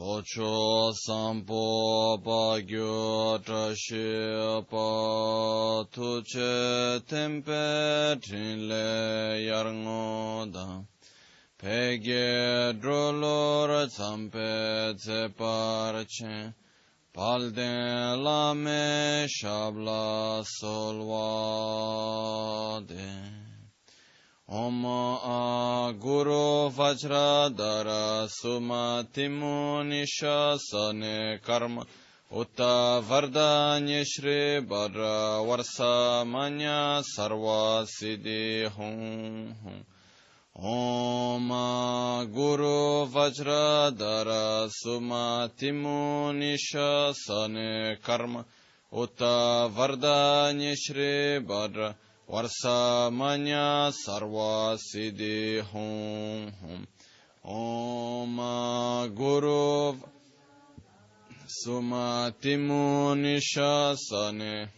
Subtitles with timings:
[0.00, 10.82] Pocho Sampo Bagyo Trashe Pa Tuche Tempe Trinle Yarngo Da.
[11.58, 16.54] Pege Drolor Tsampe Tsepar Che.
[17.12, 23.39] Palde Lame Shabla De Palde Shabla Solwa
[32.32, 39.84] Uta Vardanya Shri Bhadra Varsa Manya Sarva Siddhi Hum Hum.
[40.56, 48.44] Om a Guru Vajradhara Sumatimu Nishasane Karma
[48.92, 53.90] Uta Vardanya Shri Bhadra Varsamanya Sarva Siddhi Hum
[56.62, 56.86] Hum.
[57.42, 58.36] Om
[59.16, 59.96] Guru
[61.48, 64.68] Sumatimu Nishasane.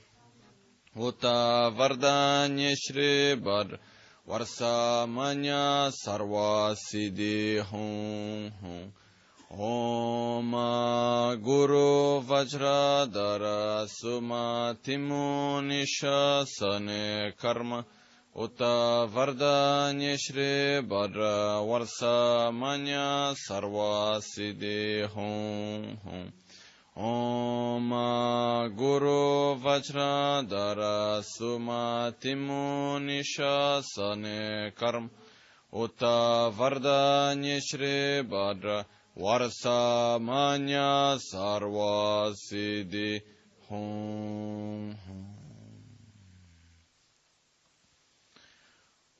[0.96, 3.76] Uta Vardanya Shri Bhadra
[4.26, 6.74] Varsamanya Sarva
[9.52, 17.84] Siddhi Hum Hum Om Guru Vajradhara Sumatimu Nishasane Karma
[18.34, 26.32] Uta Vardanya Shri Bhadra Varsa Manya Sarva Siddhi Hum Hum
[26.96, 27.90] Om
[28.74, 31.22] Guru Vajradhara
[39.14, 43.20] Varsamanya sarva siddhi
[43.68, 45.26] hum hum.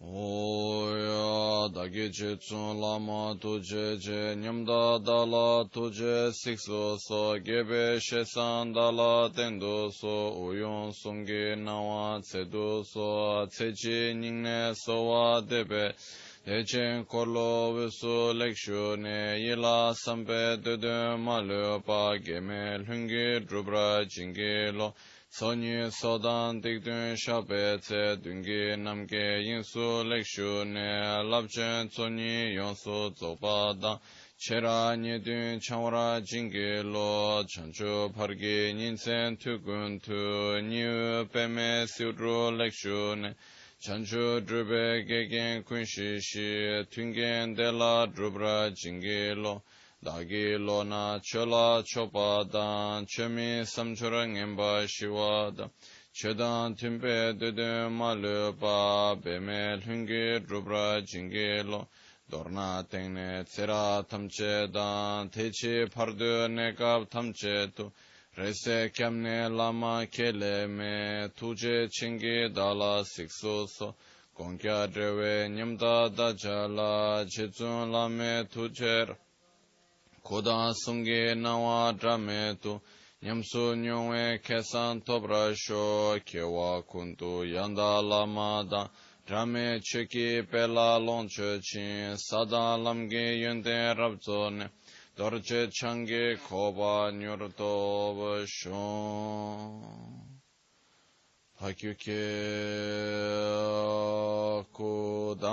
[0.01, 8.73] Oya dagi che tsun lama tuje che nyamda dala tuje sikso so gebe she san
[8.73, 15.95] dala tendo so uyon sungi nawa tsedu so tsechi nyingne so wa debe.
[16.45, 24.93] Echen kolo visu lekshu ne yila sampe dudu malu pa geme lungi drupra jingi lo.
[25.31, 34.01] Sonyi sodan dikdun shape tse dungi namge yinsu lekshu ne labchen sonyi yonsu zopa dan
[34.37, 43.35] Chera nyedun chanwara jingi lo chanchu pargi nyinsen tukun tu nyu peme siudru lekshu ne.
[43.83, 49.61] chanchu drupé keken kunshi shi tungen dela drupra jingi lo
[50.01, 55.69] dagi lo na chola chopa dan chemi samchura ngenpa shiwa dan.
[56.15, 61.89] Chedan timpe dede malu pa beme lungi drupra jingi lo
[62.31, 67.91] dorna tengne tsera tamche dan techi pardu nekab tamche tu.
[68.35, 73.95] Rese kyamne lama kele me tuje chingi dala sikso so.
[74.35, 79.15] Gongkya drewe nyamda daja la chitsun lame tujer
[80.25, 82.81] Koda sungi nawa drame tu.
[83.23, 88.89] Nyamsu nyungwe kesan tobra sho Kewa kuntu yanda lama da.
[89.27, 94.71] Drame cheki pela lonche chin Sada lamge yunde rabzo ne
[95.17, 99.83] dorje change koba nyurto bashon
[101.61, 102.25] pakyuke
[104.73, 105.53] kudang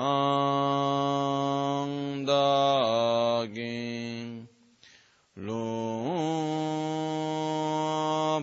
[2.26, 4.48] dagin
[5.36, 5.68] lu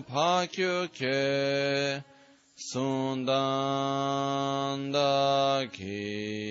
[0.05, 2.03] pakyuke
[2.55, 3.31] sundan
[4.93, 6.46] dagin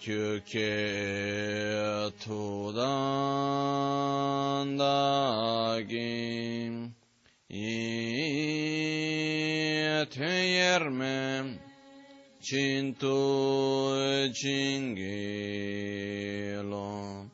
[0.00, 6.90] 休憩途断だぎ
[7.50, 11.60] いてやるめ
[12.40, 17.26] ちんとちんぎろ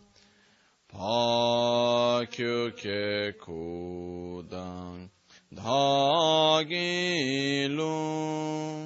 [0.89, 5.09] ぱ休憩くだん
[5.53, 8.86] だぎろ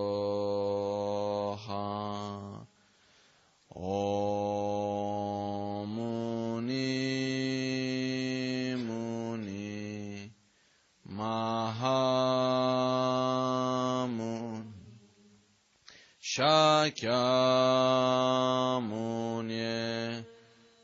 [16.81, 17.21] Sakyamunye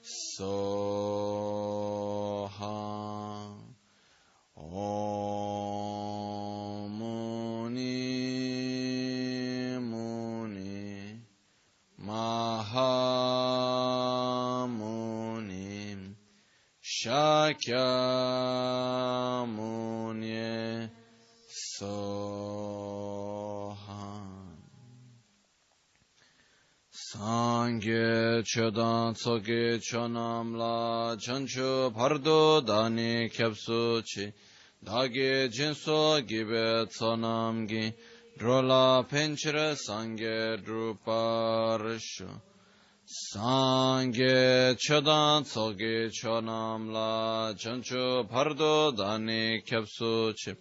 [0.04, 0.78] Soha.
[4.58, 5.02] Omuni
[9.82, 11.18] Muni
[11.98, 12.78] Mahamuni
[16.82, 18.47] Shakyamunye
[28.58, 34.34] chodan tsoke chonam la chanchu pardo dani kyapsu chi.
[34.84, 37.94] Dagi jinso gibe tsonam gi.
[38.40, 42.30] Drola penchira sange druparishu
[43.06, 50.56] sange chodan tsoke chonam la chanchu pardo dani kyapsu chi.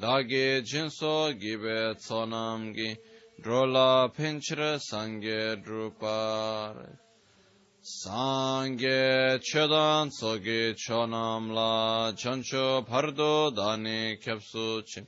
[0.00, 2.96] Dagi jinso gibe tsonam gi.
[3.40, 7.05] Drola penchira sange druparishu
[7.88, 15.06] Sangye chedan tsogi chonam la chancho pardo dani kyapsu chi.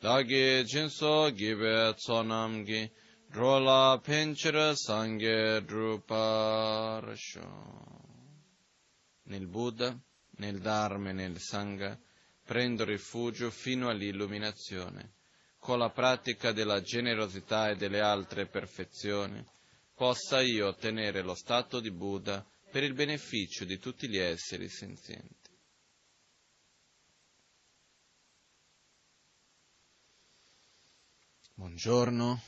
[0.00, 2.90] Dagi jinso gibe tsonam gi
[3.30, 7.46] drola penchira sangye druparasho.
[9.26, 9.96] Nel Buddha,
[10.38, 11.96] nel Dharma e nel Sangha
[12.44, 15.12] prendo rifugio fino all'illuminazione.
[15.60, 19.54] Con la pratica della generosità e delle altre perfezioni
[19.96, 25.50] possa io ottenere lo stato di Buddha per il beneficio di tutti gli esseri senzienti.
[31.54, 32.42] Buongiorno.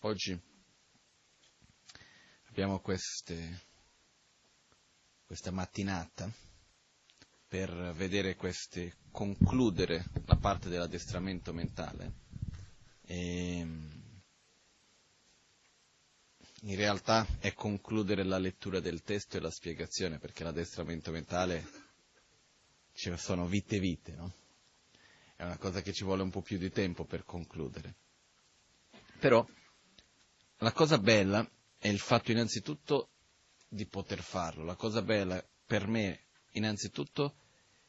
[0.00, 0.40] Oggi
[2.48, 3.66] abbiamo queste,
[5.24, 6.47] questa mattinata
[7.48, 12.12] per vedere queste, concludere la parte dell'addestramento mentale.
[13.06, 13.66] E
[16.62, 21.66] in realtà è concludere la lettura del testo e la spiegazione, perché l'addestramento mentale
[22.92, 24.32] ci sono vite vite, no?
[25.34, 27.94] È una cosa che ci vuole un po' più di tempo per concludere.
[29.20, 29.46] Però
[30.58, 31.48] la cosa bella
[31.78, 33.10] è il fatto innanzitutto
[33.68, 34.64] di poter farlo.
[34.64, 37.36] La cosa bella per me innanzitutto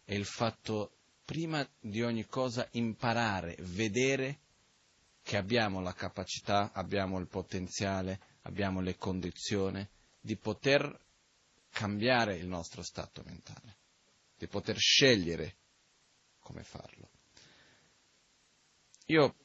[0.10, 4.40] è il fatto, prima di ogni cosa, imparare, vedere
[5.22, 9.88] che abbiamo la capacità, abbiamo il potenziale, abbiamo le condizioni
[10.20, 11.00] di poter
[11.70, 13.78] cambiare il nostro stato mentale,
[14.36, 15.58] di poter scegliere
[16.40, 17.12] come farlo.
[19.06, 19.36] Io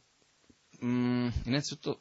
[0.82, 2.00] mm, innanzitutto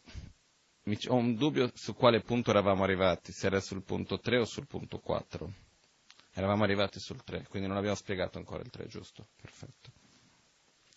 [1.07, 4.67] ho un dubbio su quale punto eravamo arrivati, se era sul punto 3 o sul
[4.67, 5.71] punto 4.
[6.33, 9.27] Eravamo arrivati sul 3, quindi non abbiamo spiegato ancora il 3, giusto?
[9.39, 9.91] Perfetto.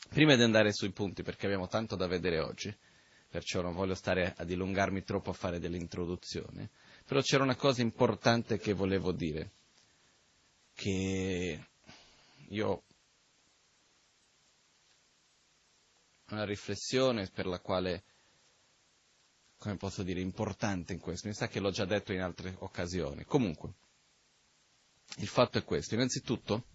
[0.08, 2.74] Prima di andare sui punti, perché abbiamo tanto da vedere oggi,
[3.28, 6.66] perciò non voglio stare a dilungarmi troppo a fare delle introduzioni,
[7.04, 9.50] però c'era una cosa importante che volevo dire,
[10.72, 11.66] che
[12.48, 12.82] io
[16.28, 18.04] una riflessione per la quale,
[19.58, 23.24] come posso dire, importante in questo, mi sa che l'ho già detto in altre occasioni.
[23.24, 23.72] Comunque,
[25.16, 25.94] il fatto è questo.
[25.94, 26.66] Innanzitutto,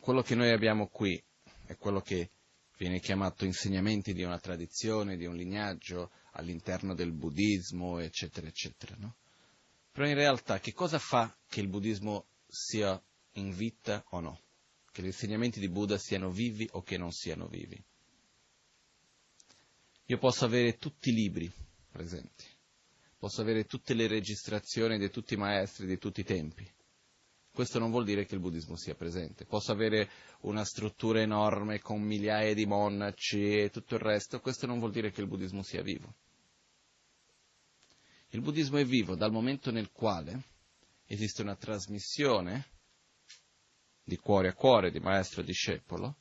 [0.00, 1.22] quello che noi abbiamo qui
[1.66, 2.30] è quello che
[2.78, 8.94] viene chiamato insegnamenti di una tradizione, di un lignaggio all'interno del buddismo, eccetera, eccetera.
[8.98, 9.16] No?
[9.90, 13.00] Però in realtà che cosa fa che il buddismo sia
[13.32, 14.40] in vita o no?
[14.90, 17.80] Che gli insegnamenti di Buddha siano vivi o che non siano vivi?
[20.06, 21.52] Io posso avere tutti i libri
[21.90, 22.44] presenti,
[23.18, 26.70] posso avere tutte le registrazioni di tutti i maestri di tutti i tempi,
[27.58, 29.44] questo non vuol dire che il buddismo sia presente.
[29.44, 30.08] Posso avere
[30.42, 35.10] una struttura enorme con migliaia di monaci e tutto il resto, questo non vuol dire
[35.10, 36.14] che il buddismo sia vivo.
[38.28, 40.44] Il buddismo è vivo dal momento nel quale
[41.06, 42.66] esiste una trasmissione
[44.04, 46.14] di cuore a cuore, di maestro a discepolo,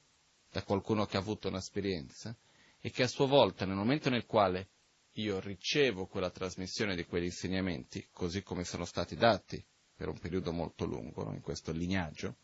[0.49, 2.35] da qualcuno che ha avuto un'esperienza,
[2.79, 4.69] e che a sua volta, nel momento nel quale
[5.17, 9.63] io ricevo quella trasmissione di quegli insegnamenti, così come sono stati dati
[9.95, 11.33] per un periodo molto lungo, no?
[11.33, 12.35] in questo lignaggio,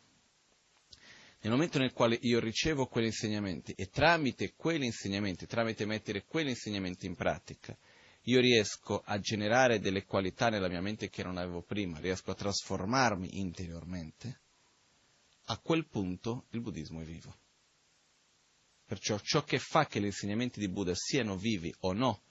[1.41, 6.49] nel momento nel quale io ricevo quegli insegnamenti e tramite quegli insegnamenti, tramite mettere quegli
[6.49, 7.77] insegnamenti in pratica,
[8.23, 12.35] io riesco a generare delle qualità nella mia mente che non avevo prima, riesco a
[12.35, 14.39] trasformarmi interiormente,
[15.47, 17.35] a quel punto il buddismo è vivo.
[18.85, 22.21] Perciò ciò che fa che gli insegnamenti di Buddha siano vivi o no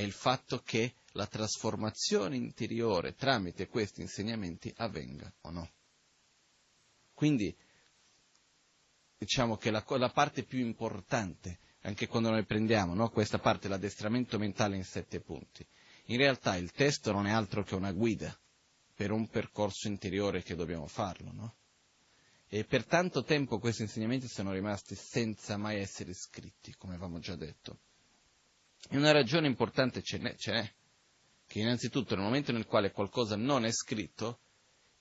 [0.00, 5.70] è il fatto che la trasformazione interiore tramite questi insegnamenti avvenga o no.
[7.12, 7.54] Quindi
[9.18, 14.38] diciamo che la, la parte più importante, anche quando noi prendiamo no, questa parte, l'addestramento
[14.38, 15.66] mentale in sette punti,
[16.06, 18.34] in realtà il testo non è altro che una guida
[18.94, 21.54] per un percorso interiore che dobbiamo farlo, no?
[22.48, 27.36] E per tanto tempo questi insegnamenti sono rimasti senza mai essere scritti, come avevamo già
[27.36, 27.78] detto.
[28.88, 30.72] E una ragione importante ce n'è, ce n'è,
[31.46, 34.40] che innanzitutto nel momento nel quale qualcosa non è scritto,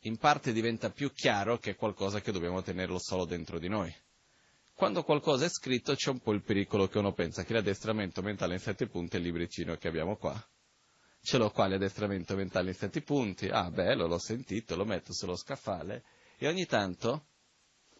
[0.03, 3.93] in parte diventa più chiaro che è qualcosa che dobbiamo tenerlo solo dentro di noi.
[4.73, 8.53] Quando qualcosa è scritto c'è un po' il pericolo che uno pensa che l'addestramento mentale
[8.53, 10.41] in sette punti è il libricino che abbiamo qua.
[11.21, 15.35] Ce l'ho qua l'addestramento mentale in sette punti, ah bello, l'ho sentito, lo metto sullo
[15.35, 16.03] scaffale
[16.37, 17.25] e ogni tanto,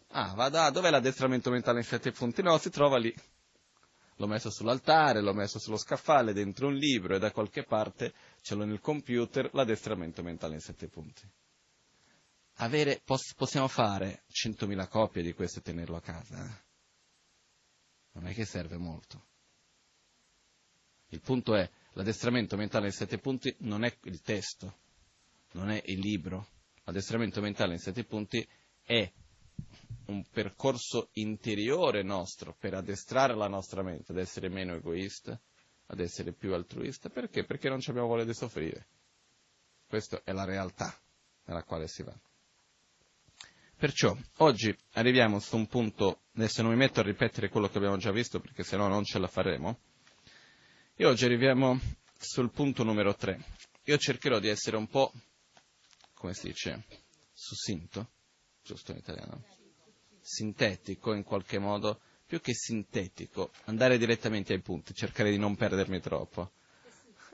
[0.08, 2.42] ah vada, dov'è l'addestramento mentale in sette punti?
[2.42, 3.14] No, si trova lì
[4.20, 8.12] l'ho messo sull'altare, l'ho messo sullo scaffale, dentro un libro e da qualche parte
[8.42, 11.26] ce l'ho nel computer, l'addestramento mentale in sette punti.
[12.56, 16.44] Avere, poss- possiamo fare 100.000 copie di questo e tenerlo a casa.
[16.44, 16.68] Eh?
[18.12, 19.28] Non è che serve molto.
[21.08, 24.76] Il punto è, l'addestramento mentale in sette punti non è il testo,
[25.52, 26.46] non è il libro.
[26.84, 28.46] L'addestramento mentale in sette punti
[28.82, 29.10] è
[30.10, 35.40] un percorso interiore nostro per addestrare la nostra mente ad essere meno egoista,
[35.86, 37.08] ad essere più altruista.
[37.08, 37.44] Perché?
[37.44, 38.86] Perché non abbiamo voglia di soffrire.
[39.86, 40.94] Questa è la realtà
[41.44, 42.14] nella quale si va.
[43.76, 47.96] Perciò oggi arriviamo su un punto, adesso non mi metto a ripetere quello che abbiamo
[47.96, 49.78] già visto perché sennò non ce la faremo,
[50.94, 51.80] e oggi arriviamo
[52.18, 53.42] sul punto numero 3.
[53.84, 55.12] Io cercherò di essere un po',
[56.12, 56.84] come si dice,
[57.32, 58.10] succinto,
[58.62, 59.59] giusto in italiano?
[60.30, 66.00] Sintetico in qualche modo, più che sintetico, andare direttamente ai punti, cercare di non perdermi
[66.00, 66.52] troppo.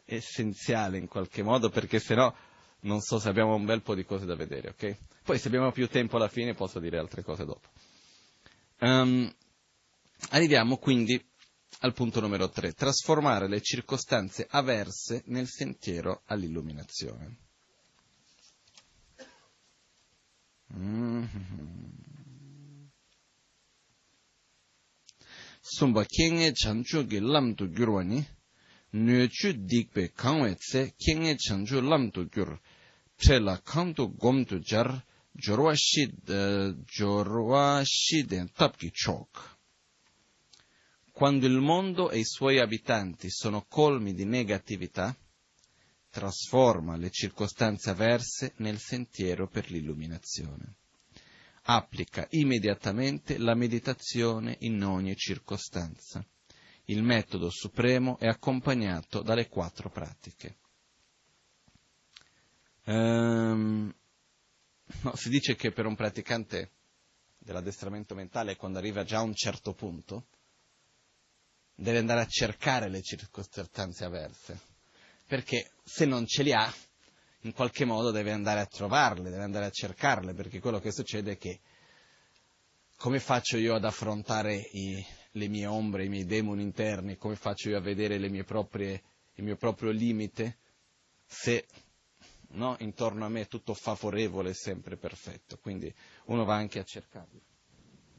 [0.06, 2.34] Essenziale in qualche modo, perché sennò
[2.80, 4.96] non so se abbiamo un bel po' di cose da vedere, ok?
[5.24, 7.68] Poi se abbiamo più tempo alla fine posso dire altre cose dopo.
[8.78, 9.30] Um,
[10.30, 11.22] arriviamo quindi
[11.80, 17.36] al punto numero 3, trasformare le circostanze avverse nel sentiero all'illuminazione.
[20.74, 22.05] Mm-hmm.
[25.74, 28.20] Sumba kenge chanchu ki lam tu gyurwa ni,
[28.92, 32.60] nyo chu dikpe kangwe tse kenge chanchu lam tu gyur,
[33.16, 34.88] tre la kang tu gom tu jar,
[35.34, 36.04] jorwa shi,
[36.94, 39.58] jorwa shi den tapki chok.
[41.12, 45.16] Quando il mondo e i suoi abitanti sono colmi di negatività,
[46.10, 50.76] trasforma le circostanze avverse nel sentiero per l'illuminazione
[51.68, 56.24] applica immediatamente la meditazione in ogni circostanza.
[56.84, 60.56] Il metodo supremo è accompagnato dalle quattro pratiche.
[62.84, 63.92] Um,
[65.02, 66.70] no, si dice che per un praticante
[67.38, 70.26] dell'addestramento mentale, quando arriva già a un certo punto,
[71.74, 74.60] deve andare a cercare le circostanze avverse,
[75.26, 76.72] perché se non ce li ha,
[77.46, 81.32] in qualche modo deve andare a trovarle, deve andare a cercarle, perché quello che succede
[81.32, 81.60] è che
[82.96, 87.68] come faccio io ad affrontare i, le mie ombre, i miei demoni interni, come faccio
[87.68, 89.02] io a vedere proprie,
[89.34, 90.58] il mio proprio limite,
[91.24, 91.66] se
[92.50, 95.92] no, intorno a me è tutto favorevole e sempre perfetto, quindi
[96.26, 97.40] uno va anche a cercarlo.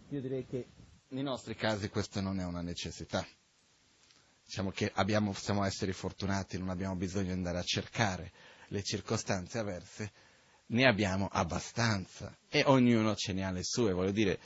[0.10, 0.68] Io direi che
[1.10, 3.28] nei nostri casi questa non è una necessità.
[4.46, 8.32] Diciamo che abbiamo, possiamo essere fortunati, non abbiamo bisogno di andare a cercare
[8.68, 10.12] le circostanze avverse,
[10.68, 13.94] ne abbiamo abbastanza e ognuno ce ne ha le sue.
[13.94, 14.40] Voglio dire,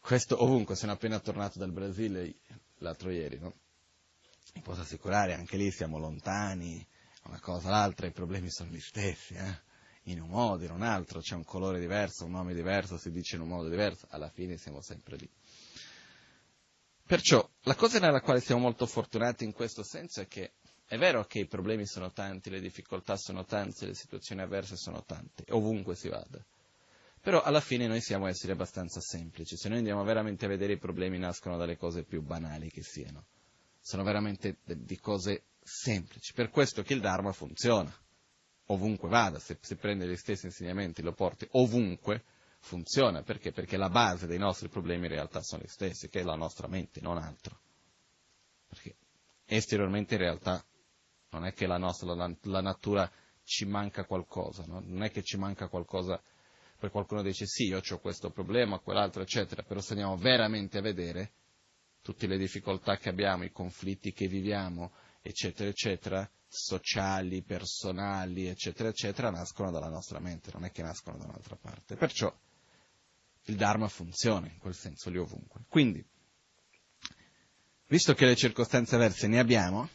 [0.00, 2.36] questo ovunque, sono appena tornato dal Brasile
[2.78, 3.54] l'altro ieri, no?
[4.54, 6.84] Vi posso assicurare, anche lì siamo lontani,
[7.24, 9.66] una cosa o l'altra, i problemi sono gli stessi, eh?
[10.04, 13.36] in un modo, in un altro, c'è un colore diverso, un nome diverso, si dice
[13.36, 15.30] in un modo diverso, alla fine siamo sempre lì.
[17.06, 20.52] Perciò la cosa nella quale siamo molto fortunati in questo senso è che
[20.90, 25.04] è vero che i problemi sono tanti, le difficoltà sono tante, le situazioni avverse sono
[25.04, 26.42] tante, ovunque si vada.
[27.20, 29.54] Però alla fine noi siamo esseri abbastanza semplici.
[29.58, 33.26] Se noi andiamo veramente a vedere i problemi nascono dalle cose più banali che siano.
[33.78, 36.32] Sono veramente di cose semplici.
[36.32, 37.94] Per questo che il Dharma funziona
[38.70, 42.24] ovunque vada, se, se prende gli stessi insegnamenti, lo porti ovunque,
[42.60, 43.22] funziona.
[43.22, 43.52] Perché?
[43.52, 46.66] Perché la base dei nostri problemi in realtà sono gli stessi, che è la nostra
[46.66, 47.60] mente, non altro.
[48.66, 48.96] Perché
[49.44, 50.64] esteriormente in realtà
[51.38, 53.10] non è che la nostra, la, la natura
[53.44, 54.82] ci manca qualcosa, no?
[54.84, 56.20] non è che ci manca qualcosa,
[56.78, 60.82] poi qualcuno dice sì, io ho questo problema, quell'altro, eccetera, però se andiamo veramente a
[60.82, 61.32] vedere
[62.02, 64.92] tutte le difficoltà che abbiamo, i conflitti che viviamo,
[65.22, 71.24] eccetera, eccetera, sociali, personali, eccetera, eccetera, nascono dalla nostra mente, non è che nascono da
[71.24, 71.96] un'altra parte.
[71.96, 72.34] Perciò
[73.44, 75.62] il Dharma funziona in quel senso lì ovunque.
[75.68, 76.04] Quindi,
[77.86, 79.88] visto che le circostanze avverse ne abbiamo,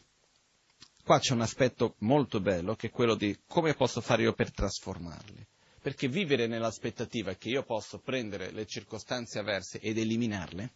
[1.03, 4.51] qua c'è un aspetto molto bello che è quello di come posso fare io per
[4.51, 5.45] trasformarli.
[5.81, 10.71] Perché vivere nell'aspettativa che io posso prendere le circostanze avverse ed eliminarle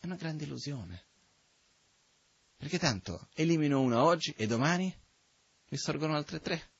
[0.00, 1.04] è una grande illusione.
[2.56, 4.92] Perché tanto elimino una oggi e domani
[5.68, 6.70] mi sorgono altre tre.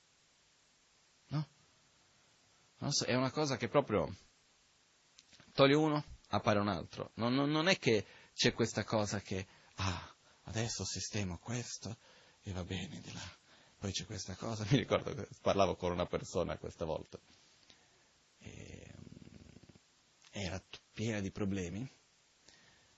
[1.29, 1.49] No?
[2.79, 4.13] Non so, è una cosa che proprio
[5.53, 7.13] toglie uno, appare un altro.
[7.15, 9.47] Non, non, non è che c'è questa cosa che,
[9.77, 11.99] ah, adesso sistemo questo
[12.49, 13.37] e va bene di là.
[13.79, 17.19] Poi c'è questa cosa, mi ricordo che parlavo con una persona questa volta.
[18.39, 18.95] E,
[20.31, 20.63] era
[20.93, 21.89] piena di problemi.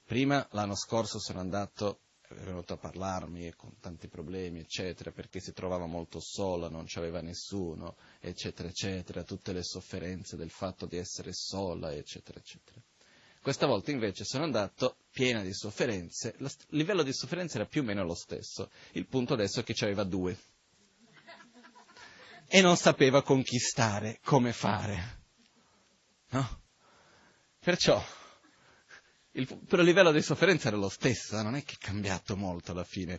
[0.05, 5.53] Prima, l'anno scorso, sono andato è venuto a parlarmi con tanti problemi, eccetera, perché si
[5.53, 11.33] trovava molto sola, non c'aveva nessuno, eccetera, eccetera, tutte le sofferenze del fatto di essere
[11.33, 12.81] sola, eccetera, eccetera.
[13.43, 17.85] Questa volta invece sono andato piena di sofferenze, il livello di sofferenza era più o
[17.85, 20.39] meno lo stesso, il punto adesso è che ci aveva due.
[22.47, 25.19] E non sapeva conquistare, come fare.
[26.31, 26.61] No?
[27.61, 28.03] Perciò
[29.33, 32.73] il, però il livello di sofferenza era lo stesso, non è che è cambiato molto
[32.73, 33.19] alla fine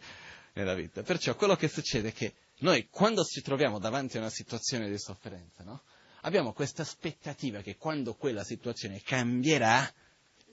[0.53, 1.03] nella vita.
[1.03, 4.99] Perciò quello che succede è che noi quando ci troviamo davanti a una situazione di
[4.99, 5.81] sofferenza, no?
[6.21, 9.91] abbiamo questa aspettativa che quando quella situazione cambierà,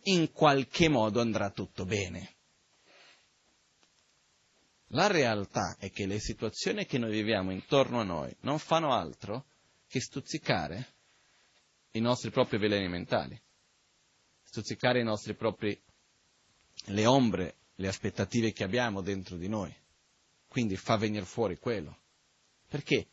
[0.05, 2.35] in qualche modo andrà tutto bene.
[4.93, 9.45] La realtà è che le situazioni che noi viviamo intorno a noi non fanno altro
[9.87, 10.95] che stuzzicare
[11.93, 13.41] i nostri propri veleni mentali
[14.49, 15.79] stuzzicare i nostri propri,
[16.87, 19.75] le ombre, le aspettative che abbiamo dentro di noi.
[20.49, 21.99] Quindi fa venire fuori quello.
[22.67, 23.07] Perché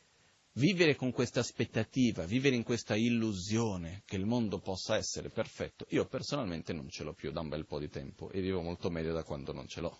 [0.57, 6.05] vivere con questa aspettativa, vivere in questa illusione che il mondo possa essere perfetto, io
[6.05, 9.13] personalmente non ce l'ho più da un bel po' di tempo e vivo molto meglio
[9.13, 9.99] da quando non ce l'ho.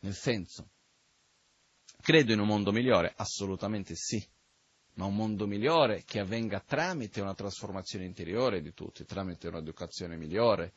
[0.00, 0.68] Nel senso,
[2.00, 3.12] credo in un mondo migliore?
[3.16, 4.24] Assolutamente sì
[4.96, 10.72] ma un mondo migliore che avvenga tramite una trasformazione interiore di tutti, tramite un'educazione migliore.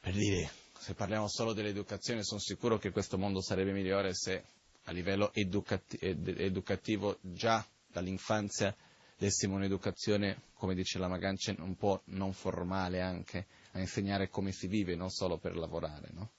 [0.00, 4.42] Per dire, se parliamo solo dell'educazione, sono sicuro che questo mondo sarebbe migliore se
[4.84, 8.74] a livello educati- ed- educativo già dall'infanzia
[9.16, 14.66] dessimo un'educazione, come dice la Magancia, un po' non formale anche, a insegnare come si
[14.66, 16.30] vive, non solo per lavorare, no?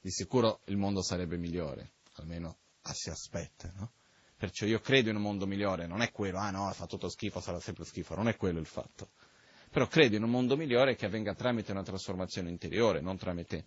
[0.00, 2.58] Di sicuro il mondo sarebbe migliore, almeno
[2.92, 3.92] si aspetta, no?
[4.36, 7.40] Perciò io credo in un mondo migliore, non è quello, ah no, fa tutto schifo,
[7.40, 9.10] sarà sempre schifo, non è quello il fatto.
[9.68, 13.66] Però credo in un mondo migliore che avvenga tramite una trasformazione interiore, non tramite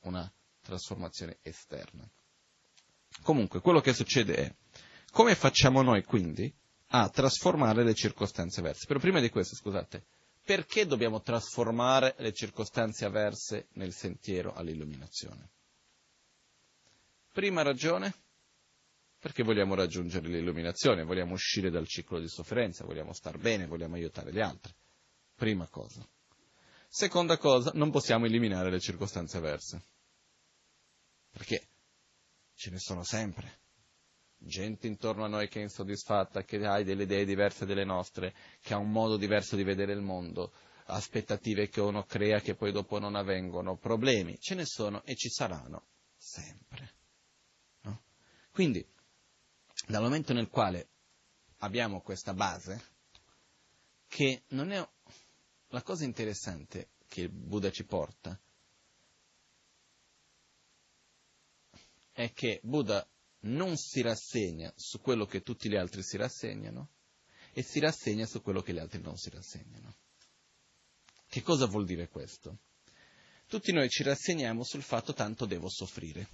[0.00, 0.30] una
[0.62, 2.08] trasformazione esterna.
[3.22, 4.54] Comunque, quello che succede è,
[5.12, 6.52] come facciamo noi quindi
[6.88, 8.86] a trasformare le circostanze avverse?
[8.86, 10.04] Però prima di questo, scusate,
[10.42, 15.50] perché dobbiamo trasformare le circostanze avverse nel sentiero all'illuminazione?
[17.32, 18.14] Prima ragione,
[19.18, 24.32] perché vogliamo raggiungere l'illuminazione, vogliamo uscire dal ciclo di sofferenza, vogliamo star bene, vogliamo aiutare
[24.32, 24.72] gli altri.
[25.34, 26.06] Prima cosa.
[26.88, 29.84] Seconda cosa, non possiamo eliminare le circostanze avverse.
[31.30, 31.68] Perché
[32.58, 33.60] ce ne sono sempre.
[34.36, 38.74] Gente intorno a noi che è insoddisfatta, che ha delle idee diverse dalle nostre, che
[38.74, 40.52] ha un modo diverso di vedere il mondo,
[40.86, 45.28] aspettative che uno crea che poi dopo non avvengono, problemi, ce ne sono e ci
[45.28, 46.94] saranno sempre.
[47.82, 48.02] No?
[48.50, 48.84] Quindi
[49.86, 50.88] dal momento nel quale
[51.58, 52.96] abbiamo questa base,
[54.08, 54.88] che non è
[55.68, 58.38] la cosa interessante che il Buddha ci porta,
[62.18, 63.08] è che Buddha
[63.42, 66.90] non si rassegna su quello che tutti gli altri si rassegnano
[67.52, 69.94] e si rassegna su quello che gli altri non si rassegnano.
[71.28, 72.58] Che cosa vuol dire questo?
[73.46, 76.28] Tutti noi ci rassegniamo sul fatto tanto devo soffrire.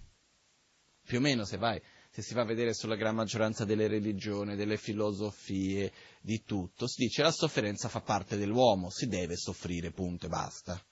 [1.05, 4.57] Più o meno se vai, se si va a vedere sulla gran maggioranza delle religioni,
[4.57, 5.93] delle filosofie,
[6.23, 10.83] di tutto, si dice la sofferenza fa parte dell'uomo, si deve soffrire, punto e basta.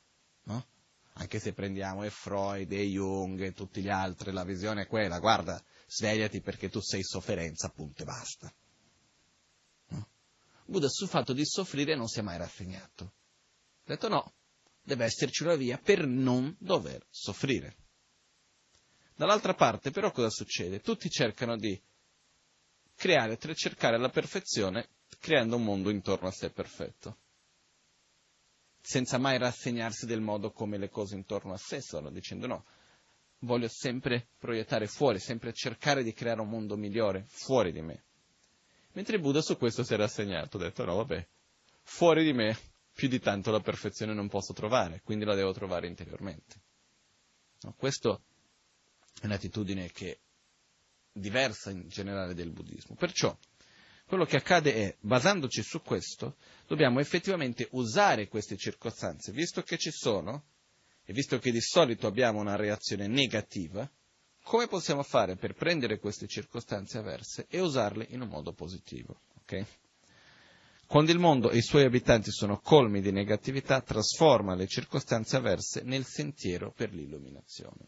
[0.42, 0.66] No?
[1.14, 5.18] Anche se prendiamo e Freud e Jung e tutti gli altri, la visione è quella,
[5.18, 8.52] guarda, svegliati perché tu sei sofferenza, punto e basta.
[9.88, 10.08] No?
[10.64, 13.04] Buddha sul fatto di soffrire non si è mai rassegnato.
[13.84, 14.32] Ha detto no,
[14.82, 17.76] deve esserci una via per non dover soffrire.
[19.14, 20.80] Dall'altra parte però cosa succede?
[20.80, 21.80] Tutti cercano di
[22.96, 27.18] creare, cercare la perfezione creando un mondo intorno a sé perfetto,
[28.82, 32.64] senza mai rassegnarsi del modo come le cose intorno a sé sono, dicendo no,
[33.40, 38.02] voglio sempre proiettare fuori, sempre cercare di creare un mondo migliore fuori di me.
[38.92, 41.26] Mentre Buddha su questo si è rassegnato, ha detto no, vabbè,
[41.82, 42.58] fuori di me
[42.92, 46.60] più di tanto la perfezione non posso trovare, quindi la devo trovare interiormente.
[47.62, 48.20] No, questa
[49.20, 50.18] è un'attitudine che è
[51.12, 52.96] diversa in generale del buddismo.
[52.96, 53.34] Perciò
[54.12, 59.90] quello che accade è, basandoci su questo, dobbiamo effettivamente usare queste circostanze, visto che ci
[59.90, 60.48] sono,
[61.02, 63.90] e visto che di solito abbiamo una reazione negativa,
[64.42, 69.18] come possiamo fare per prendere queste circostanze avverse e usarle in un modo positivo?
[69.44, 69.64] Okay?
[70.86, 75.80] Quando il mondo e i suoi abitanti sono colmi di negatività, trasforma le circostanze avverse
[75.84, 77.86] nel sentiero per l'illuminazione.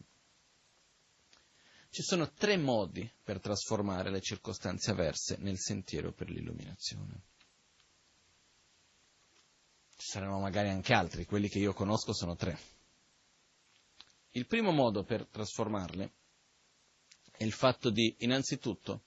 [1.95, 7.21] Ci sono tre modi per trasformare le circostanze avverse nel sentiero per l'illuminazione.
[9.95, 12.59] Ci saranno magari anche altri, quelli che io conosco sono tre.
[14.31, 16.11] Il primo modo per trasformarle
[17.31, 19.03] è il fatto di, innanzitutto,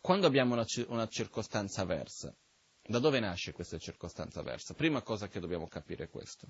[0.00, 2.34] quando abbiamo una, una circostanza avversa,
[2.82, 4.74] da dove nasce questa circostanza avversa?
[4.74, 6.48] Prima cosa che dobbiamo capire è questo.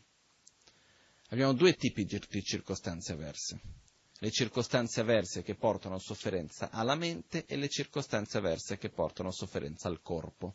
[1.28, 3.84] Abbiamo due tipi di circostanze avverse.
[4.18, 9.88] Le circostanze avverse che portano sofferenza alla mente e le circostanze avverse che portano sofferenza
[9.88, 10.54] al corpo.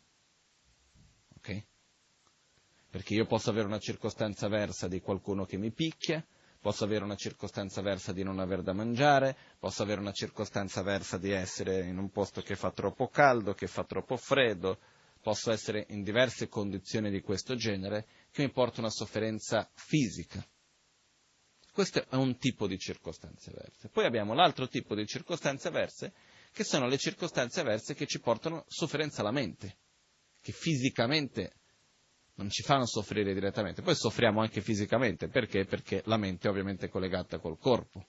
[1.36, 1.64] Ok?
[2.90, 6.24] Perché io posso avere una circostanza avversa di qualcuno che mi picchia,
[6.60, 11.16] posso avere una circostanza avversa di non aver da mangiare, posso avere una circostanza avversa
[11.16, 14.78] di essere in un posto che fa troppo caldo, che fa troppo freddo,
[15.20, 20.44] posso essere in diverse condizioni di questo genere che mi portano a sofferenza fisica.
[21.72, 23.88] Questo è un tipo di circostanze avverse.
[23.88, 26.12] Poi abbiamo l'altro tipo di circostanze avverse,
[26.52, 29.78] che sono le circostanze avverse che ci portano sofferenza alla mente,
[30.42, 31.54] che fisicamente
[32.34, 35.64] non ci fanno soffrire direttamente, poi soffriamo anche fisicamente, perché?
[35.64, 38.06] Perché la mente è ovviamente collegata col corpo.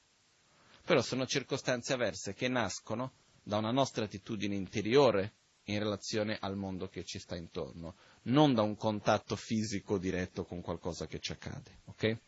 [0.86, 5.36] Però sono circostanze avverse che nascono da una nostra attitudine interiore
[5.68, 10.60] in relazione al mondo che ci sta intorno, non da un contatto fisico diretto con
[10.60, 11.80] qualcosa che ci accade.
[11.86, 12.20] Okay?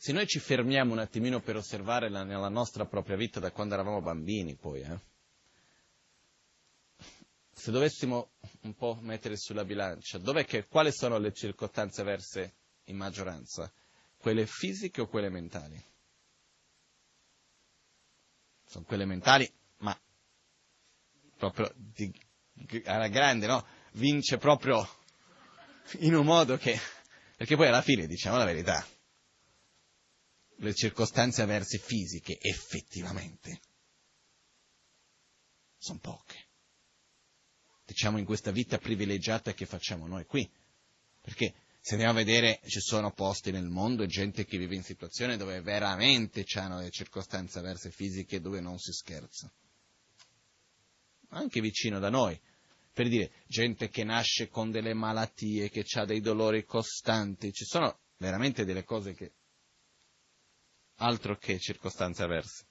[0.00, 3.74] Se noi ci fermiamo un attimino per osservare la, nella nostra propria vita da quando
[3.74, 5.00] eravamo bambini, poi, eh,
[7.50, 8.30] se dovessimo
[8.62, 13.72] un po' mettere sulla bilancia, che, quali sono le circostanze verse in maggioranza?
[14.16, 15.84] Quelle fisiche o quelle mentali?
[18.66, 20.00] Sono quelle mentali, ma
[21.36, 22.08] proprio di,
[22.84, 23.66] alla grande, no?
[23.94, 24.88] Vince proprio
[25.98, 26.78] in un modo che...
[27.36, 28.86] Perché poi alla fine, diciamo la verità,
[30.60, 33.60] le circostanze avverse fisiche effettivamente
[35.76, 36.48] sono poche
[37.88, 40.48] diciamo, in questa vita privilegiata che facciamo noi qui.
[41.22, 44.82] Perché se andiamo a vedere ci sono posti nel mondo e gente che vive in
[44.82, 49.50] situazioni dove veramente hanno le circostanze avverse fisiche dove non si scherza.
[51.30, 52.38] Anche vicino da noi.
[52.92, 58.00] Per dire, gente che nasce con delle malattie, che ha dei dolori costanti, ci sono
[58.18, 59.32] veramente delle cose che
[60.98, 62.66] altro che circostanze avverse.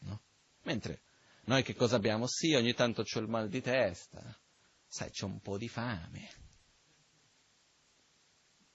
[0.00, 0.22] No?
[0.62, 1.02] Mentre
[1.44, 2.26] noi che cosa abbiamo?
[2.26, 4.38] Sì, ogni tanto ho il mal di testa,
[4.86, 6.28] sai, c'ho un po' di fame.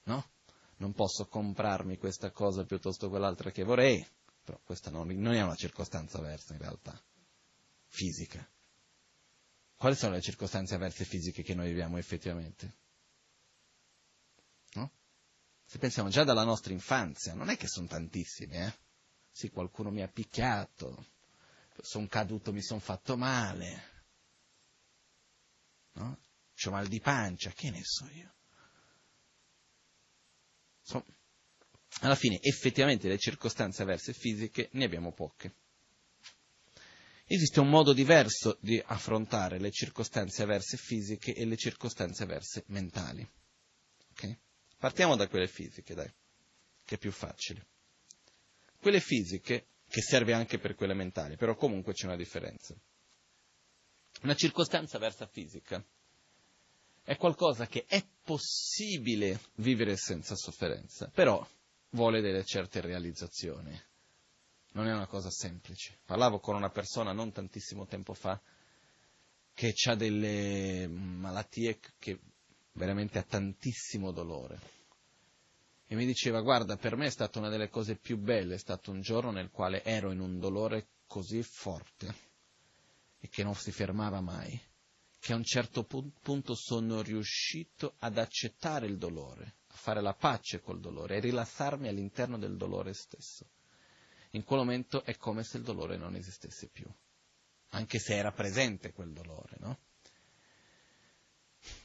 [0.04, 0.32] No?
[0.78, 4.06] Non posso comprarmi questa cosa piuttosto quell'altra che vorrei,
[4.43, 7.01] però questa non, non è una circostanza avversa in realtà,
[7.88, 8.47] fisica.
[9.78, 12.84] Quali sono le circostanze avverse fisiche che noi viviamo effettivamente?
[15.65, 18.73] Se pensiamo già dalla nostra infanzia, non è che sono tantissime, eh?
[19.32, 21.08] Sì, qualcuno mi ha picchiato,
[21.82, 23.95] sono caduto, mi sono fatto male,
[25.93, 26.19] no?
[26.56, 28.34] C'ho mal di pancia, che ne so io.
[30.82, 31.06] So,
[32.01, 35.56] alla fine effettivamente le circostanze avverse fisiche ne abbiamo poche.
[37.25, 43.28] Esiste un modo diverso di affrontare le circostanze avverse fisiche e le circostanze avverse mentali.
[44.86, 46.13] Partiamo da quelle fisiche, dai,
[46.86, 47.65] che è più facile.
[48.80, 52.76] Quelle fisiche, che serve anche per quelle mentali, però comunque c'è una differenza.
[54.21, 55.84] Una circostanza avversa fisica
[57.02, 61.43] è qualcosa che è possibile vivere senza sofferenza, però
[61.89, 63.76] vuole delle certe realizzazioni.
[64.74, 65.98] Non è una cosa semplice.
[66.06, 68.39] Parlavo con una persona non tantissimo tempo fa
[69.52, 72.19] che ha delle malattie che
[72.74, 74.74] veramente ha tantissimo dolore.
[75.88, 78.91] E mi diceva, guarda, per me è stata una delle cose più belle, è stato
[78.91, 82.15] un giorno nel quale ero in un dolore così forte
[83.19, 84.60] e che non si fermava mai
[85.26, 90.62] che a un certo punto sono riuscito ad accettare il dolore, a fare la pace
[90.62, 93.50] col dolore e rilassarmi all'interno del dolore stesso.
[94.34, 96.86] In quel momento è come se il dolore non esistesse più,
[97.69, 99.80] anche se era presente quel dolore, no?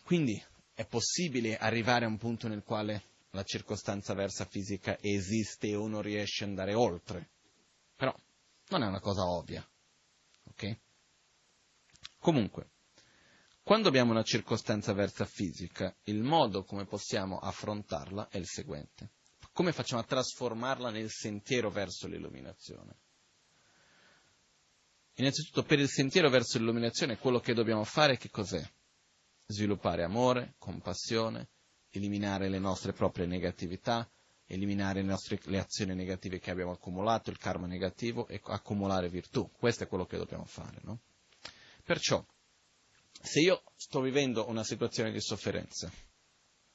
[0.05, 0.39] Quindi
[0.75, 6.01] è possibile arrivare a un punto nel quale la circostanza versa fisica esiste e uno
[6.01, 7.31] riesce ad andare oltre,
[7.95, 8.15] però
[8.69, 9.67] non è una cosa ovvia,
[10.45, 10.79] ok?
[12.19, 12.71] Comunque,
[13.63, 19.11] quando abbiamo una circostanza avversa fisica, il modo come possiamo affrontarla è il seguente.
[19.53, 22.97] Come facciamo a trasformarla nel sentiero verso l'illuminazione?
[25.15, 28.63] Innanzitutto, per il sentiero verso l'illuminazione, quello che dobbiamo fare che cos'è?
[29.47, 31.49] Sviluppare amore, compassione,
[31.91, 34.09] eliminare le nostre proprie negatività,
[34.47, 39.51] eliminare le, nostre, le azioni negative che abbiamo accumulato, il karma negativo e accumulare virtù.
[39.53, 41.01] Questo è quello che dobbiamo fare, no?
[41.85, 42.25] Perciò,
[43.23, 45.91] se io sto vivendo una situazione di sofferenza,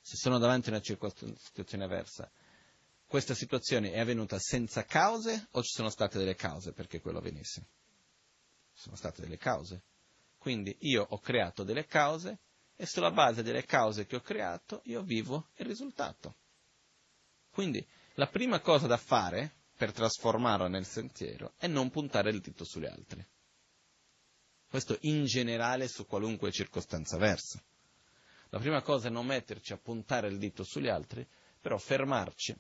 [0.02, 2.30] se sono davanti a una situazione avversa,
[3.06, 7.66] questa situazione è avvenuta senza cause o ci sono state delle cause perché quello avvenisse?
[8.74, 9.84] Ci sono state delle cause.
[10.38, 12.40] Quindi io ho creato delle cause
[12.76, 16.36] e sulla base delle cause che ho creato io vivo il risultato.
[17.50, 17.86] Quindi
[18.16, 22.86] la prima cosa da fare per trasformarlo nel sentiero è non puntare il dito sugli
[22.86, 23.26] altri.
[24.68, 27.64] Questo in generale su qualunque circostanza versa.
[28.50, 31.26] La prima cosa è non metterci a puntare il dito sugli altri,
[31.60, 32.56] però fermarci,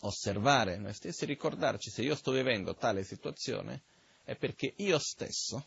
[0.00, 3.82] osservare noi stessi e ricordarci se io sto vivendo tale situazione
[4.22, 5.66] è perché io stesso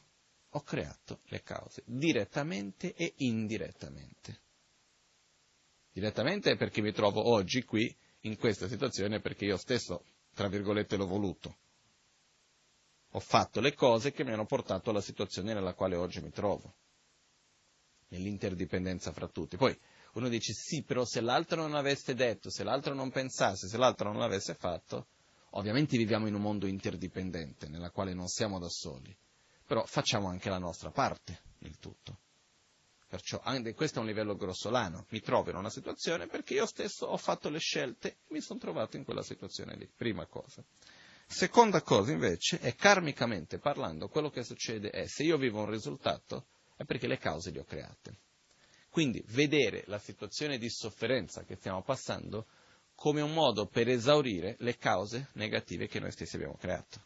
[0.52, 4.40] ho creato le cause, direttamente e indirettamente.
[5.92, 11.08] Direttamente perché mi trovo oggi qui, in questa situazione, perché io stesso, tra virgolette, l'ho
[11.08, 11.58] voluto
[13.14, 16.76] ho fatto le cose che mi hanno portato alla situazione nella quale oggi mi trovo,
[18.10, 19.58] nell'interdipendenza fra tutti.
[19.58, 19.78] Poi
[20.14, 24.12] uno dice sì, però se l'altro non avesse detto, se l'altro non pensasse, se l'altro
[24.12, 25.08] non l'avesse fatto,
[25.52, 29.16] ovviamente viviamo in un mondo interdipendente, nella quale non siamo da soli,
[29.72, 32.20] però facciamo anche la nostra parte nel tutto.
[33.08, 37.06] Perciò anche questo è un livello grossolano, mi trovo in una situazione perché io stesso
[37.06, 40.62] ho fatto le scelte e mi sono trovato in quella situazione lì, prima cosa.
[41.26, 46.48] Seconda cosa invece è karmicamente parlando, quello che succede è se io vivo un risultato
[46.76, 48.18] è perché le cause le ho create.
[48.90, 52.46] Quindi vedere la situazione di sofferenza che stiamo passando
[52.94, 57.02] come un modo per esaurire le cause negative che noi stessi abbiamo creato.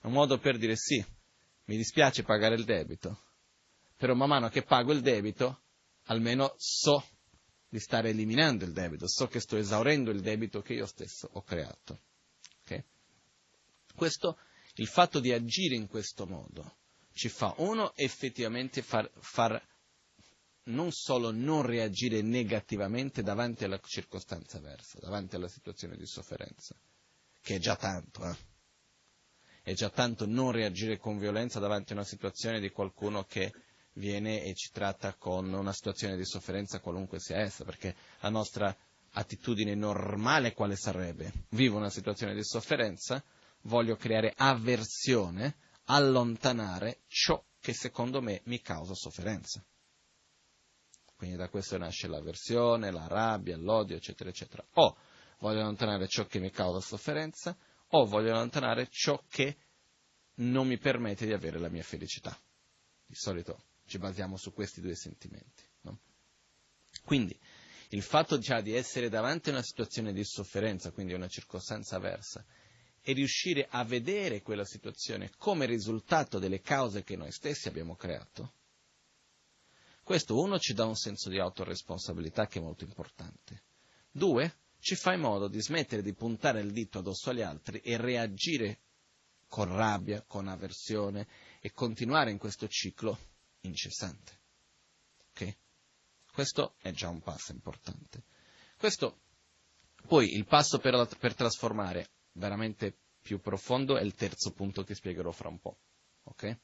[0.00, 1.18] È un modo per dire sì,
[1.70, 3.26] mi dispiace pagare il debito,
[3.96, 5.62] però man mano che pago il debito
[6.06, 7.06] almeno so
[7.68, 11.42] di stare eliminando il debito, so che sto esaurendo il debito che io stesso ho
[11.42, 12.00] creato.
[13.94, 14.38] Questo,
[14.74, 16.78] il fatto di agire in questo modo
[17.12, 19.64] ci fa, uno, effettivamente far, far
[20.64, 26.74] non solo non reagire negativamente davanti alla circostanza avversa, davanti alla situazione di sofferenza,
[27.40, 28.49] che è già tanto, eh?
[29.62, 33.52] È già tanto non reagire con violenza davanti a una situazione di qualcuno che
[33.94, 38.74] viene e ci tratta con una situazione di sofferenza qualunque sia essa, perché la nostra
[39.12, 41.32] attitudine normale quale sarebbe?
[41.50, 43.22] Vivo una situazione di sofferenza,
[43.62, 49.62] voglio creare avversione, allontanare ciò che secondo me mi causa sofferenza.
[51.16, 54.64] Quindi da questo nasce l'avversione, la rabbia, l'odio, eccetera, eccetera.
[54.74, 54.96] O
[55.40, 57.54] voglio allontanare ciò che mi causa sofferenza,
[57.90, 59.56] o voglio allontanare ciò che
[60.36, 62.38] non mi permette di avere la mia felicità.
[63.06, 65.64] Di solito ci basiamo su questi due sentimenti.
[65.82, 65.98] No?
[67.04, 67.38] Quindi
[67.90, 72.44] il fatto già di essere davanti a una situazione di sofferenza, quindi una circostanza avversa,
[73.02, 78.54] e riuscire a vedere quella situazione come risultato delle cause che noi stessi abbiamo creato,
[80.02, 83.62] questo uno ci dà un senso di autoresponsabilità che è molto importante.
[84.10, 87.96] Due, ci fa in modo di smettere di puntare il dito addosso agli altri e
[87.96, 88.80] reagire
[89.46, 91.26] con rabbia, con avversione
[91.60, 93.18] e continuare in questo ciclo
[93.60, 94.38] incessante.
[95.30, 95.56] Ok?
[96.32, 98.22] Questo è già un passo importante.
[98.76, 99.20] Questo,
[100.06, 105.30] poi il passo per, per trasformare veramente più profondo è il terzo punto che spiegherò
[105.30, 105.78] fra un po'.
[106.24, 106.58] Ok?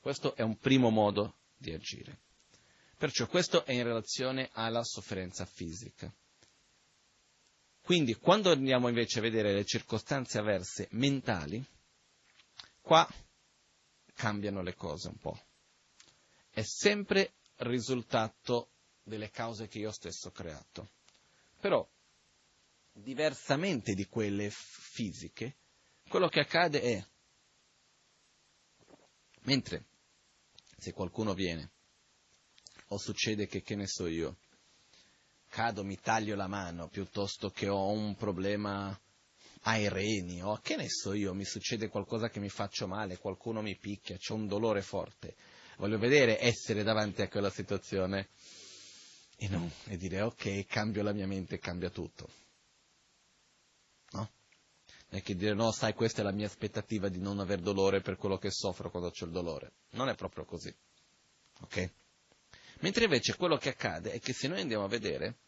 [0.00, 2.20] Questo è un primo modo di agire.
[2.98, 6.12] Perciò questo è in relazione alla sofferenza fisica.
[7.84, 11.62] Quindi quando andiamo invece a vedere le circostanze avverse mentali,
[12.80, 13.06] qua
[14.14, 15.38] cambiano le cose un po'.
[16.48, 18.70] È sempre risultato
[19.02, 20.92] delle cause che io stesso ho creato.
[21.60, 21.86] Però,
[22.90, 25.56] diversamente di quelle fisiche,
[26.08, 27.06] quello che accade è,
[29.42, 29.84] mentre
[30.78, 31.70] se qualcuno viene,
[32.88, 34.38] o succede che, che ne so io,
[35.54, 39.00] cado, mi taglio la mano piuttosto che ho un problema
[39.62, 43.62] ai reni o che ne so io, mi succede qualcosa che mi faccio male, qualcuno
[43.62, 45.36] mi picchia, c'è un dolore forte.
[45.76, 48.30] Voglio vedere essere davanti a quella situazione
[49.36, 52.28] e, non, e dire ok, cambio la mia mente, cambia tutto.
[54.10, 54.30] No?
[55.10, 58.00] Non è che dire no, sai, questa è la mia aspettativa di non aver dolore
[58.00, 59.70] per quello che soffro quando c'è il dolore.
[59.90, 60.74] Non è proprio così.
[61.60, 61.92] Ok?
[62.84, 65.38] Mentre invece quello che accade è che se noi andiamo a vedere,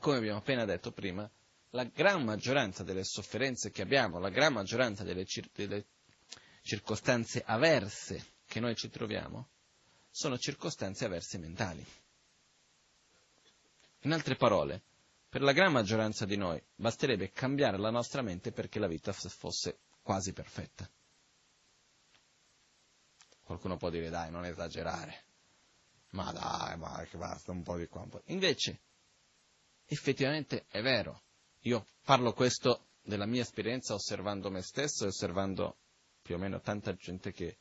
[0.00, 1.30] come abbiamo appena detto prima,
[1.72, 5.84] la gran maggioranza delle sofferenze che abbiamo, la gran maggioranza delle, cir- delle
[6.62, 9.50] circostanze avverse che noi ci troviamo,
[10.10, 11.86] sono circostanze avverse mentali.
[14.04, 14.80] In altre parole,
[15.28, 19.80] per la gran maggioranza di noi basterebbe cambiare la nostra mente perché la vita fosse
[20.00, 20.88] quasi perfetta.
[23.42, 25.26] Qualcuno può dire dai, non esagerare.
[26.10, 28.02] Ma dai, ma che basta un po' di qua.
[28.02, 28.22] Un po'.
[28.26, 28.80] Invece,
[29.86, 31.22] effettivamente è vero.
[31.62, 35.78] Io parlo questo della mia esperienza osservando me stesso e osservando
[36.22, 37.58] più o meno tanta gente che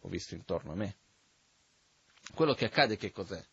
[0.00, 0.96] ho visto intorno a me.
[2.34, 3.44] Quello che accade che cos'è?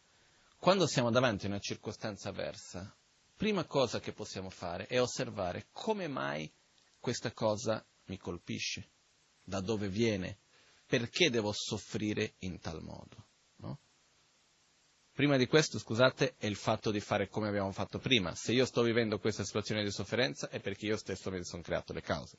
[0.57, 2.95] Quando siamo davanti a una circostanza avversa,
[3.35, 6.51] prima cosa che possiamo fare è osservare come mai
[6.99, 8.89] questa cosa mi colpisce,
[9.43, 10.39] da dove viene,
[10.85, 13.33] perché devo soffrire in tal modo.
[15.15, 18.35] Prima di questo, scusate, è il fatto di fare come abbiamo fatto prima.
[18.35, 21.93] Se io sto vivendo questa situazione di sofferenza è perché io stesso mi sono creato
[21.93, 22.37] le cause.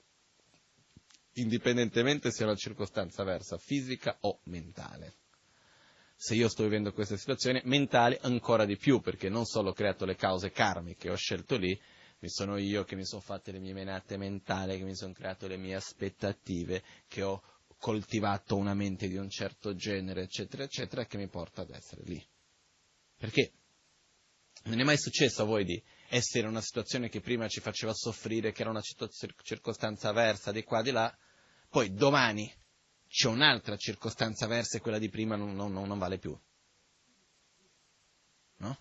[1.37, 5.15] Indipendentemente sia una circostanza avversa, fisica o mentale.
[6.17, 10.05] Se io sto vivendo questa situazione, mentale ancora di più, perché non solo ho creato
[10.05, 11.81] le cause karmiche, ho scelto lì,
[12.19, 15.47] mi sono io che mi sono fatte le mie menate mentali, che mi sono creato
[15.47, 17.43] le mie aspettative, che ho
[17.79, 22.23] coltivato una mente di un certo genere, eccetera, eccetera, che mi porta ad essere lì.
[23.17, 23.53] Perché
[24.65, 27.93] non è mai successo a voi di essere in una situazione che prima ci faceva
[27.95, 28.83] soffrire, che era una
[29.43, 31.15] circostanza avversa di qua di là,
[31.69, 32.53] poi domani
[33.09, 36.39] c'è un'altra circostanza avversa e quella di prima non, non, non vale più.
[38.59, 38.79] No?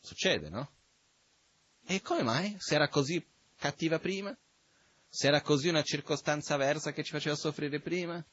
[0.00, 0.72] Succede, no?
[1.86, 2.56] E come mai?
[2.58, 3.24] Se era così
[3.56, 4.36] cattiva prima?
[5.08, 8.24] Se era così una circostanza avversa che ci faceva soffrire prima?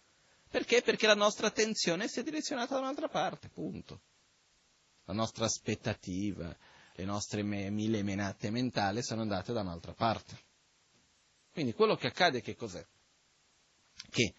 [0.50, 0.82] Perché?
[0.82, 4.02] Perché la nostra attenzione si è direzionata da un'altra parte, punto
[5.06, 6.56] la nostra aspettativa,
[6.94, 10.40] le nostre me- mille menate mentali sono andate da un'altra parte.
[11.52, 12.86] Quindi quello che accade che cos'è?
[14.10, 14.34] Che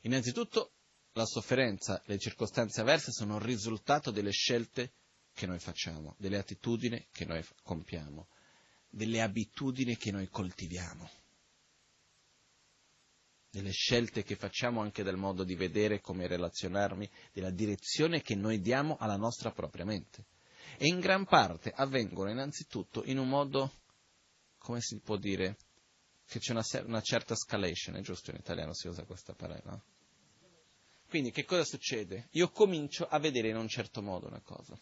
[0.00, 0.72] innanzitutto
[1.12, 4.92] la sofferenza, le circostanze avverse sono il risultato delle scelte
[5.32, 8.28] che noi facciamo, delle attitudini che noi compiamo,
[8.88, 11.08] delle abitudini che noi coltiviamo
[13.56, 18.60] delle scelte che facciamo anche del modo di vedere, come relazionarmi, della direzione che noi
[18.60, 20.26] diamo alla nostra propria mente.
[20.76, 23.72] E in gran parte avvengono innanzitutto in un modo,
[24.58, 25.56] come si può dire,
[26.26, 29.82] che c'è una, una certa escalation, è giusto in italiano si usa questa parola?
[31.08, 32.28] Quindi che cosa succede?
[32.32, 34.78] Io comincio a vedere in un certo modo una cosa,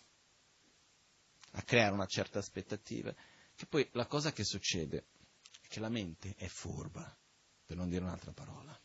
[1.52, 3.14] a creare una certa aspettativa,
[3.54, 5.04] che poi la cosa che succede
[5.62, 7.16] è che la mente è furba
[7.64, 8.78] per non dire un'altra parola.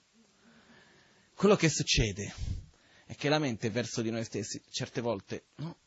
[1.33, 2.33] Quello che succede
[3.05, 5.77] è che la mente verso di noi stessi certe volte no,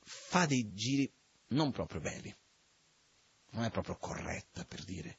[0.00, 1.10] fa dei giri
[1.48, 2.34] non proprio belli,
[3.50, 5.18] non è proprio corretta per dire.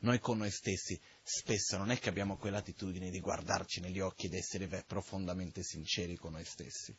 [0.00, 4.34] Noi con noi stessi spesso non è che abbiamo quell'attitudine di guardarci negli occhi ed
[4.34, 6.96] essere profondamente sinceri con noi stessi.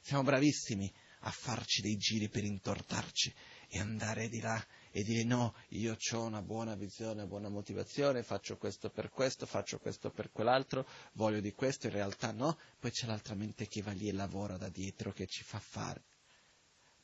[0.00, 0.92] Siamo bravissimi
[1.22, 3.34] a farci dei giri per intortarci
[3.68, 8.22] e andare di là e dire no, io ho una buona visione, una buona motivazione,
[8.22, 12.90] faccio questo per questo, faccio questo per quell'altro, voglio di questo, in realtà no, poi
[12.90, 16.04] c'è l'altra mente che va lì e lavora da dietro che ci fa fare.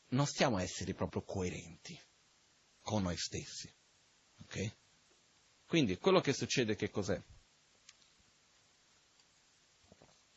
[0.09, 1.99] Non stiamo a essere proprio coerenti.
[2.85, 3.73] con noi stessi.
[4.43, 4.77] Ok?
[5.67, 7.21] Quindi quello che succede che cos'è?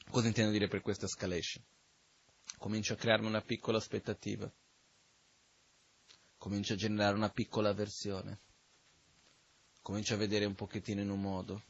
[0.10, 1.64] Cosa intendo dire per questa escalation?
[2.58, 4.52] Comincio a crearmi una piccola aspettativa,
[6.48, 8.39] comincio a generare una piccola avversione,
[9.82, 11.62] comincio a vedere un pochettino in un modo,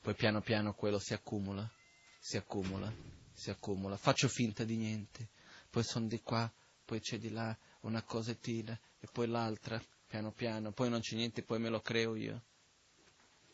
[0.00, 1.70] poi piano piano quello si accumula,
[2.18, 2.92] si accumula,
[3.32, 5.28] si accumula, faccio finta di niente,
[5.70, 6.52] poi sono di qua,
[6.84, 11.44] poi c'è di là una cosettina e poi l'altra, piano piano, poi non c'è niente,
[11.44, 12.42] poi me lo creo io.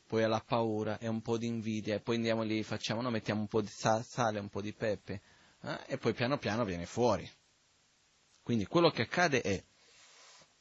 [0.06, 3.42] Poi alla paura e un po' di invidia, e poi andiamo lì, facciamo, no, mettiamo
[3.42, 5.20] un po' di sale, un po' di pepe,
[5.60, 7.30] eh, e poi piano piano viene fuori.
[8.42, 9.62] Quindi quello che accade è,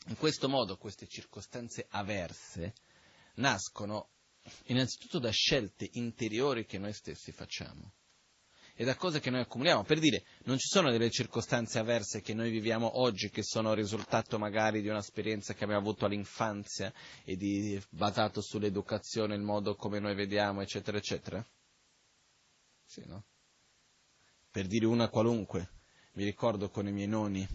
[0.07, 2.73] in questo modo, queste circostanze averse
[3.35, 4.09] nascono
[4.65, 7.93] innanzitutto da scelte interiori che noi stessi facciamo
[8.79, 9.83] e da cose che noi accumuliamo.
[9.83, 14.37] Per dire, non ci sono delle circostanze avverse che noi viviamo oggi che sono risultato
[14.37, 16.93] magari di un'esperienza che abbiamo avuto all'infanzia
[17.25, 21.43] e di, basato sull'educazione, il modo come noi vediamo, eccetera, eccetera?
[22.85, 23.25] Sì, no?
[24.51, 25.69] Per dire una qualunque,
[26.13, 27.47] mi ricordo con i miei nonni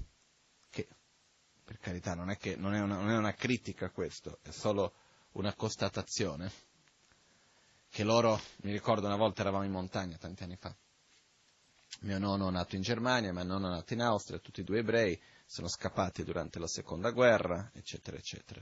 [1.73, 4.93] per carità, non è, che, non è, una, non è una critica questo, è solo
[5.33, 6.53] una constatazione,
[7.89, 10.75] che loro, mi ricordo una volta eravamo in montagna, tanti anni fa,
[12.01, 14.81] mio nonno è nato in Germania, mio nonno è nato in Austria, tutti e due
[14.81, 18.61] ebrei, sono scappati durante la seconda guerra, eccetera, eccetera.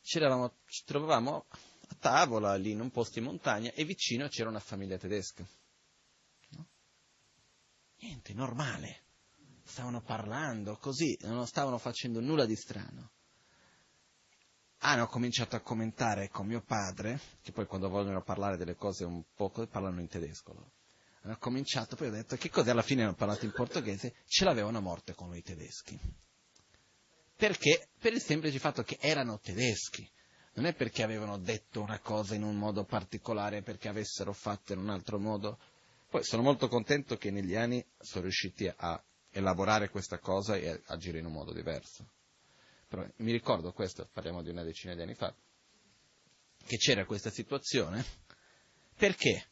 [0.00, 0.20] Ci,
[0.66, 1.46] ci trovavamo
[1.88, 5.46] a tavola lì in un posto in montagna e vicino c'era una famiglia tedesca.
[6.50, 6.66] No?
[7.98, 9.04] Niente, normale.
[9.66, 13.10] Stavano parlando così, non stavano facendo nulla di strano.
[14.78, 19.22] Hanno cominciato a commentare con mio padre, che poi quando vogliono parlare delle cose un
[19.34, 20.70] po' parlano in tedesco loro
[21.32, 24.78] ho cominciato, poi ho detto che cos'è, alla fine hanno parlato in portoghese, ce l'avevano
[24.78, 25.98] a morte con i tedeschi.
[27.34, 27.88] Perché?
[27.98, 30.08] Per il semplice fatto che erano tedeschi.
[30.54, 34.78] Non è perché avevano detto una cosa in un modo particolare, perché avessero fatto in
[34.78, 35.58] un altro modo.
[36.08, 39.02] Poi sono molto contento che negli anni sono riusciti a
[39.36, 42.06] elaborare questa cosa e agire in un modo diverso.
[42.88, 45.34] Però mi ricordo questo, parliamo di una decina di anni fa,
[46.64, 48.04] che c'era questa situazione.
[48.96, 49.48] Perché?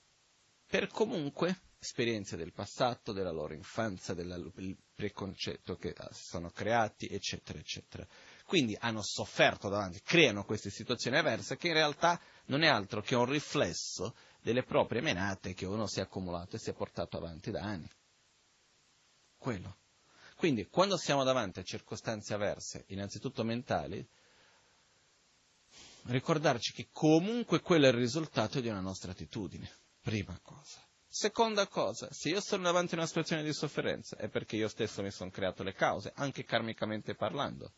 [0.75, 4.51] per comunque esperienze del passato, della loro infanzia, del
[4.93, 8.05] preconcetto che ah, sono creati, eccetera, eccetera.
[8.45, 13.15] Quindi hanno sofferto davanti, creano queste situazioni avverse che in realtà non è altro che
[13.15, 17.53] un riflesso delle proprie menate che uno si è accumulato e si è portato avanti
[17.53, 17.89] da anni.
[19.45, 19.77] Quello.
[20.37, 24.03] Quindi quando siamo davanti a circostanze avverse, innanzitutto mentali,
[26.05, 29.71] ricordarci che comunque quello è il risultato di una nostra attitudine
[30.01, 30.81] Prima cosa.
[31.07, 35.03] Seconda cosa, se io sono davanti a una situazione di sofferenza è perché io stesso
[35.03, 37.75] mi sono creato le cause, anche karmicamente parlando.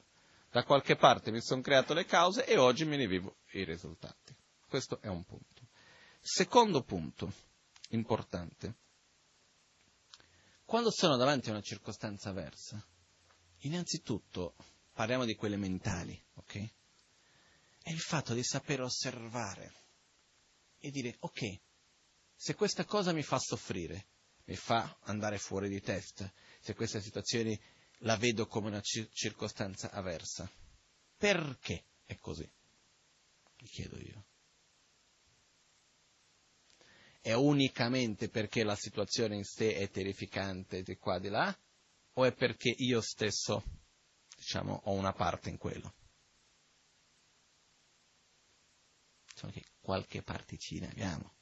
[0.49, 4.37] Da qualche parte mi sono creato le cause e oggi me ne vivo i risultati.
[4.69, 5.67] Questo è un punto.
[6.21, 7.33] Secondo punto,
[7.89, 8.85] importante.
[10.67, 12.85] Quando sono davanti a una circostanza avversa,
[13.59, 14.57] innanzitutto
[14.93, 16.71] parliamo di quelle mentali, ok?
[17.83, 19.73] È il fatto di saper osservare
[20.79, 21.61] e dire, ok,
[22.35, 24.09] se questa cosa mi fa soffrire,
[24.47, 27.61] mi fa andare fuori di testa, se questa situazione
[28.01, 30.51] la vedo come una circostanza avversa,
[31.17, 32.51] perché è così?
[33.61, 34.27] Mi chiedo io.
[37.27, 41.59] È unicamente perché la situazione in sé è terrificante di qua e di là?
[42.13, 43.65] O è perché io stesso,
[44.37, 45.93] diciamo, ho una parte in quello?
[49.27, 51.35] Diciamo che qualche particina abbiamo.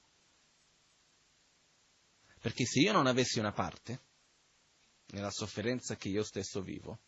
[2.40, 4.04] Perché se io non avessi una parte
[5.08, 7.02] nella sofferenza che io stesso vivo,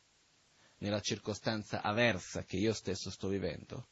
[0.81, 3.89] nella circostanza aversa che io stesso sto vivendo,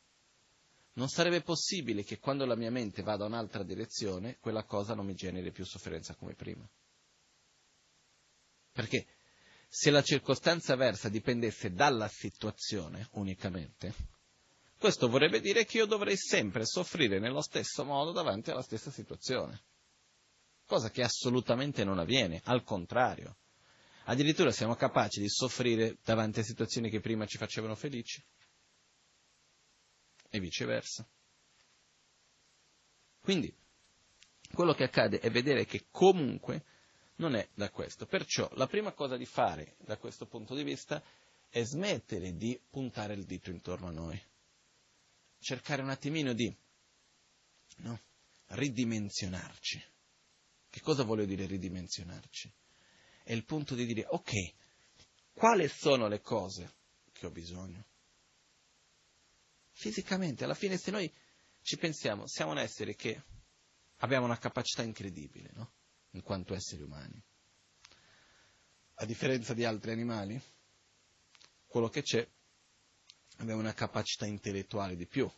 [0.95, 5.07] non sarebbe possibile che quando la mia mente vada in un'altra direzione, quella cosa non
[5.07, 6.68] mi generi più sofferenza come prima.
[8.72, 9.07] Perché
[9.68, 13.95] se la circostanza avversa dipendesse dalla situazione unicamente,
[14.78, 19.62] questo vorrebbe dire che io dovrei sempre soffrire nello stesso modo davanti alla stessa situazione
[20.66, 23.36] cosa che assolutamente non avviene, al contrario.
[24.05, 28.22] Addirittura siamo capaci di soffrire davanti a situazioni che prima ci facevano felici
[30.35, 31.07] e viceversa.
[33.20, 33.55] Quindi,
[34.53, 36.64] quello che accade è vedere che comunque
[37.16, 38.07] non è da questo.
[38.07, 41.03] Perciò la prima cosa di fare da questo punto di vista
[41.49, 44.20] è smettere di puntare il dito intorno a noi,
[45.39, 46.55] cercare un attimino di
[47.76, 48.01] no,
[48.49, 49.93] ridimensionarci
[50.74, 52.53] che cosa voglio dire ridimensionarci?
[53.22, 54.32] È il punto di dire, ok,
[55.32, 56.72] quali sono le cose
[57.12, 57.85] che ho bisogno?
[59.77, 61.12] Fisicamente, alla fine se noi
[61.61, 63.22] ci pensiamo, siamo un essere che
[63.99, 65.72] abbiamo una capacità incredibile, no?
[66.11, 67.20] In quanto esseri umani.
[68.95, 70.41] A differenza di altri animali,
[71.66, 72.27] quello che c'è,
[73.39, 75.29] abbiamo una capacità intellettuale di più.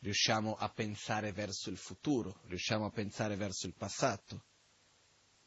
[0.00, 4.44] Riusciamo a pensare verso il futuro, riusciamo a pensare verso il passato.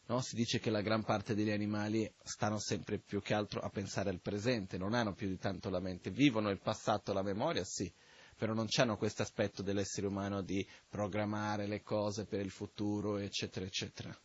[0.06, 0.22] No?
[0.22, 4.10] Si dice che la gran parte degli animali stanno sempre più che altro a pensare
[4.10, 7.92] al presente, non hanno più di tanto la mente, vivono il passato, la memoria, sì,
[8.36, 13.66] però non hanno questo aspetto dell'essere umano di programmare le cose per il futuro, eccetera,
[13.66, 14.20] eccetera.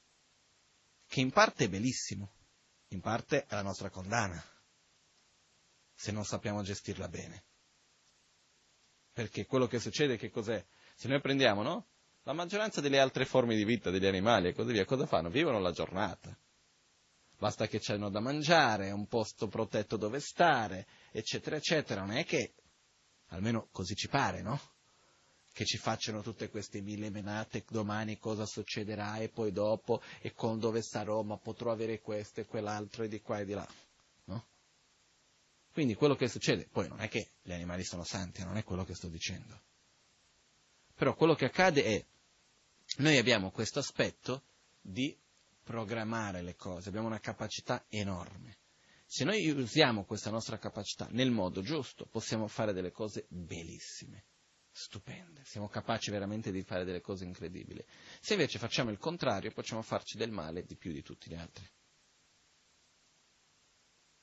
[1.07, 2.33] Che in parte è bellissimo,
[2.89, 4.43] in parte è la nostra condanna,
[5.95, 7.45] se non sappiamo gestirla bene.
[9.13, 10.65] Perché quello che succede che cos'è?
[10.95, 11.87] Se noi prendiamo, no?
[12.27, 15.31] La maggioranza delle altre forme di vita degli animali e così via, cosa fanno?
[15.31, 16.37] Vivono la giornata.
[17.39, 22.01] Basta che c'hanno da mangiare, un posto protetto dove stare, eccetera, eccetera.
[22.01, 22.55] Non è che
[23.29, 24.61] almeno così ci pare, no?
[25.53, 30.59] Che ci facciano tutte queste mille menate, domani cosa succederà e poi dopo e con
[30.59, 33.69] dove sarò, ma potrò avere questo e quell'altro e di qua e di là,
[34.25, 34.47] no?
[35.73, 38.85] Quindi quello che succede, poi non è che gli animali sono santi, non è quello
[38.85, 39.61] che sto dicendo.
[40.97, 42.05] Però quello che accade è,
[42.99, 44.45] noi abbiamo questo aspetto
[44.81, 45.17] di
[45.63, 48.59] programmare le cose, abbiamo una capacità enorme.
[49.05, 54.25] Se noi usiamo questa nostra capacità nel modo giusto, possiamo fare delle cose bellissime,
[54.71, 57.85] stupende, siamo capaci veramente di fare delle cose incredibili.
[58.21, 61.69] Se invece facciamo il contrario, possiamo farci del male di più di tutti gli altri.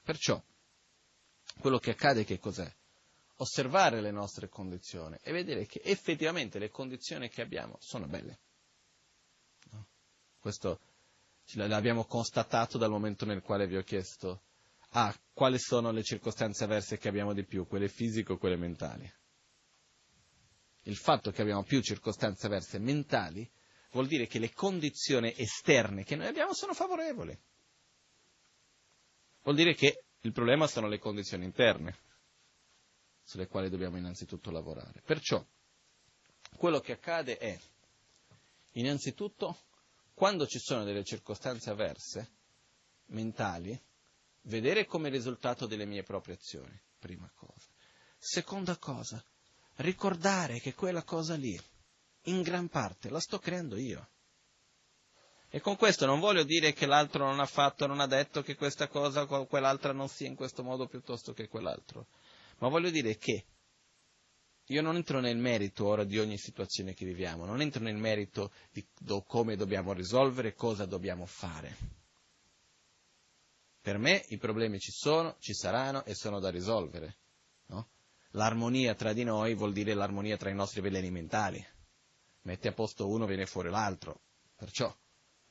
[0.01, 0.41] Perciò,
[1.59, 2.71] quello che accade che cos'è?
[3.37, 8.39] Osservare le nostre condizioni e vedere che effettivamente le condizioni che abbiamo sono belle.
[10.43, 10.81] Questo
[11.53, 14.41] l'abbiamo constatato dal momento nel quale vi ho chiesto
[14.89, 19.09] ah, quali sono le circostanze avverse che abbiamo di più, quelle fisiche o quelle mentali.
[20.81, 23.49] Il fatto che abbiamo più circostanze avverse mentali
[23.91, 27.39] vuol dire che le condizioni esterne che noi abbiamo sono favorevoli.
[29.43, 31.97] Vuol dire che il problema sono le condizioni interne,
[33.23, 35.01] sulle quali dobbiamo innanzitutto lavorare.
[35.05, 35.41] Perciò,
[36.57, 37.57] quello che accade è,
[38.71, 39.71] innanzitutto,
[40.13, 42.31] quando ci sono delle circostanze avverse,
[43.07, 43.79] mentali,
[44.41, 47.67] vedere come risultato delle mie proprie azioni, prima cosa.
[48.17, 49.23] Seconda cosa,
[49.77, 51.59] ricordare che quella cosa lì,
[52.27, 54.09] in gran parte, la sto creando io.
[55.49, 58.55] E con questo non voglio dire che l'altro non ha fatto, non ha detto che
[58.55, 62.07] questa cosa o quell'altra non sia in questo modo piuttosto che quell'altro,
[62.57, 63.45] ma voglio dire che
[64.73, 68.51] io non entro nel merito ora di ogni situazione che viviamo, non entro nel merito
[68.71, 68.83] di
[69.27, 72.01] come dobbiamo risolvere, cosa dobbiamo fare.
[73.79, 77.17] Per me i problemi ci sono, ci saranno e sono da risolvere.
[77.67, 77.89] No?
[78.31, 81.63] L'armonia tra di noi vuol dire l'armonia tra i nostri veleni mentali.
[82.43, 84.21] Metti a posto uno, viene fuori l'altro.
[84.55, 84.93] Perciò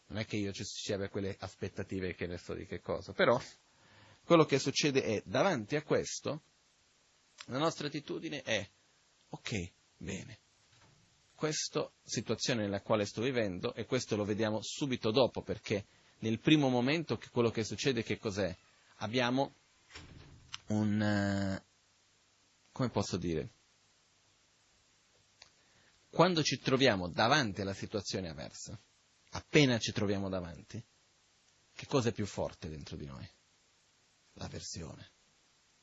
[0.07, 3.13] non è che io ci sia quelle aspettative che ne so di che cosa.
[3.13, 3.41] Però
[4.25, 6.43] quello che succede è, davanti a questo,
[7.47, 8.69] la nostra attitudine è,
[9.33, 10.39] ok, bene,
[11.35, 15.87] questa situazione nella quale sto vivendo, e questo lo vediamo subito dopo, perché
[16.19, 18.55] nel primo momento che quello che succede che cos'è?
[18.99, 19.55] Abbiamo
[20.69, 21.61] un...
[21.61, 21.63] Uh,
[22.71, 23.51] come posso dire?
[26.11, 28.79] Quando ci troviamo davanti alla situazione avversa,
[29.31, 30.83] appena ci troviamo davanti,
[31.73, 33.29] che cosa è più forte dentro di noi?
[34.35, 35.11] L'avversione,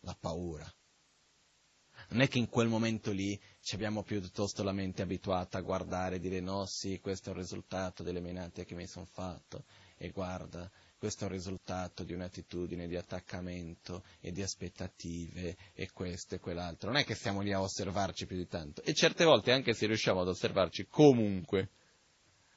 [0.01, 0.71] la paura.
[2.09, 6.15] Non è che in quel momento lì ci abbiamo piuttosto la mente abituata a guardare
[6.15, 10.09] e dire no, sì, questo è il risultato delle menate che mi sono fatto, e
[10.09, 16.39] guarda, questo è un risultato di un'attitudine di attaccamento e di aspettative e questo e
[16.39, 16.89] quell'altro.
[16.89, 18.81] Non è che stiamo lì a osservarci più di tanto.
[18.81, 21.69] E certe volte, anche se riusciamo ad osservarci comunque,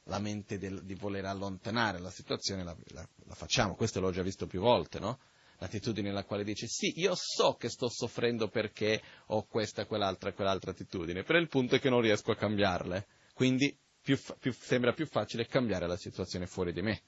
[0.05, 3.75] la mente del, di voler allontanare la situazione la, la, la, facciamo.
[3.75, 5.19] Questo l'ho già visto più volte, no?
[5.63, 10.73] L'attitudine nella quale dice sì, io so che sto soffrendo perché ho questa, quell'altra quell'altra
[10.73, 13.07] attitudine, però il punto è che non riesco a cambiarle.
[13.33, 17.03] Quindi più, più, sembra più facile cambiare la situazione fuori di me.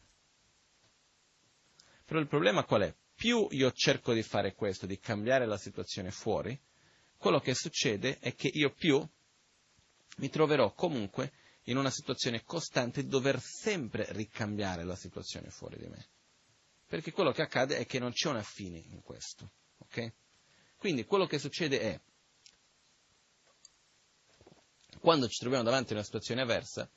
[2.05, 2.95] Però il problema qual è?
[3.13, 6.57] Più io cerco di fare questo, di cambiare la situazione fuori,
[7.17, 9.05] quello che succede è che io più
[10.19, 11.33] mi troverò comunque
[11.65, 16.07] in una situazione costante di dover sempre ricambiare la situazione fuori di me.
[16.95, 19.51] Perché quello che accade è che non c'è una fine in questo.
[19.79, 20.13] Okay?
[20.77, 22.01] Quindi quello che succede è,
[25.01, 26.89] quando ci troviamo davanti a una situazione avversa,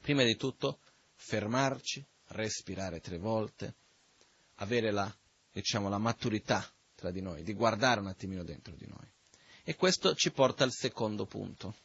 [0.00, 0.80] prima di tutto
[1.14, 3.76] fermarci, respirare tre volte,
[4.56, 5.16] avere la,
[5.52, 9.08] diciamo, la maturità tra di noi, di guardare un attimino dentro di noi
[9.62, 11.76] E questo ci porta al secondo punto,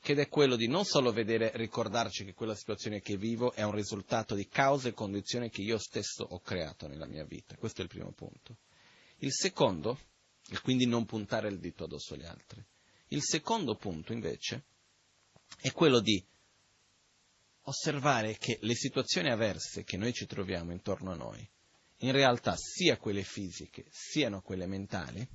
[0.00, 3.72] che è quello di non solo vedere, ricordarci che quella situazione che vivo è un
[3.72, 7.56] risultato di cause e condizioni che io stesso ho creato nella mia vita.
[7.56, 8.56] Questo è il primo punto.
[9.18, 9.98] Il secondo,
[10.48, 12.64] e quindi non puntare il dito addosso agli altri.
[13.08, 14.64] Il secondo punto, invece,
[15.60, 16.24] è quello di
[17.64, 21.46] osservare che le situazioni avverse che noi ci troviamo intorno a noi,
[21.98, 25.28] in realtà sia quelle fisiche, siano quelle mentali,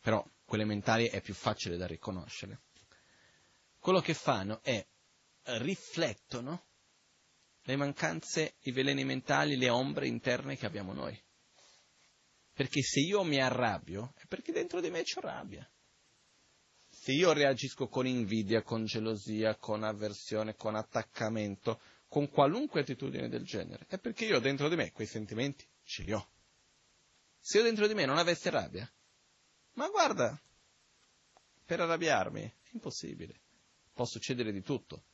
[0.00, 2.60] però quelle mentali è più facile da riconoscere,
[3.86, 4.84] quello che fanno è
[5.58, 6.66] riflettono
[7.62, 11.16] le mancanze, i veleni mentali, le ombre interne che abbiamo noi.
[12.52, 15.70] Perché se io mi arrabbio, è perché dentro di me c'è rabbia.
[16.88, 23.44] Se io reagisco con invidia, con gelosia, con avversione, con attaccamento, con qualunque attitudine del
[23.44, 26.28] genere, è perché io dentro di me quei sentimenti ce li ho.
[27.38, 28.92] Se io dentro di me non avessi rabbia,
[29.74, 30.36] ma guarda,
[31.64, 33.42] per arrabbiarmi è impossibile.
[33.96, 35.04] Può succedere di tutto.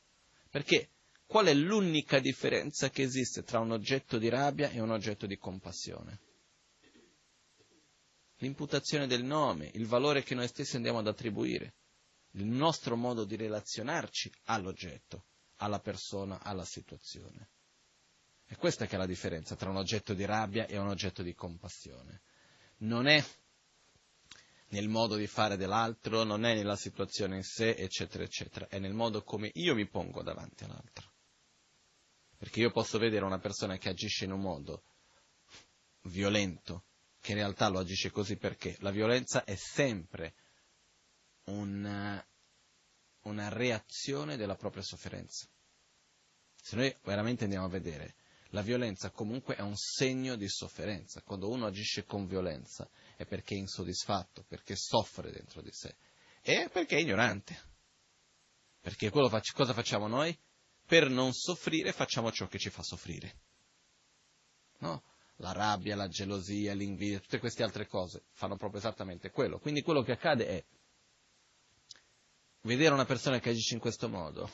[0.49, 0.89] Perché
[1.25, 5.37] qual è l'unica differenza che esiste tra un oggetto di rabbia e un oggetto di
[5.37, 6.19] compassione?
[8.39, 11.75] L'imputazione del nome, il valore che noi stessi andiamo ad attribuire,
[12.31, 15.27] il nostro modo di relazionarci all'oggetto,
[15.59, 17.51] alla persona, alla situazione.
[18.45, 21.33] È questa che è la differenza tra un oggetto di rabbia e un oggetto di
[21.33, 22.21] compassione.
[22.79, 23.23] Non è
[24.73, 28.93] nel modo di fare dell'altro, non è nella situazione in sé, eccetera, eccetera, è nel
[28.93, 31.11] modo come io mi pongo davanti all'altro.
[32.37, 34.83] Perché io posso vedere una persona che agisce in un modo
[36.05, 36.85] violento,
[37.21, 40.33] che in realtà lo agisce così perché la violenza è sempre
[41.45, 42.25] una,
[43.21, 45.47] una reazione della propria sofferenza.
[46.55, 48.15] Se noi veramente andiamo a vedere,
[48.49, 51.21] la violenza comunque è un segno di sofferenza.
[51.21, 55.95] Quando uno agisce con violenza è perché è insoddisfatto, perché soffre dentro di sé
[56.41, 57.71] e perché è ignorante.
[58.81, 60.37] Perché fac- cosa facciamo noi?
[60.85, 63.39] Per non soffrire facciamo ciò che ci fa soffrire.
[64.79, 65.03] No?
[65.37, 69.57] La rabbia, la gelosia, l'invidia, tutte queste altre cose fanno proprio esattamente quello.
[69.57, 70.65] Quindi quello che accade è
[72.61, 74.51] vedere una persona che agisce in questo modo.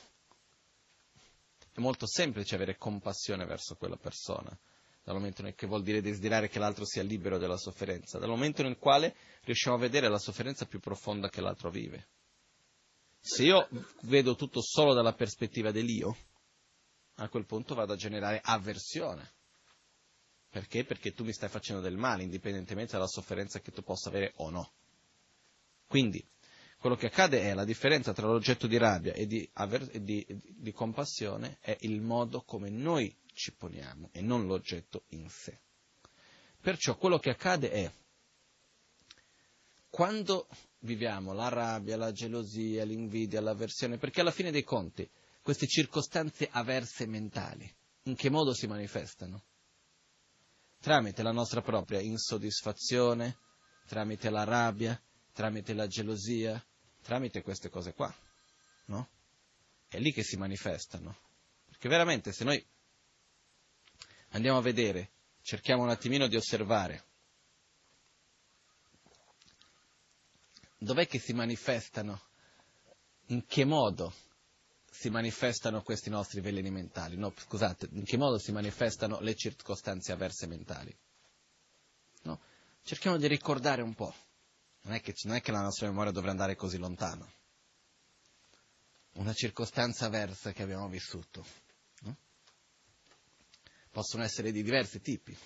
[1.71, 4.57] È molto semplice avere compassione verso quella persona
[5.03, 8.61] dal momento nel che vuol dire desiderare che l'altro sia libero dalla sofferenza, dal momento
[8.63, 12.07] nel quale riusciamo a vedere la sofferenza più profonda che l'altro vive.
[13.19, 13.67] Se io
[14.03, 16.15] vedo tutto solo dalla prospettiva dell'io,
[17.15, 19.33] a quel punto vado a generare avversione.
[20.49, 20.83] Perché?
[20.83, 24.49] Perché tu mi stai facendo del male, indipendentemente dalla sofferenza che tu possa avere o
[24.49, 24.71] no.
[25.85, 26.25] Quindi,
[26.79, 30.71] quello che accade è la differenza tra l'oggetto di rabbia e di, aver, di, di
[30.71, 35.57] compassione è il modo come noi ci poniamo e non l'oggetto in sé.
[36.59, 37.91] Perciò quello che accade è,
[39.89, 45.09] quando viviamo la rabbia, la gelosia, l'invidia, l'avversione, perché alla fine dei conti
[45.41, 47.73] queste circostanze avverse mentali,
[48.03, 49.45] in che modo si manifestano?
[50.81, 53.37] Tramite la nostra propria insoddisfazione,
[53.87, 56.61] tramite la rabbia, tramite la gelosia,
[57.01, 58.13] tramite queste cose qua,
[58.87, 59.07] no?
[59.87, 61.17] È lì che si manifestano.
[61.65, 62.63] Perché veramente se noi
[64.31, 65.09] Andiamo a vedere,
[65.41, 67.05] cerchiamo un attimino di osservare.
[70.77, 72.21] Dov'è che si manifestano?
[73.27, 74.13] In che modo
[74.89, 77.17] si manifestano questi nostri veleni mentali?
[77.17, 80.95] No, scusate, in che modo si manifestano le circostanze avverse mentali?
[82.23, 82.39] No?
[82.83, 84.13] Cerchiamo di ricordare un po'.
[84.81, 87.31] Non è, che, non è che la nostra memoria dovrà andare così lontano.
[89.13, 91.45] Una circostanza avversa che abbiamo vissuto
[93.91, 95.37] possono essere di diversi tipi.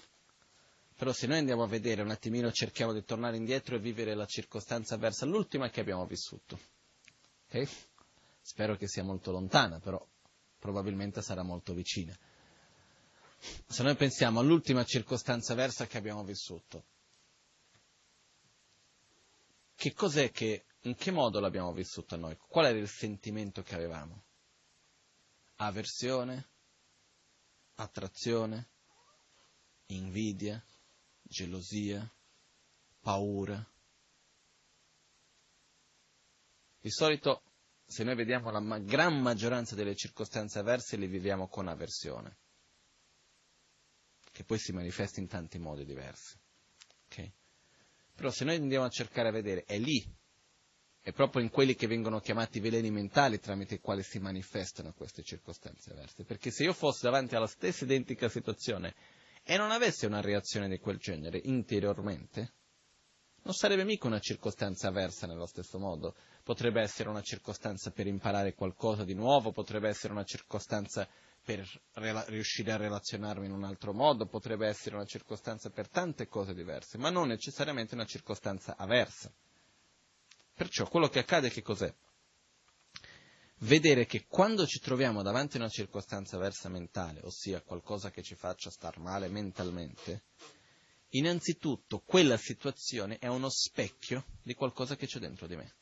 [0.96, 4.26] Però se noi andiamo a vedere un attimino, cerchiamo di tornare indietro e vivere la
[4.26, 6.60] circostanza verso l'ultima che abbiamo vissuto.
[7.48, 7.68] Okay?
[8.42, 10.06] Spero che sia molto lontana, però
[10.60, 12.18] probabilmente sarà molto vicina.
[13.68, 16.86] Se noi pensiamo all'ultima circostanza versa che abbiamo vissuto,
[19.76, 22.38] che cos'è che, in che modo l'abbiamo vissuta noi?
[22.38, 24.24] Qual era il sentimento che avevamo?
[25.58, 26.52] Aversione?
[27.84, 28.70] Attrazione,
[29.88, 30.64] invidia,
[31.22, 32.10] gelosia,
[33.00, 33.66] paura.
[36.80, 37.44] Di solito,
[37.86, 42.38] se noi vediamo la ma- gran maggioranza delle circostanze avverse, le viviamo con avversione,
[44.32, 46.38] che poi si manifesta in tanti modi diversi.
[47.06, 47.34] Okay?
[48.16, 50.04] Però se noi andiamo a cercare a vedere, è lì
[51.04, 55.22] è proprio in quelli che vengono chiamati veleni mentali tramite i quali si manifestano queste
[55.22, 56.24] circostanze avverse.
[56.24, 58.96] Perché se io fossi davanti alla stessa identica situazione
[59.44, 62.54] e non avessi una reazione di quel genere interiormente,
[63.46, 66.16] Non sarebbe mica una circostanza avversa nello stesso modo.
[66.44, 71.06] Potrebbe essere una circostanza per imparare qualcosa di nuovo, potrebbe essere una circostanza
[71.44, 76.30] per rela- riuscire a relazionarmi in un altro modo, potrebbe essere una circostanza per tante
[76.30, 79.30] cose diverse, ma non necessariamente una circostanza avversa.
[80.54, 81.94] Perciò quello che accade che cos'è?
[83.60, 88.36] Vedere che quando ci troviamo davanti a una circostanza avversa mentale, ossia qualcosa che ci
[88.36, 90.24] faccia star male mentalmente,
[91.10, 95.74] innanzitutto quella situazione è uno specchio di qualcosa che c'è dentro di me.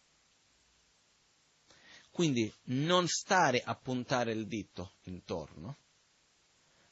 [2.11, 5.77] Quindi non stare a puntare il dito intorno,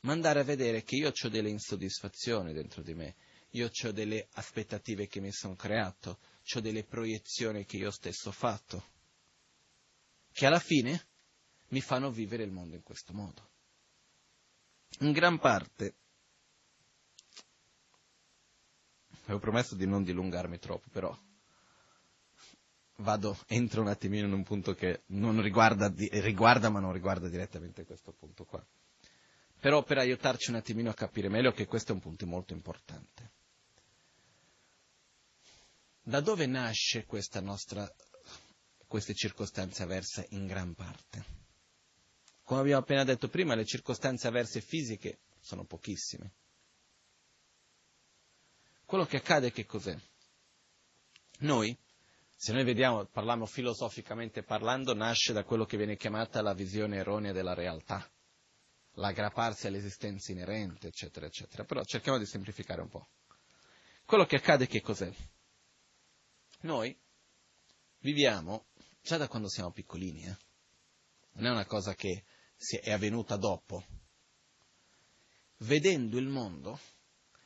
[0.01, 3.15] ma andare a vedere che io ho delle insoddisfazioni dentro di me,
[3.51, 6.19] io ho delle aspettative che mi sono creato,
[6.53, 8.83] ho delle proiezioni che io stesso ho fatto,
[10.31, 11.07] che alla fine
[11.69, 13.47] mi fanno vivere il mondo in questo modo.
[14.99, 15.95] In gran parte,
[19.23, 21.15] avevo promesso di non dilungarmi troppo, però
[22.97, 27.85] vado, entro un attimino in un punto che non riguarda, riguarda ma non riguarda direttamente
[27.85, 28.65] questo punto qua.
[29.59, 33.31] Però per aiutarci un attimino a capire meglio che questo è un punto molto importante.
[36.09, 37.87] Da dove nasce questa nostra,
[38.87, 41.23] queste circostanze avverse in gran parte?
[42.41, 46.33] Come abbiamo appena detto prima, le circostanze avverse fisiche sono pochissime.
[48.85, 49.95] Quello che accade che cos'è?
[51.41, 51.77] Noi,
[52.35, 57.33] se noi vediamo, parliamo filosoficamente parlando, nasce da quello che viene chiamata la visione erronea
[57.33, 58.03] della realtà,
[58.93, 61.65] l'aggrapparsi all'esistenza inerente, eccetera, eccetera.
[61.65, 63.09] Però cerchiamo di semplificare un po'.
[64.05, 65.13] Quello che accade che cos'è?
[66.61, 66.97] Noi
[67.99, 68.65] viviamo
[69.01, 70.37] già da quando siamo piccolini, eh?
[71.33, 72.25] non è una cosa che
[72.81, 73.85] è avvenuta dopo,
[75.59, 76.79] vedendo il mondo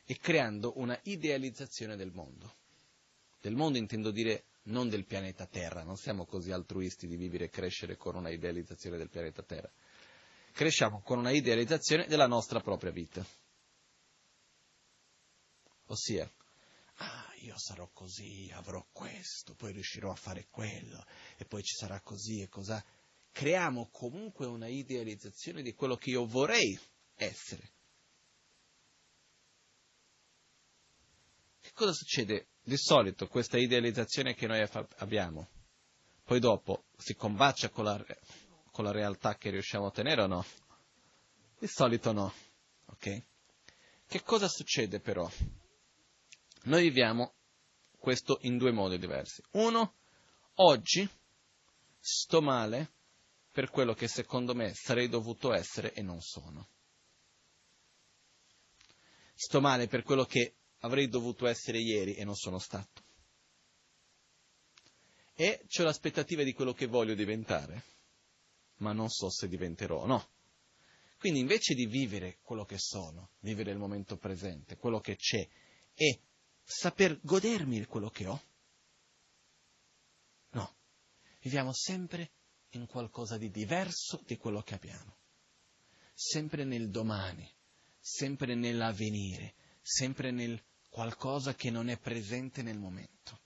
[0.06, 2.56] e creando una idealizzazione del mondo.
[3.40, 7.50] Del mondo intendo dire non del pianeta Terra, non siamo così altruisti di vivere e
[7.50, 9.72] crescere con una idealizzazione del pianeta Terra.
[10.52, 13.26] Cresciamo con una idealizzazione della nostra propria vita.
[15.88, 16.32] Ossia,
[17.44, 21.06] io sarò così, avrò questo, poi riuscirò a fare quello,
[21.38, 22.84] e poi ci sarà così e cos'ha.
[23.32, 26.80] Creiamo comunque una idealizzazione di quello che io vorrei
[27.16, 27.72] essere.
[31.60, 34.66] Che cosa succede di solito questa idealizzazione che noi
[34.98, 35.50] abbiamo,
[36.24, 38.06] poi dopo si combacia con la,
[38.72, 40.46] con la realtà che riusciamo a ottenere o no?
[41.60, 42.34] Di solito no,
[42.86, 43.24] ok?
[44.08, 45.30] Che cosa succede però?
[46.64, 47.34] Noi viviamo
[47.98, 49.42] questo in due modi diversi.
[49.52, 49.96] Uno,
[50.56, 51.08] oggi
[52.00, 52.92] sto male
[53.52, 56.70] per quello che secondo me sarei dovuto essere e non sono.
[59.34, 63.02] Sto male per quello che avrei dovuto essere ieri e non sono stato.
[65.34, 67.84] E ho l'aspettativa di quello che voglio diventare,
[68.78, 70.30] ma non so se diventerò o no.
[71.18, 75.48] Quindi invece di vivere quello che sono, vivere il momento presente, quello che c'è,
[75.94, 76.22] e
[76.64, 78.42] saper godermi quello che ho,
[80.52, 80.76] no,
[81.42, 82.32] viviamo sempre
[82.70, 85.18] in qualcosa di diverso di quello che abbiamo,
[86.14, 87.50] sempre nel domani,
[88.00, 93.42] sempre nell'avvenire, sempre nel qualcosa che non è presente nel momento.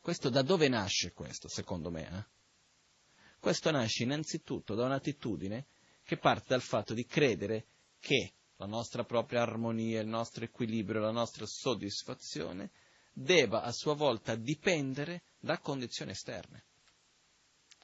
[0.00, 2.08] Questo da dove nasce questo, secondo me?
[2.08, 3.24] Eh?
[3.38, 5.66] Questo nasce innanzitutto da un'attitudine
[6.02, 7.66] che parte dal fatto di credere
[8.00, 12.70] che la nostra propria armonia, il nostro equilibrio, la nostra soddisfazione
[13.12, 16.64] debba a sua volta dipendere da condizioni esterne.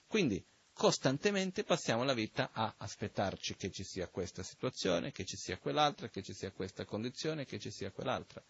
[0.06, 5.58] Quindi costantemente passiamo la vita a aspettarci che ci sia questa situazione, che ci sia
[5.58, 8.42] quell'altra, che ci sia questa condizione, che ci sia quell'altra.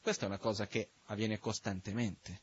[0.00, 2.42] Questa è una cosa che avviene costantemente.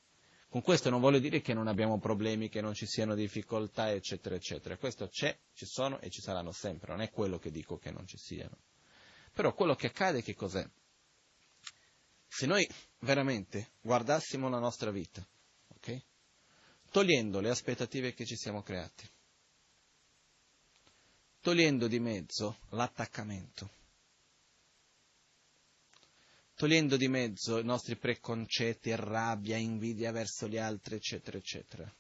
[0.50, 4.36] Con questo non voglio dire che non abbiamo problemi, che non ci siano difficoltà, eccetera,
[4.36, 4.78] eccetera.
[4.78, 8.08] Questo c'è, ci sono e ci saranno sempre, non è quello che dico che non
[8.08, 8.58] ci siano.
[9.38, 10.68] Però quello che accade che cos'è?
[12.28, 12.68] Se noi
[13.02, 15.24] veramente guardassimo la nostra vita,
[15.76, 16.02] ok?
[16.90, 19.08] Togliendo le aspettative che ci siamo creati,
[21.40, 23.70] togliendo di mezzo l'attaccamento,
[26.56, 31.96] togliendo di mezzo i nostri preconcetti, rabbia, invidia verso gli altri, eccetera, eccetera.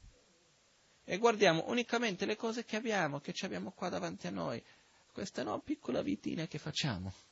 [1.03, 4.63] E guardiamo unicamente le cose che abbiamo, che abbiamo qua davanti a noi,
[5.11, 7.25] questa no, piccola vitina che facciamo.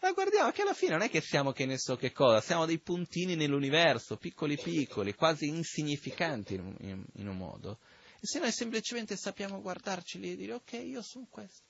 [0.00, 2.66] Ma guardiamo che alla fine non è che siamo che ne so che cosa, siamo
[2.66, 7.80] dei puntini nell'universo, piccoli piccoli, quasi insignificanti in, in, in un modo.
[8.14, 11.66] E se noi semplicemente sappiamo guardarci lì e dire ok, io sono questo.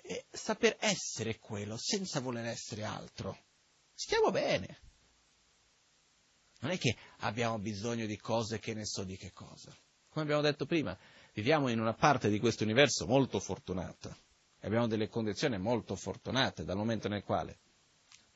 [0.00, 3.36] E saper essere quello senza voler essere altro,
[3.94, 4.80] stiamo bene.
[6.60, 9.76] Non è che abbiamo bisogno di cose che ne so di che cosa.
[10.08, 10.96] Come abbiamo detto prima,
[11.34, 14.16] viviamo in una parte di questo universo molto fortunata
[14.60, 17.58] abbiamo delle condizioni molto fortunate dal momento nel quale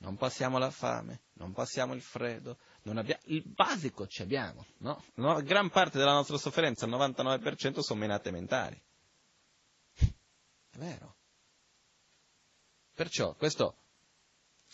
[0.02, 5.02] non passiamo la fame, non passiamo il freddo, abbiamo, il basico ci abbiamo, no?
[5.14, 5.40] no?
[5.42, 8.80] Gran parte della nostra sofferenza, il 99% sono menate mentali.
[9.94, 11.16] È vero.
[12.94, 13.76] Perciò, questo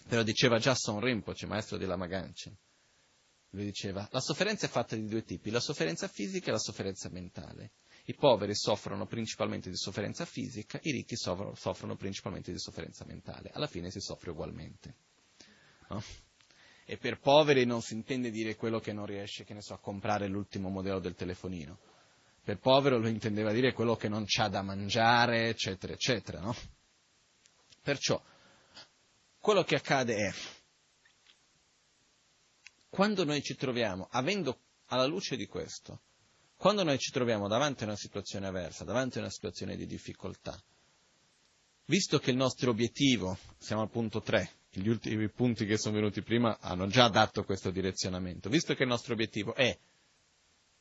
[0.06, 2.56] ve lo diceva già Son Rinpoche, maestro di Lama Ganchen.
[3.50, 7.08] Lui diceva, la sofferenza è fatta di due tipi, la sofferenza fisica e la sofferenza
[7.10, 7.72] mentale.
[8.08, 13.50] I poveri soffrono principalmente di sofferenza fisica, i ricchi soffrono principalmente di sofferenza mentale.
[13.52, 14.94] Alla fine si soffre ugualmente.
[15.90, 16.02] No?
[16.86, 20.26] E per poveri non si intende dire quello che non riesce, che so, a comprare
[20.26, 21.78] l'ultimo modello del telefonino.
[22.42, 26.56] Per povero lo intendeva dire quello che non c'ha da mangiare, eccetera, eccetera, no?
[27.82, 28.18] Perciò,
[29.38, 30.32] quello che accade è,
[32.88, 36.00] quando noi ci troviamo, avendo alla luce di questo,
[36.58, 40.60] quando noi ci troviamo davanti a una situazione avversa, davanti a una situazione di difficoltà,
[41.84, 46.20] visto che il nostro obiettivo, siamo al punto 3, gli ultimi punti che sono venuti
[46.20, 49.78] prima hanno già dato questo direzionamento, visto che il nostro obiettivo è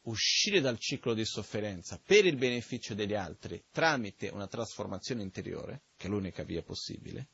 [0.05, 6.07] uscire dal ciclo di sofferenza per il beneficio degli altri tramite una trasformazione interiore, che
[6.07, 7.28] è l'unica via possibile,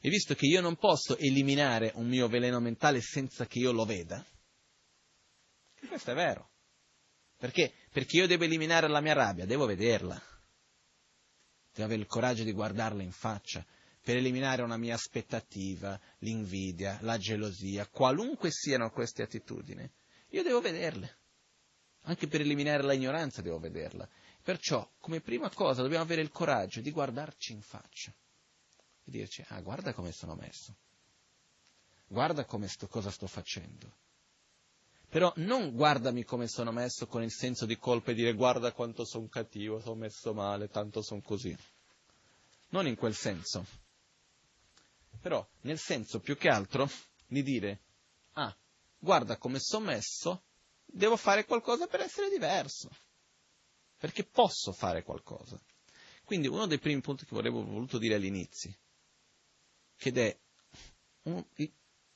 [0.00, 3.84] e visto che io non posso eliminare un mio veleno mentale senza che io lo
[3.84, 4.24] veda,
[5.88, 6.50] questo è vero.
[7.36, 7.72] Perché?
[7.90, 10.20] Perché io devo eliminare la mia rabbia, devo vederla.
[11.72, 13.64] Devo avere il coraggio di guardarla in faccia,
[14.02, 19.88] per eliminare una mia aspettativa, l'invidia, la gelosia, qualunque siano queste attitudini,
[20.30, 21.18] io devo vederle.
[22.04, 24.08] Anche per eliminare la ignoranza devo vederla.
[24.42, 28.10] Perciò, come prima cosa, dobbiamo avere il coraggio di guardarci in faccia
[29.04, 30.76] e dirci, ah, guarda come sono messo,
[32.06, 33.96] guarda sto, cosa sto facendo.
[35.10, 39.04] Però non guardami come sono messo con il senso di colpa e dire guarda quanto
[39.04, 41.54] sono cattivo, sono messo male, tanto sono così.
[42.70, 43.66] Non in quel senso
[45.20, 46.88] però nel senso più che altro
[47.26, 47.80] di dire,
[48.32, 48.56] ah,
[48.98, 50.44] guarda come sono messo,
[50.86, 52.90] devo fare qualcosa per essere diverso,
[53.98, 55.60] perché posso fare qualcosa.
[56.24, 58.74] Quindi uno dei primi punti che volevo voluto dire all'inizio,
[59.96, 60.38] che è,
[61.24, 61.44] un,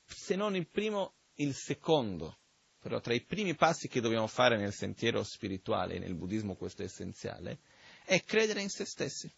[0.05, 2.39] se non il primo, il secondo,
[2.85, 6.83] però tra i primi passi che dobbiamo fare nel sentiero spirituale, e nel buddismo questo
[6.83, 7.57] è essenziale,
[8.05, 9.33] è credere in se stessi.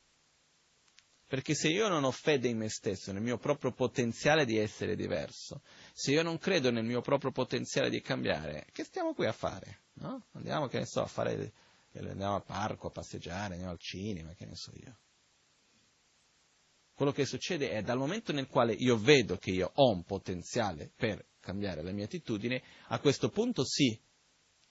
[1.25, 4.97] Perché se io non ho fede in me stesso, nel mio proprio potenziale di essere
[4.97, 5.61] diverso,
[5.93, 9.83] se io non credo nel mio proprio potenziale di cambiare, che stiamo qui a fare?
[9.93, 10.25] No?
[10.33, 11.53] Andiamo, che ne so, a fare,
[11.93, 14.99] andiamo al parco a passeggiare, andiamo al cinema, che ne so io.
[16.93, 20.91] Quello che succede è dal momento nel quale io vedo che io ho un potenziale
[20.93, 23.97] per cambiare la mia attitudine, a questo punto sì,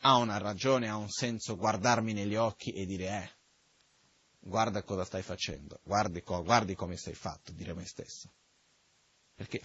[0.01, 3.31] ha una ragione, ha un senso guardarmi negli occhi e dire, eh,
[4.41, 8.31] guarda cosa stai facendo, guardi, co- guardi come sei fatto, dire a me stesso.
[9.35, 9.62] Perché?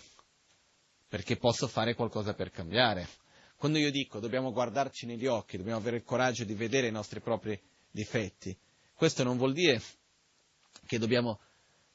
[1.09, 3.05] Perché posso fare qualcosa per cambiare.
[3.57, 7.19] Quando io dico dobbiamo guardarci negli occhi, dobbiamo avere il coraggio di vedere i nostri
[7.19, 8.57] propri difetti,
[8.93, 9.81] questo non vuol dire
[10.85, 11.41] che dobbiamo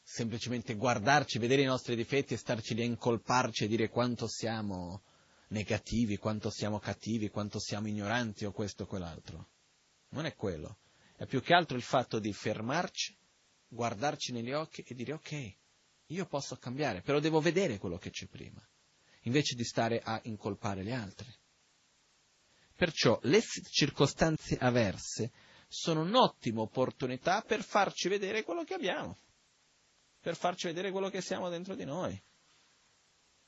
[0.03, 5.03] semplicemente guardarci, vedere i nostri difetti e starci lì a incolparci e dire quanto siamo
[5.49, 9.49] negativi, quanto siamo cattivi, quanto siamo ignoranti o questo o quell'altro.
[10.11, 10.79] Non è quello
[11.17, 13.17] è più che altro il fatto di fermarci,
[13.69, 15.57] guardarci negli occhi e dire ok,
[16.09, 18.63] io posso cambiare, però devo vedere quello che c'è prima,
[19.23, 21.35] invece di stare a incolpare gli altri.
[22.75, 25.33] Perciò le circostanze avverse
[25.69, 29.17] sono un'ottima opportunità per farci vedere quello che abbiamo,
[30.21, 32.23] per farci vedere quello che siamo dentro di noi.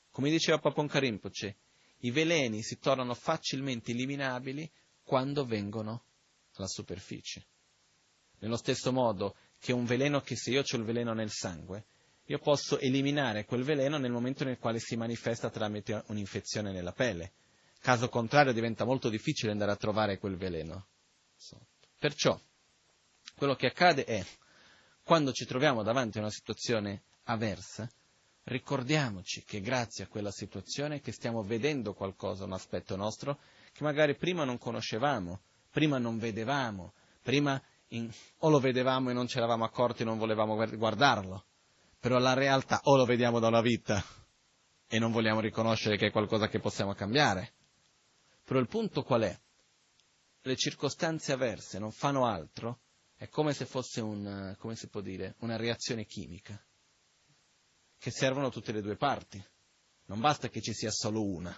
[0.09, 1.57] Come diceva Papon Karimpoce,
[1.99, 4.69] i veleni si tornano facilmente eliminabili
[5.03, 6.03] quando vengono
[6.55, 7.45] alla superficie.
[8.39, 11.85] Nello stesso modo che un veleno che se io ho il veleno nel sangue,
[12.25, 17.33] io posso eliminare quel veleno nel momento nel quale si manifesta tramite un'infezione nella pelle.
[17.81, 20.87] Caso contrario diventa molto difficile andare a trovare quel veleno.
[21.97, 22.39] Perciò,
[23.35, 24.23] quello che accade è,
[25.03, 27.89] quando ci troviamo davanti a una situazione avversa,
[28.49, 33.39] ricordiamoci che grazie a quella situazione che stiamo vedendo qualcosa, un aspetto nostro,
[33.71, 39.27] che magari prima non conoscevamo, prima non vedevamo, prima in, o lo vedevamo e non
[39.27, 41.45] ci eravamo accorti e non volevamo guardarlo,
[41.99, 44.03] però la realtà o lo vediamo da una vita
[44.87, 47.53] e non vogliamo riconoscere che è qualcosa che possiamo cambiare.
[48.43, 49.39] Però il punto qual è?
[50.41, 52.79] Le circostanze avverse non fanno altro,
[53.15, 56.59] è come se fosse un, come si può dire, una reazione chimica.
[57.99, 59.43] Che servono tutte le due parti.
[60.05, 61.55] Non basta che ci sia solo una.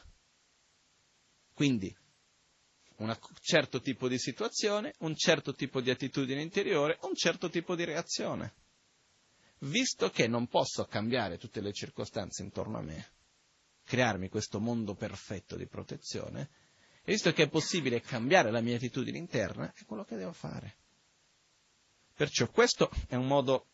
[1.53, 1.95] Quindi,
[2.97, 7.85] un certo tipo di situazione, un certo tipo di attitudine interiore, un certo tipo di
[7.85, 8.55] reazione.
[9.59, 13.11] Visto che non posso cambiare tutte le circostanze intorno a me,
[13.83, 16.49] crearmi questo mondo perfetto di protezione,
[17.05, 20.77] visto che è possibile cambiare la mia attitudine interna, è quello che devo fare.
[22.15, 23.70] Perciò questo è un modo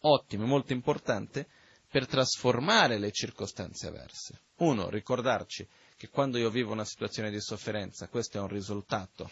[0.00, 1.48] ottimo, molto importante,
[1.88, 4.40] per trasformare le circostanze avverse.
[4.56, 5.66] Uno, ricordarci
[5.96, 9.30] che quando io vivo una situazione di sofferenza, questo è un risultato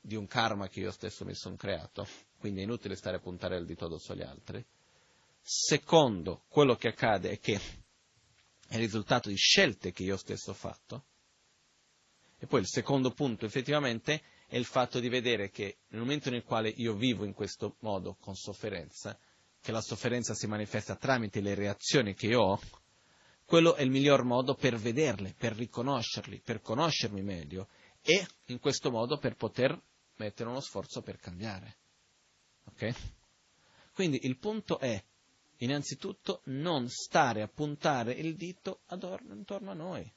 [0.00, 2.06] di un karma che io stesso mi sono creato,
[2.38, 4.64] quindi è inutile stare a puntare il dito addosso agli altri.
[5.42, 7.60] Secondo, quello che accade è che
[8.66, 11.04] è il risultato di scelte che io stesso ho fatto.
[12.38, 16.42] E poi il secondo punto effettivamente è il fatto di vedere che nel momento nel
[16.42, 19.18] quale io vivo in questo modo con sofferenza,
[19.60, 22.58] che la sofferenza si manifesta tramite le reazioni che ho,
[23.44, 27.68] quello è il miglior modo per vederle, per riconoscerli, per conoscermi meglio
[28.02, 29.78] e in questo modo per poter
[30.16, 31.78] mettere uno sforzo per cambiare.
[32.66, 32.94] Ok?
[33.92, 35.02] Quindi il punto è,
[35.58, 40.10] innanzitutto, non stare a puntare il dito adorno, intorno a noi,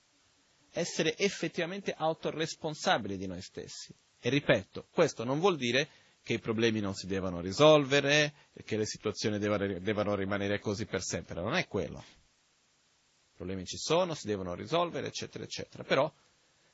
[0.71, 3.93] essere effettivamente autoresponsabili di noi stessi.
[4.19, 5.89] E ripeto, questo non vuol dire
[6.24, 11.41] che i problemi non si devono risolvere, che le situazioni devono rimanere così per sempre,
[11.41, 11.99] non è quello.
[11.99, 16.11] I problemi ci sono, si devono risolvere, eccetera, eccetera, però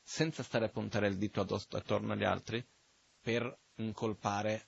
[0.03, 2.63] senza stare a puntare il dito attorno agli altri
[3.21, 4.67] per incolpare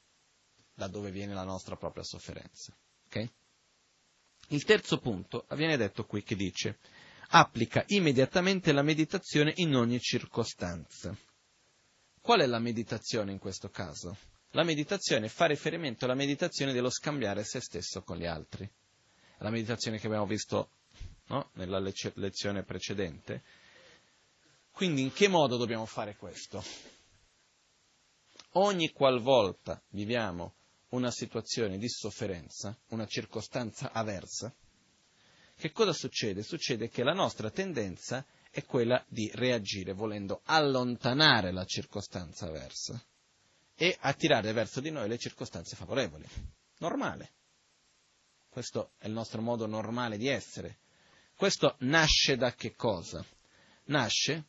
[0.74, 2.76] da dove viene la nostra propria sofferenza.
[3.06, 3.32] Okay?
[4.48, 6.80] Il terzo punto viene detto qui che dice
[7.34, 11.16] applica immediatamente la meditazione in ogni circostanza.
[12.20, 14.18] Qual è la meditazione in questo caso?
[14.52, 18.70] La meditazione fa riferimento alla meditazione dello scambiare se stesso con gli altri.
[19.38, 20.72] La meditazione che abbiamo visto
[21.28, 21.52] no?
[21.54, 23.44] nella lezione precedente.
[24.72, 26.62] Quindi in che modo dobbiamo fare questo?
[28.56, 30.56] Ogni qualvolta viviamo
[30.90, 34.54] una situazione di sofferenza, una circostanza avversa,
[35.56, 36.44] che cosa succede?
[36.44, 43.02] Succede che la nostra tendenza è quella di reagire volendo allontanare la circostanza avversa
[43.82, 46.24] e attirare verso di noi le circostanze favorevoli.
[46.78, 47.32] Normale.
[48.48, 50.82] Questo è il nostro modo normale di essere.
[51.36, 53.26] Questo nasce da che cosa?
[53.86, 54.46] Nasce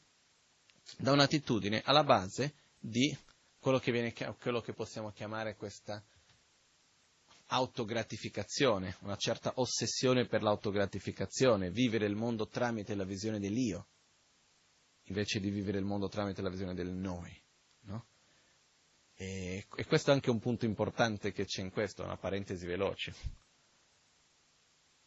[0.99, 3.17] da un'attitudine alla base di
[3.59, 6.05] quello che, viene, quello che possiamo chiamare questa
[7.47, 13.87] autogratificazione, una certa ossessione per l'autogratificazione, vivere il mondo tramite la visione dell'io,
[15.05, 17.35] invece di vivere il mondo tramite la visione del noi.
[17.85, 18.09] No?
[19.23, 23.15] E, e questo è anche un punto importante che c'è in questo, una parentesi veloce.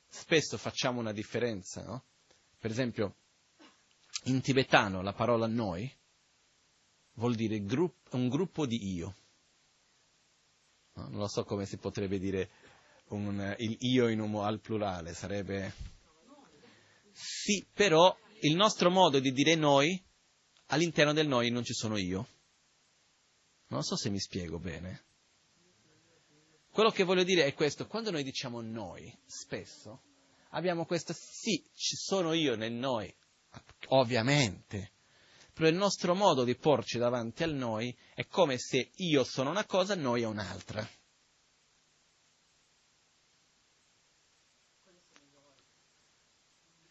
[0.07, 2.05] Spesso facciamo una differenza, no?
[2.57, 3.17] Per esempio,
[4.25, 5.93] in tibetano la parola noi
[7.15, 9.15] vuol dire grupp- un gruppo di io.
[10.93, 11.09] No?
[11.09, 12.49] Non lo so come si potrebbe dire
[13.09, 15.73] un, il io in un, al plurale, sarebbe...
[17.11, 20.01] Sì, però il nostro modo di dire noi,
[20.67, 22.27] all'interno del noi non ci sono io.
[23.67, 25.03] Non so se mi spiego bene.
[26.71, 30.01] Quello che voglio dire è questo, quando noi diciamo noi, spesso,
[30.49, 33.13] abbiamo questo sì, ci sono io nel noi,
[33.87, 34.91] ovviamente,
[35.53, 39.65] però il nostro modo di porci davanti al noi è come se io sono una
[39.65, 40.85] cosa, noi è un'altra.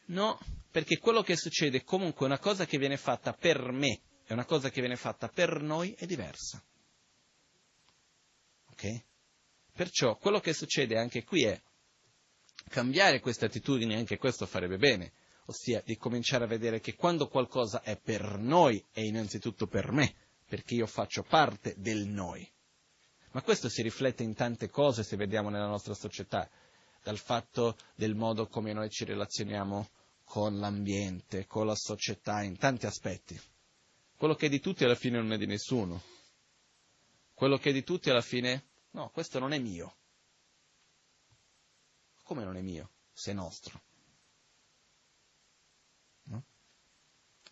[0.07, 0.39] No,
[0.71, 4.45] perché quello che succede comunque è una cosa che viene fatta per me è una
[4.45, 6.63] cosa che viene fatta per noi è diversa.
[8.71, 9.03] Ok?
[9.73, 11.61] Perciò quello che succede anche qui è
[12.69, 15.13] cambiare queste attitudini, anche questo farebbe bene,
[15.47, 20.15] ossia di cominciare a vedere che quando qualcosa è per noi è innanzitutto per me,
[20.47, 22.49] perché io faccio parte del noi.
[23.33, 26.49] Ma questo si riflette in tante cose se vediamo nella nostra società,
[27.03, 29.89] dal fatto del modo come noi ci relazioniamo
[30.25, 33.39] con l'ambiente, con la società, in tanti aspetti.
[34.17, 36.03] Quello che è di tutti alla fine non è di nessuno.
[37.35, 39.97] Quello che è di tutti alla fine, no, questo non è mio.
[42.23, 42.91] Come non è mio?
[43.13, 43.83] Se è nostro.
[46.25, 46.45] No?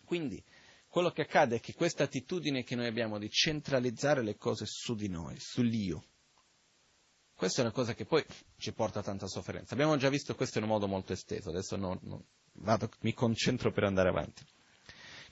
[0.05, 0.43] Quindi,
[0.87, 4.95] quello che accade è che questa attitudine che noi abbiamo di centralizzare le cose su
[4.95, 6.03] di noi, sull'io,
[7.33, 8.25] questa è una cosa che poi
[8.57, 9.73] ci porta a tanta sofferenza.
[9.73, 13.71] Abbiamo già visto questo in un modo molto esteso, adesso non, non, vado, mi concentro
[13.71, 14.45] per andare avanti.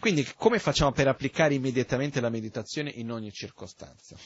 [0.02, 4.18] Quindi come facciamo per applicare immediatamente la meditazione in ogni circostanza?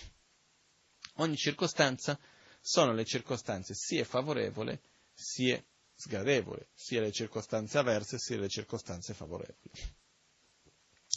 [1.15, 2.17] Ogni circostanza
[2.61, 4.79] sono le circostanze sia favorevoli
[5.11, 5.61] sia
[5.93, 9.71] sgradevoli, sia le circostanze avverse sia le circostanze favorevoli.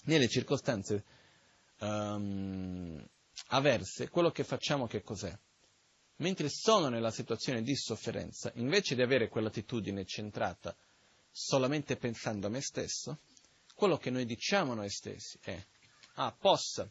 [0.06, 1.04] Nelle circostanze
[1.78, 3.08] um,
[3.50, 5.38] avverse, quello che facciamo che cos'è?
[6.16, 10.76] Mentre sono nella situazione di sofferenza, invece di avere quell'attitudine centrata
[11.30, 13.20] solamente pensando a me stesso,
[13.78, 15.56] quello che noi diciamo noi stessi è,
[16.14, 16.90] ah, possa,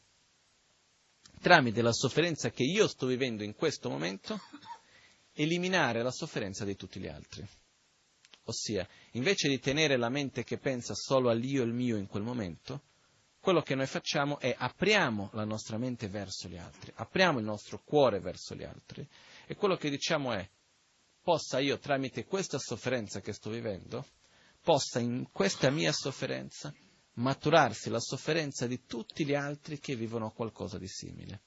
[1.42, 4.40] tramite la sofferenza che io sto vivendo in questo momento,
[5.34, 7.46] eliminare la sofferenza di tutti gli altri.
[8.46, 12.24] Ossia, invece di tenere la mente che pensa solo all'io e al mio in quel
[12.24, 12.84] momento,
[13.42, 17.84] quello che noi facciamo è apriamo la nostra mente verso gli altri, apriamo il nostro
[17.84, 19.06] cuore verso gli altri
[19.46, 20.50] e quello che diciamo è
[21.22, 24.06] possa io tramite questa sofferenza che sto vivendo,
[24.68, 26.76] possa in questa mia sofferenza
[27.14, 31.42] maturarsi la sofferenza di tutti gli altri che vivono qualcosa di simile.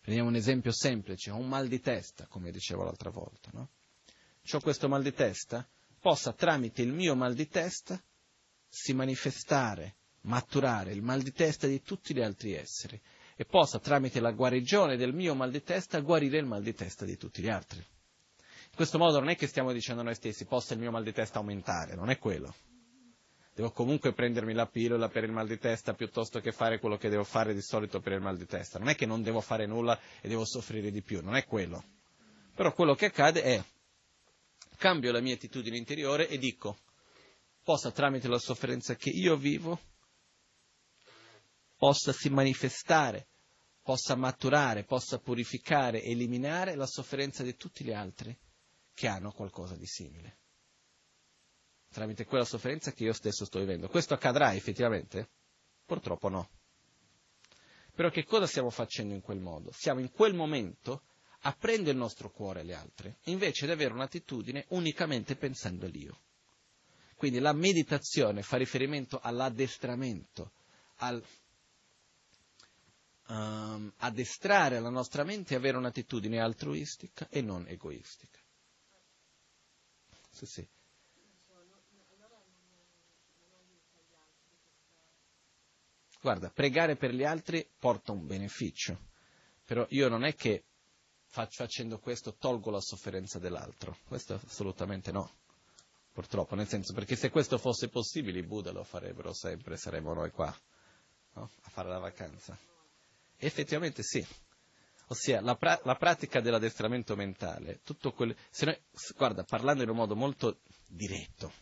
[0.00, 3.68] Prendiamo un esempio semplice, ho un mal di testa, come dicevo l'altra volta, no?
[4.50, 5.68] Ho questo mal di testa,
[6.00, 8.02] possa tramite il mio mal di testa
[8.66, 12.98] si manifestare, maturare il mal di testa di tutti gli altri esseri
[13.36, 17.04] e possa tramite la guarigione del mio mal di testa guarire il mal di testa
[17.04, 17.84] di tutti gli altri.
[18.76, 21.02] In questo modo non è che stiamo dicendo a noi stessi possa il mio mal
[21.02, 22.54] di testa aumentare, non è quello.
[23.54, 27.08] Devo comunque prendermi la pillola per il mal di testa piuttosto che fare quello che
[27.08, 28.78] devo fare di solito per il mal di testa.
[28.78, 31.82] Non è che non devo fare nulla e devo soffrire di più, non è quello.
[32.54, 33.64] Però quello che accade è
[34.76, 36.76] cambio la mia attitudine interiore e dico
[37.64, 39.80] possa tramite la sofferenza che io vivo,
[41.78, 43.26] possa si manifestare,
[43.82, 48.38] possa maturare, possa purificare, eliminare la sofferenza di tutti gli altri
[48.96, 50.38] che hanno qualcosa di simile.
[51.92, 53.88] Tramite quella sofferenza che io stesso sto vivendo.
[53.88, 55.28] Questo accadrà effettivamente?
[55.84, 56.48] Purtroppo no.
[57.94, 59.70] Però che cosa stiamo facendo in quel modo?
[59.70, 61.02] Stiamo in quel momento
[61.40, 66.20] aprendo il nostro cuore agli altri, invece di avere un'attitudine unicamente pensando all'io.
[67.16, 70.52] Quindi la meditazione fa riferimento all'addestramento,
[70.96, 71.22] al
[73.28, 78.40] um, addestrare la nostra mente e avere un'attitudine altruistica e non egoistica.
[80.36, 80.68] Sì, sì.
[86.20, 88.98] Guarda, pregare per gli altri porta un beneficio,
[89.64, 90.64] però io non è che
[91.24, 95.30] facendo questo tolgo la sofferenza dell'altro, questo assolutamente no
[96.12, 100.30] purtroppo, nel senso, perché se questo fosse possibile i Buddha lo farebbero sempre, saremmo noi
[100.30, 100.54] qua
[101.34, 101.50] no?
[101.62, 102.58] a fare la vacanza.
[103.36, 104.26] effettivamente sì.
[105.08, 108.78] Ossia, la, pra- la pratica dell'addestramento mentale, tutto quello, se noi,
[109.16, 111.52] guarda, parlando in un modo molto diretto,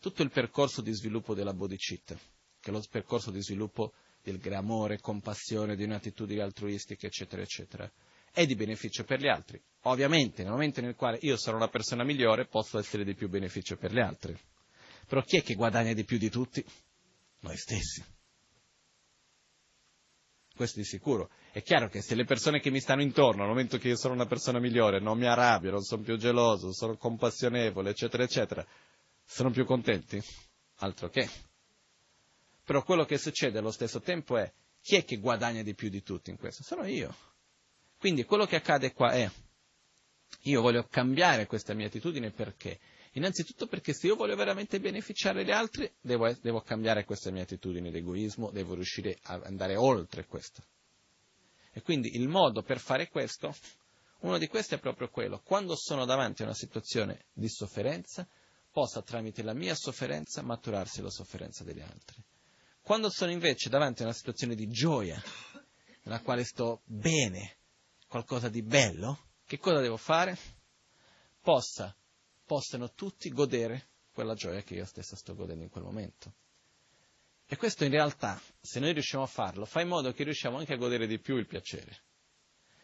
[0.00, 2.16] tutto il percorso di sviluppo della bodhicitta,
[2.60, 7.90] che è lo percorso di sviluppo del amore, compassione, di un'attitudine altruistica, eccetera, eccetera,
[8.32, 9.62] è di beneficio per gli altri.
[9.82, 13.76] Ovviamente, nel momento nel quale io sono una persona migliore, posso essere di più beneficio
[13.76, 14.36] per gli altri.
[15.06, 16.64] Però chi è che guadagna di più di tutti?
[17.40, 18.04] Noi stessi.
[20.56, 21.28] Questo di sicuro.
[21.52, 24.14] È chiaro che se le persone che mi stanno intorno, al momento che io sono
[24.14, 28.66] una persona migliore, non mi arrabbio, non sono più geloso, sono compassionevole, eccetera, eccetera,
[29.22, 30.18] sono più contenti?
[30.76, 31.28] Altro che.
[32.64, 36.02] Però quello che succede allo stesso tempo è chi è che guadagna di più di
[36.02, 36.62] tutti in questo?
[36.62, 37.14] Sono io.
[37.98, 39.30] Quindi quello che accade qua è,
[40.44, 42.80] io voglio cambiare questa mia attitudine perché?
[43.16, 47.90] Innanzitutto perché se io voglio veramente beneficiare gli altri, devo, devo cambiare questa mia attitudine
[47.90, 50.62] di devo riuscire ad andare oltre questo.
[51.72, 53.54] E quindi il modo per fare questo,
[54.20, 58.28] uno di questi è proprio quello, quando sono davanti a una situazione di sofferenza,
[58.70, 62.22] possa tramite la mia sofferenza maturarsi la sofferenza degli altri.
[62.82, 65.20] Quando sono invece davanti a una situazione di gioia,
[66.02, 67.56] nella quale sto bene,
[68.08, 70.36] qualcosa di bello, che cosa devo fare?
[71.40, 71.96] Possa,
[72.46, 76.32] possano tutti godere quella gioia che io stesso sto godendo in quel momento.
[77.46, 80.72] E questo in realtà, se noi riusciamo a farlo, fa in modo che riusciamo anche
[80.72, 82.04] a godere di più il piacere.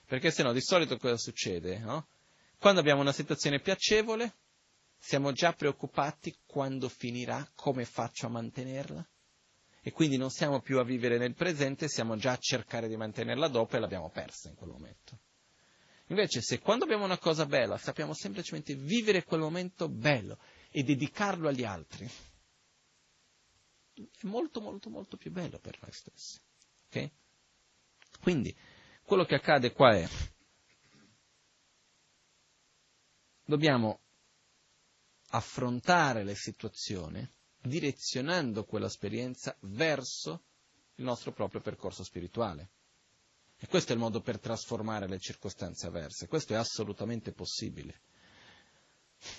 [0.05, 1.79] Perché se no, di solito cosa succede?
[1.79, 2.09] No?
[2.59, 4.35] Quando abbiamo una situazione piacevole,
[4.99, 9.07] siamo già preoccupati quando finirà, come faccio a mantenerla?
[9.85, 13.49] e quindi non siamo più a vivere nel presente, siamo già a cercare di mantenerla
[13.49, 15.19] dopo e l'abbiamo persa in quel momento.
[16.13, 20.39] Invece se quando abbiamo una cosa bella sappiamo semplicemente vivere quel momento bello
[20.71, 22.07] e dedicarlo agli altri,
[23.95, 26.39] è molto molto molto più bello per noi stessi.
[26.89, 27.11] Okay?
[28.21, 28.55] Quindi
[29.03, 30.07] quello che accade qua è
[33.47, 34.01] dobbiamo
[35.29, 37.27] affrontare le situazioni
[37.59, 40.45] direzionando quell'esperienza verso
[40.97, 42.69] il nostro proprio percorso spirituale.
[43.63, 48.01] E questo è il modo per trasformare le circostanze avverse, questo è assolutamente possibile.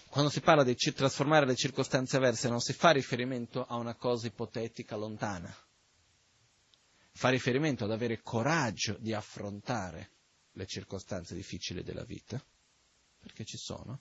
[0.08, 4.28] quando si parla di trasformare le circostanze avverse non si fa riferimento a una cosa
[4.28, 5.54] ipotetica lontana,
[7.12, 10.12] fa riferimento ad avere coraggio di affrontare
[10.54, 12.41] le circostanze difficili della vita,
[13.20, 14.00] perché ci sono,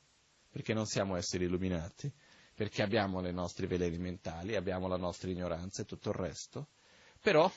[0.50, 2.12] perché non siamo esseri illuminati,
[2.54, 6.68] perché abbiamo le nostre veleni mentali, abbiamo la nostra ignoranza e tutto il resto,
[7.20, 7.50] però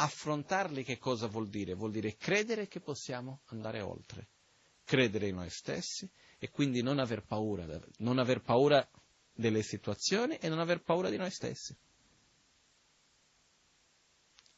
[0.00, 1.74] affrontarli che cosa vuol dire?
[1.74, 4.28] Vuol dire credere che possiamo andare oltre,
[4.84, 7.66] credere in noi stessi e quindi non aver paura,
[7.98, 8.88] non aver paura
[9.32, 11.76] delle situazioni e non aver paura di noi stessi.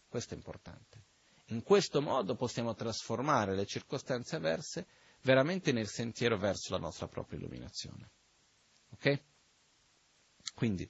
[0.08, 1.06] Questo è importante.
[1.46, 4.86] In questo modo possiamo trasformare le circostanze avverse
[5.22, 8.10] veramente nel sentiero verso la nostra propria illuminazione.
[8.90, 9.22] Ok?
[10.54, 10.88] Quindi,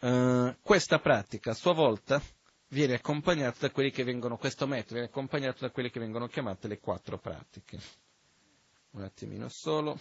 [0.00, 2.22] eh, questa pratica a sua volta
[2.68, 6.68] viene accompagnata da quelli che vengono, questo metodo viene accompagnato da quelle che vengono chiamate
[6.68, 7.78] le quattro pratiche.
[8.90, 9.98] Un attimino solo.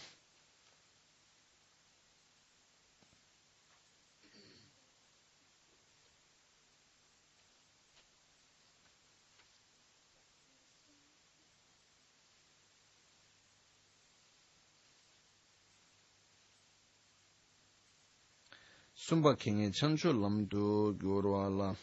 [19.07, 21.73] sumba kengi chanchu lamdu gyurwa la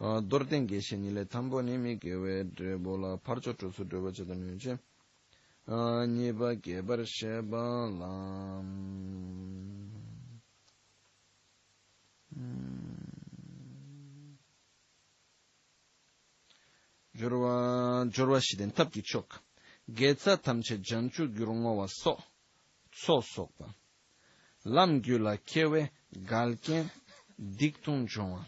[0.00, 4.78] dorten geshe nile tambo nimi gewe drebo la parcho trusu drebo chadam yunche
[6.06, 8.68] nipa gebar sheba lam
[17.14, 19.40] jorwa jorwa shiden tabki chok
[19.86, 22.16] getsa tamche janchu gyurungo wa so
[22.90, 23.74] so sokpa
[24.64, 26.88] lam gyula kewe galken
[27.38, 28.46] diktung chongwa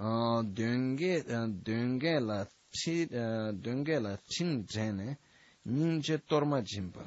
[0.00, 1.22] Dönge,
[1.62, 5.18] dönge la chi, dönge la chin zhene,
[5.62, 7.06] nyingje torma jimba.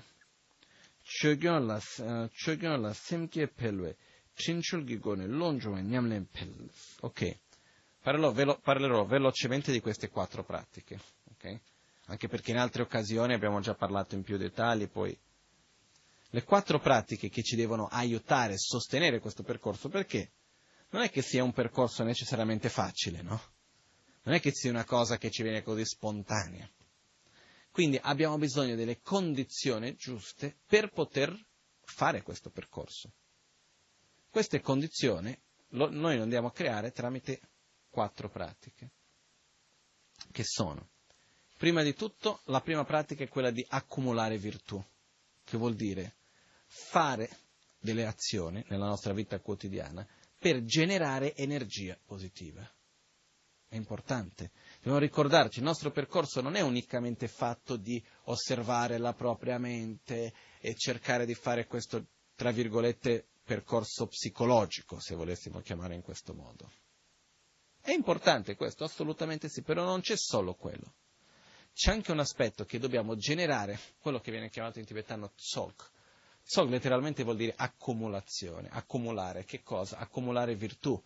[1.04, 1.80] Chögyon la,
[2.30, 3.96] chögyon la semke pelwe,
[4.36, 6.70] cinchulgi gone longione nyamlen pel.
[7.02, 7.40] Ok.
[8.00, 11.00] Parlerò, velo, parlerò velocemente di queste quattro pratiche.
[11.32, 11.60] Ok?
[12.08, 15.18] Anche perché in altre occasioni abbiamo già parlato in più dettagli, poi
[16.30, 20.30] le quattro pratiche che ci devono aiutare, sostenere questo percorso, perché
[20.94, 23.42] non è che sia un percorso necessariamente facile, no?
[24.24, 26.70] Non è che sia una cosa che ci viene così spontanea.
[27.72, 31.36] Quindi abbiamo bisogno delle condizioni giuste per poter
[31.82, 33.12] fare questo percorso.
[34.30, 35.36] Queste condizioni
[35.70, 37.42] lo, noi lo andiamo a creare tramite
[37.90, 38.92] quattro pratiche,
[40.32, 40.90] che sono,
[41.58, 44.84] prima di tutto, la prima pratica è quella di accumulare virtù,
[45.44, 46.18] che vuol dire
[46.66, 47.30] fare
[47.80, 50.08] delle azioni nella nostra vita quotidiana
[50.44, 52.70] per generare energia positiva.
[53.66, 54.52] È importante.
[54.76, 60.76] Dobbiamo ricordarci, il nostro percorso non è unicamente fatto di osservare la propria mente e
[60.76, 66.70] cercare di fare questo, tra virgolette, percorso psicologico, se volessimo chiamare in questo modo.
[67.80, 70.96] È importante questo, assolutamente sì, però non c'è solo quello.
[71.74, 75.90] C'è anche un aspetto che dobbiamo generare, quello che viene chiamato in tibetano tsok,
[76.44, 79.98] Sog letteralmente vuol dire accumulazione, accumulare che cosa?
[79.98, 81.02] Accumulare virtù,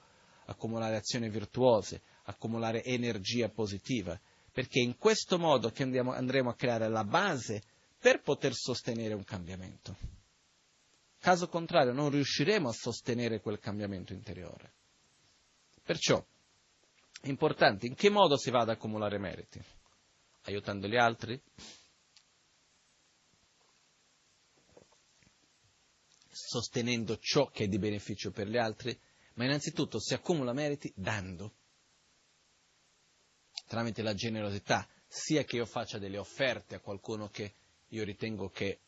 [0.45, 4.19] accumulare azioni virtuose, accumulare energia positiva,
[4.51, 7.61] perché in questo modo che andiamo, andremo a creare la base
[7.99, 9.95] per poter sostenere un cambiamento.
[11.19, 14.73] Caso contrario non riusciremo a sostenere quel cambiamento interiore.
[15.83, 16.23] Perciò
[17.21, 19.61] è importante in che modo si va ad accumulare meriti?
[20.43, 21.39] Aiutando gli altri?
[26.45, 28.97] Sostenendo ciò che è di beneficio per gli altri,
[29.33, 31.53] ma innanzitutto si accumula meriti dando,
[33.67, 37.53] tramite la generosità, sia che io faccia delle offerte a qualcuno che
[37.89, 38.79] io ritengo che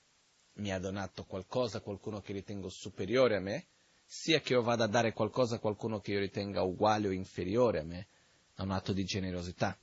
[0.55, 3.67] mi ha donato qualcosa, qualcuno che ritengo superiore a me,
[4.05, 7.79] sia che io vada a dare qualcosa a qualcuno che io ritenga uguale o inferiore
[7.79, 8.07] a me,
[8.55, 9.77] a un atto di generosità.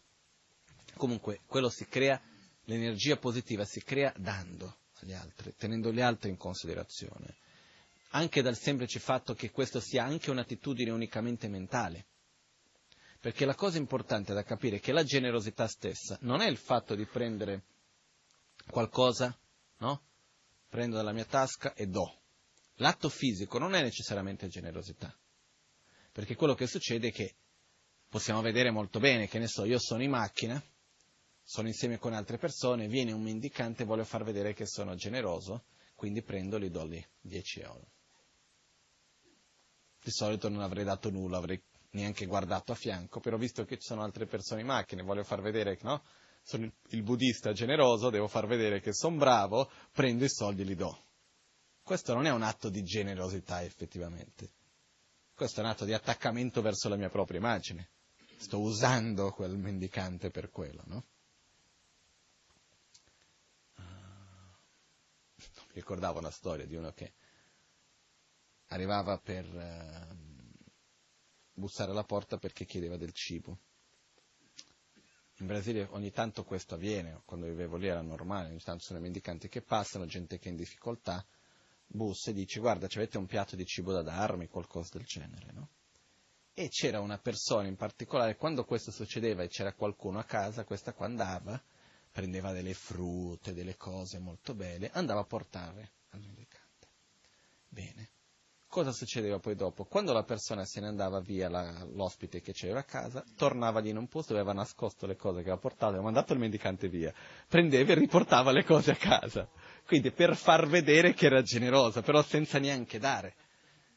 [0.97, 2.20] Comunque, quello si crea,
[2.64, 7.44] l'energia positiva si crea dando agli altri, tenendo gli altri in considerazione
[8.10, 12.06] anche dal semplice fatto che questo sia anche un'attitudine unicamente mentale.
[13.20, 16.94] Perché la cosa importante da capire è che la generosità stessa non è il fatto
[16.94, 17.64] di prendere
[18.70, 19.36] qualcosa,
[19.78, 20.02] no?
[20.68, 22.20] Prendo dalla mia tasca e do.
[22.76, 25.14] L'atto fisico non è necessariamente generosità.
[26.12, 27.34] Perché quello che succede è che
[28.08, 30.62] possiamo vedere molto bene, che ne so, io sono in macchina,
[31.42, 35.64] sono insieme con altre persone, viene un mendicante e vuole far vedere che sono generoso,
[35.94, 37.94] quindi prendo e gli do lì 10 euro
[40.06, 41.60] di solito non avrei dato nulla, avrei
[41.90, 45.40] neanche guardato a fianco, però visto che ci sono altre persone in macchina, voglio far
[45.40, 46.04] vedere che no,
[46.44, 50.76] sono il buddista generoso, devo far vedere che sono bravo, prendo i soldi e li
[50.76, 50.96] do.
[51.82, 54.52] Questo non è un atto di generosità effettivamente.
[55.34, 57.90] Questo è un atto di attaccamento verso la mia propria immagine.
[58.36, 61.04] Sto usando quel mendicante per quello, no?
[63.74, 67.14] Mi ricordavo la storia di uno che
[68.68, 70.16] arrivava per uh,
[71.52, 73.59] bussare alla porta perché chiedeva del cibo.
[75.38, 79.02] In Brasile ogni tanto questo avviene, quando vivevo lì era normale, ogni tanto sono i
[79.02, 81.24] mendicanti che passano, gente che è in difficoltà,
[81.86, 85.68] bussa e dice guarda avete un piatto di cibo da darmi, qualcosa del genere, no?
[86.55, 90.94] E c'era una persona in particolare, quando questo succedeva e c'era qualcuno a casa, questa
[90.94, 91.62] qua andava,
[92.10, 96.88] prendeva delle frutte, delle cose molto belle, andava a portare al mendicante.
[97.68, 98.15] Bene.
[98.68, 99.84] Cosa succedeva poi dopo?
[99.84, 103.90] Quando la persona se ne andava via, la, l'ospite che c'era a casa, tornava lì
[103.90, 106.88] in un posto dove aveva nascosto le cose che aveva portato, aveva mandato il mendicante
[106.88, 107.12] via,
[107.48, 109.48] prendeva e riportava le cose a casa.
[109.86, 113.34] Quindi per far vedere che era generosa, però senza neanche dare.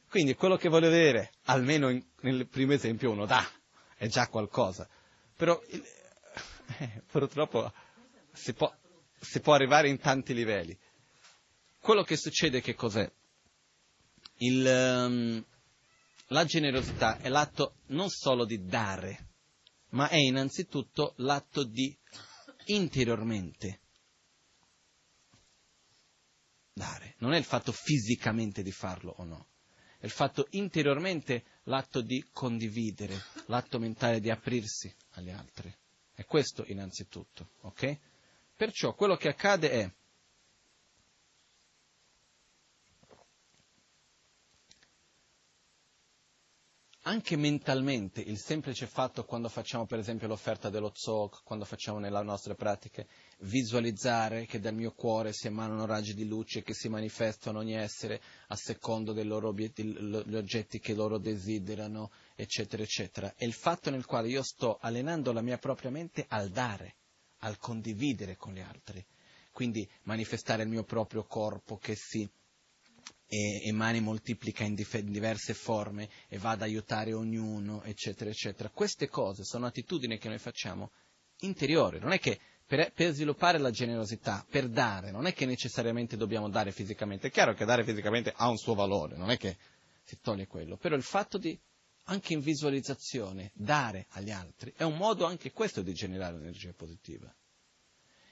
[0.10, 3.46] Quindi quello che voglio vedere, almeno in, nel primo esempio uno dà,
[3.98, 4.88] è già qualcosa.
[5.36, 7.72] Però eh, purtroppo
[8.32, 8.72] si può,
[9.20, 10.78] si può arrivare in tanti livelli.
[11.82, 13.12] Quello che succede che cos'è?
[14.42, 15.46] Il, um,
[16.28, 19.28] la generosità è l'atto non solo di dare,
[19.90, 21.96] ma è innanzitutto l'atto di
[22.66, 23.80] interiormente
[26.72, 27.16] dare.
[27.18, 29.48] Non è il fatto fisicamente di farlo o no,
[29.98, 35.74] è il fatto interiormente l'atto di condividere, l'atto mentale di aprirsi agli altri.
[36.14, 37.98] È questo innanzitutto, ok?
[38.56, 39.94] Perciò quello che accade è
[47.10, 52.22] anche mentalmente il semplice fatto quando facciamo per esempio l'offerta dello Zog, quando facciamo nelle
[52.22, 53.08] nostre pratiche,
[53.40, 58.22] visualizzare che dal mio cuore si emanano raggi di luce che si manifestano ogni essere
[58.50, 63.34] a secondo degli oggetti che loro desiderano, eccetera, eccetera.
[63.36, 66.98] È il fatto nel quale io sto allenando la mia propria mente al dare,
[67.40, 69.04] al condividere con gli altri.
[69.52, 72.30] Quindi manifestare il mio proprio corpo che si
[73.32, 78.70] e, mani moltiplica in, dif- in, diverse forme e va ad aiutare ognuno, eccetera, eccetera.
[78.70, 80.92] Queste cose sono attitudini che noi facciamo
[81.42, 86.18] interiori, non è che per, per, sviluppare la generosità, per dare, non è che necessariamente
[86.18, 89.58] dobbiamo dare fisicamente, è chiaro che dare fisicamente ha un suo valore, non è che
[90.04, 91.58] si toglie quello, però il fatto di
[92.06, 97.32] anche in visualizzazione dare agli altri è un modo anche questo di generare energia positiva.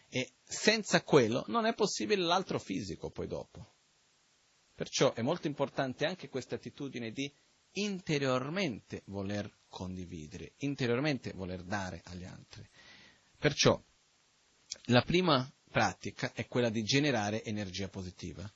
[0.10, 3.76] E senza quello non è possibile l'altro fisico poi dopo.
[4.78, 7.34] Perciò è molto importante anche questa attitudine di
[7.72, 12.64] interiormente voler condividere, interiormente voler dare agli altri.
[13.40, 13.82] Perciò
[14.90, 18.48] la prima pratica è quella di generare energia positiva.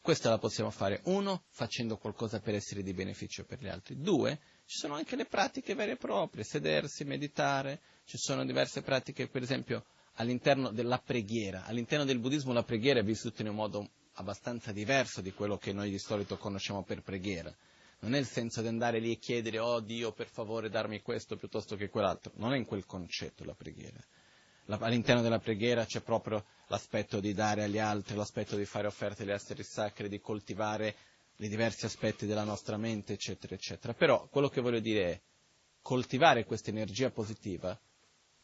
[0.00, 4.36] Questa la possiamo fare, uno, facendo qualcosa per essere di beneficio per gli altri, due,
[4.66, 9.42] ci sono anche le pratiche vere e proprie, sedersi, meditare, ci sono diverse pratiche, per
[9.42, 9.84] esempio,
[10.14, 11.66] all'interno della preghiera.
[11.66, 15.72] All'interno del buddismo la preghiera è vissuta in un modo abbastanza diverso di quello che
[15.72, 17.54] noi di solito conosciamo per preghiera.
[18.00, 21.36] Non è il senso di andare lì e chiedere, oh Dio, per favore darmi questo
[21.36, 22.32] piuttosto che quell'altro.
[22.36, 23.98] Non è in quel concetto la preghiera.
[24.66, 29.30] All'interno della preghiera c'è proprio l'aspetto di dare agli altri, l'aspetto di fare offerte agli
[29.30, 30.94] esseri sacri, di coltivare
[31.36, 33.94] i diversi aspetti della nostra mente, eccetera, eccetera.
[33.94, 35.20] Però quello che voglio dire è
[35.80, 37.78] coltivare questa energia positiva,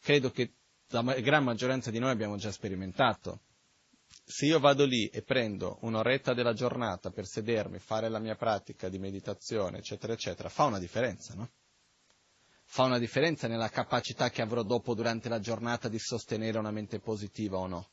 [0.00, 0.54] credo che
[0.88, 3.40] la gran maggioranza di noi abbiamo già sperimentato
[4.22, 8.88] se io vado lì e prendo un'oretta della giornata per sedermi, fare la mia pratica
[8.88, 11.50] di meditazione, eccetera, eccetera, fa una differenza, no?
[12.64, 16.98] Fa una differenza nella capacità che avrò dopo durante la giornata di sostenere una mente
[16.98, 17.90] positiva o no.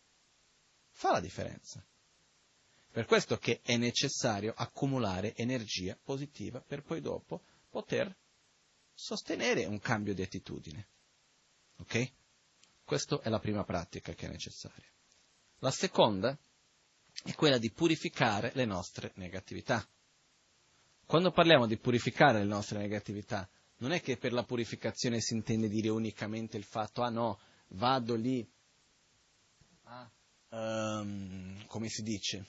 [0.90, 1.86] Fa la differenza.
[2.92, 8.16] Per questo che è necessario accumulare energia positiva per poi dopo poter
[8.94, 10.88] sostenere un cambio di attitudine.
[11.78, 12.12] Ok?
[12.84, 14.92] Questa è la prima pratica che è necessaria.
[15.64, 16.36] La seconda
[17.24, 19.88] è quella di purificare le nostre negatività.
[21.06, 23.48] Quando parliamo di purificare le nostre negatività,
[23.78, 27.40] non è che per la purificazione si intende dire unicamente il fatto, ah no,
[27.70, 28.48] vado lì,
[29.84, 30.12] ah,
[30.50, 32.46] um, come si dice,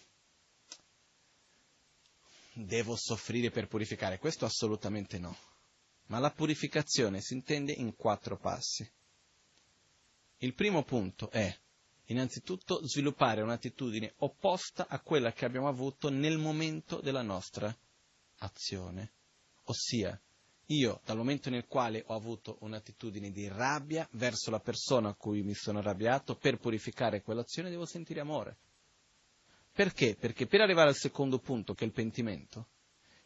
[2.55, 4.19] devo soffrire per purificare.
[4.19, 5.37] Questo assolutamente no.
[6.07, 8.91] Ma la purificazione si intende in quattro passi.
[10.39, 11.55] Il primo punto è
[12.07, 17.75] innanzitutto sviluppare un'attitudine opposta a quella che abbiamo avuto nel momento della nostra
[18.39, 19.13] azione,
[19.65, 20.21] ossia
[20.67, 25.43] io, dal momento nel quale ho avuto un'attitudine di rabbia verso la persona a cui
[25.43, 28.57] mi sono arrabbiato, per purificare quell'azione devo sentire amore.
[29.73, 30.17] Perché?
[30.17, 32.69] Perché per arrivare al secondo punto, che è il pentimento,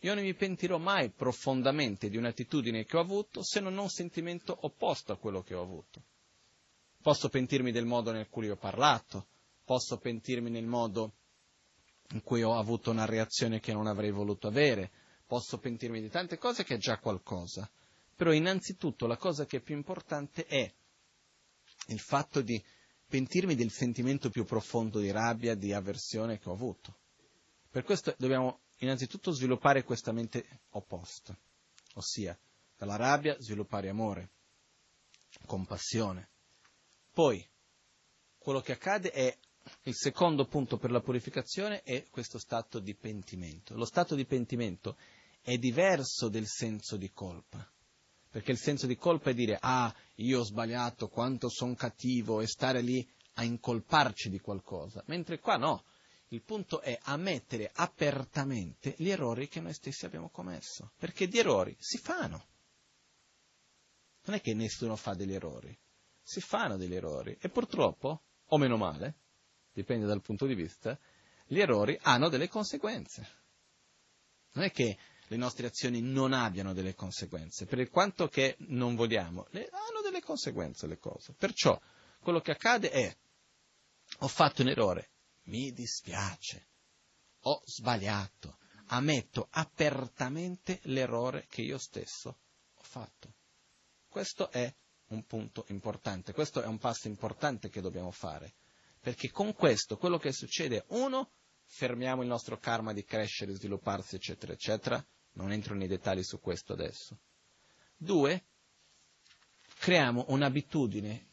[0.01, 3.89] io non mi pentirò mai profondamente di un'attitudine che ho avuto se non ho un
[3.89, 6.03] sentimento opposto a quello che ho avuto.
[7.07, 9.28] Posso pentirmi del modo nel cui ho parlato,
[9.62, 11.12] posso pentirmi nel modo
[12.11, 14.91] in cui ho avuto una reazione che non avrei voluto avere,
[15.24, 17.70] posso pentirmi di tante cose che è già qualcosa.
[18.16, 20.69] Però innanzitutto la cosa che è più importante è
[21.87, 22.61] il fatto di
[23.07, 26.99] pentirmi del sentimento più profondo di rabbia, di avversione che ho avuto.
[27.70, 31.39] Per questo dobbiamo innanzitutto sviluppare questa mente opposta,
[31.95, 32.37] ossia
[32.77, 34.31] dalla rabbia sviluppare amore,
[35.47, 36.31] compassione.
[37.16, 37.43] Poi,
[38.36, 39.34] quello che accade è
[39.84, 43.74] il secondo punto per la purificazione è questo stato di pentimento.
[43.74, 44.98] Lo stato di pentimento
[45.40, 47.66] è diverso del senso di colpa,
[48.28, 52.47] perché il senso di colpa è dire ah, io ho sbagliato, quanto sono cattivo e
[52.47, 55.84] stare lì a incolparci di qualcosa, mentre qua no,
[56.28, 61.74] il punto è ammettere apertamente gli errori che noi stessi abbiamo commesso, perché di errori
[61.78, 62.47] si fanno.
[64.24, 65.74] Non è che nessuno fa degli errori,
[66.27, 69.15] si fanno degli errori e purtroppo, o meno male,
[69.73, 70.98] dipende dal punto di vista,
[71.47, 73.28] gli errori hanno delle conseguenze.
[74.55, 74.98] Non è che
[75.28, 80.89] le nostre azioni non abbiano delle conseguenze, per quanto che non vogliamo, hanno delle conseguenze
[80.89, 81.32] le cose.
[81.32, 81.81] Perciò
[82.20, 83.16] quello che accade è,
[84.19, 85.11] ho fatto un errore,
[85.44, 86.66] mi dispiace,
[87.43, 92.36] ho sbagliato, ammetto apertamente l'errore che io stesso
[92.74, 93.32] ho fatto.
[94.09, 94.74] Questo è
[95.09, 98.55] un punto importante, questo è un passo importante che dobbiamo fare,
[99.01, 101.31] perché con questo quello che succede, uno,
[101.65, 106.73] fermiamo il nostro karma di crescere, svilupparsi, eccetera, eccetera, non entro nei dettagli su questo
[106.73, 107.19] adesso.
[107.97, 108.45] Due,
[109.78, 111.27] creiamo un'abitudine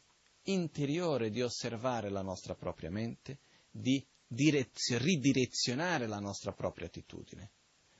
[0.44, 3.38] interiore di osservare la nostra propria mente,
[3.70, 7.50] di direzio, ridirezionare la nostra propria attitudine.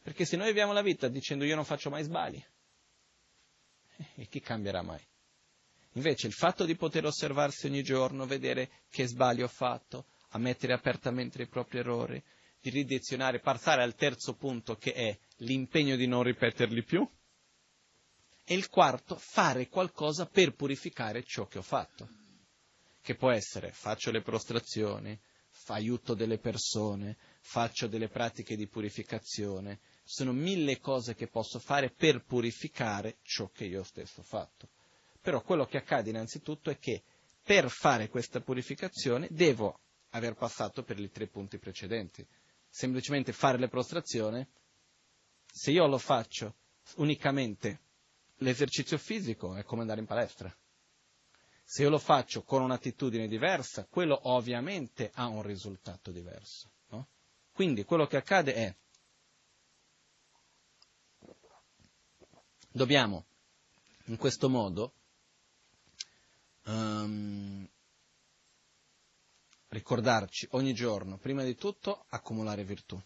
[0.02, 2.44] Perché se noi viviamo la vita dicendo io non faccio mai sbagli,
[4.16, 5.00] e chi cambierà mai?
[5.94, 11.42] Invece il fatto di poter osservarsi ogni giorno, vedere che sbaglio ho fatto, ammettere apertamente
[11.42, 12.22] i propri errori,
[12.60, 17.08] di ridirezionare, passare al terzo punto che è l'impegno di non ripeterli più,
[18.46, 22.08] e il quarto, fare qualcosa per purificare ciò che ho fatto,
[23.00, 25.18] che può essere faccio le prostrazioni,
[25.68, 32.24] aiuto delle persone, faccio delle pratiche di purificazione, sono mille cose che posso fare per
[32.24, 34.68] purificare ciò che io stesso ho fatto.
[35.24, 37.02] Però quello che accade innanzitutto è che
[37.42, 39.80] per fare questa purificazione devo
[40.10, 42.26] aver passato per i tre punti precedenti.
[42.68, 44.46] Semplicemente fare le prostrazioni,
[45.50, 46.56] se io lo faccio
[46.96, 47.80] unicamente
[48.40, 50.54] l'esercizio fisico è come andare in palestra.
[51.64, 56.68] Se io lo faccio con un'attitudine diversa, quello ovviamente ha un risultato diverso.
[56.88, 57.08] No?
[57.50, 58.76] Quindi quello che accade è,
[62.70, 63.24] dobbiamo
[64.08, 64.92] in questo modo
[66.64, 67.68] um,
[69.68, 73.00] ricordarci ogni giorno, prima di tutto, accumulare virtù,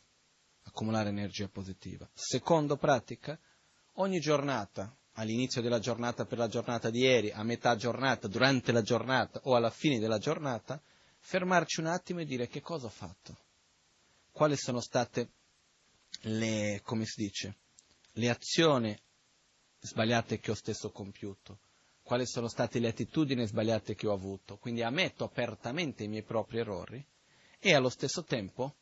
[0.64, 2.08] accumulare energia positiva.
[2.12, 3.38] Secondo pratica,
[3.94, 8.82] ogni giornata all'inizio della giornata per la giornata di ieri, a metà giornata, durante la
[8.82, 10.80] giornata o alla fine della giornata,
[11.18, 13.36] fermarci un attimo e dire che cosa ho fatto,
[14.30, 15.30] quali sono state
[16.22, 17.56] le, come si dice,
[18.12, 18.96] le azioni
[19.80, 21.58] sbagliate che ho stesso compiuto,
[22.08, 26.56] quali sono state le attitudini sbagliate che ho avuto, quindi ammetto apertamente i miei propri
[26.56, 27.06] errori
[27.58, 28.76] e allo stesso tempo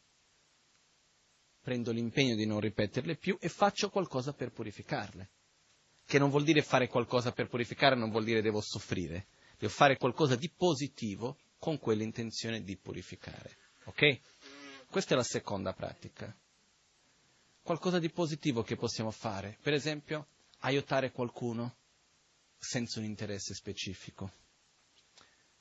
[1.60, 5.30] prendo l'impegno di non ripeterle più e faccio qualcosa per purificarle
[6.06, 9.26] che non vuol dire fare qualcosa per purificare, non vuol dire devo soffrire,
[9.58, 13.56] devo fare qualcosa di positivo con quell'intenzione di purificare.
[13.86, 14.20] Ok?
[14.88, 16.32] Questa è la seconda pratica.
[17.60, 20.28] Qualcosa di positivo che possiamo fare, per esempio,
[20.60, 21.78] aiutare qualcuno
[22.58, 24.32] senza un interesse specifico.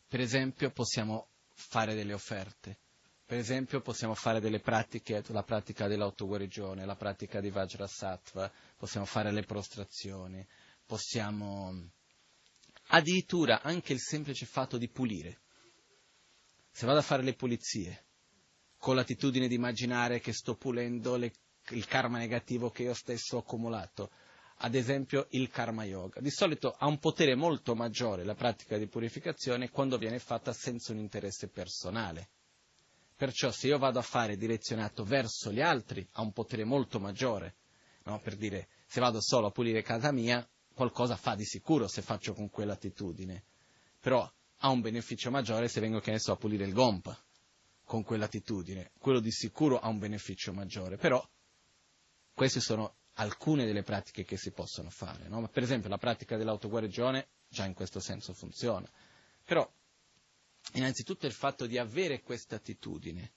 [0.07, 2.79] Per esempio, possiamo fare delle offerte.
[3.25, 9.31] Per esempio possiamo fare delle pratiche, la pratica dell'autoguarigione, la pratica di Vajrasattva, possiamo fare
[9.31, 10.45] le prostrazioni,
[10.85, 11.89] possiamo
[12.89, 15.39] addirittura anche il semplice fatto di pulire.
[16.69, 18.05] Se vado a fare le pulizie,
[18.77, 21.33] con l'attitudine di immaginare che sto pulendo le,
[21.69, 24.11] il karma negativo che io stesso ho accumulato,
[24.59, 26.21] ad esempio il karma yoga.
[26.21, 30.93] Di solito ha un potere molto maggiore la pratica di purificazione quando viene fatta senza
[30.93, 32.29] un interesse personale.
[33.15, 37.55] Perciò se io vado a fare direzionato verso gli altri ha un potere molto maggiore,
[38.03, 38.19] no?
[38.19, 42.33] per dire se vado solo a pulire casa mia, qualcosa fa di sicuro se faccio
[42.33, 43.43] con quell'attitudine,
[43.99, 44.29] però
[44.59, 47.17] ha un beneficio maggiore se vengo, che ne so, a pulire il gompa
[47.83, 51.25] con quell'attitudine, quello di sicuro ha un beneficio maggiore, però
[52.33, 55.47] queste sono alcune delle pratiche che si possono fare, no?
[55.47, 58.89] per esempio la pratica dell'autoguarigione già in questo senso funziona,
[59.43, 59.69] però
[60.73, 63.31] innanzitutto il fatto di avere questa attitudine,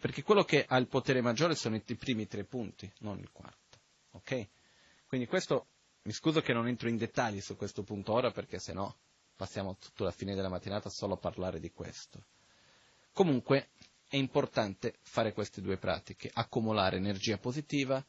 [0.00, 3.78] perché quello che ha il potere maggiore sono i primi tre punti, non il quarto,
[4.12, 4.48] ok?
[5.06, 5.66] Quindi questo,
[6.02, 8.96] mi scuso che non entro in dettagli su questo punto ora perché se no
[9.36, 12.24] passiamo tutta la fine della mattinata solo a parlare di questo.
[13.12, 13.68] Comunque
[14.08, 18.04] è importante fare queste due pratiche, accumulare energia positiva,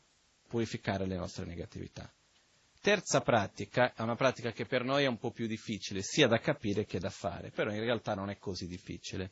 [0.48, 2.12] purificare le nostre negatività.
[2.80, 6.40] Terza pratica è una pratica che per noi è un po' più difficile, sia da
[6.40, 9.32] capire che da fare, però in realtà non è così difficile,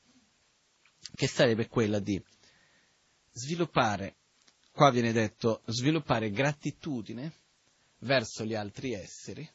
[1.13, 2.21] che sarebbe quella di
[3.31, 4.15] sviluppare,
[4.71, 7.31] qua viene detto, sviluppare gratitudine
[7.99, 9.47] verso gli altri esseri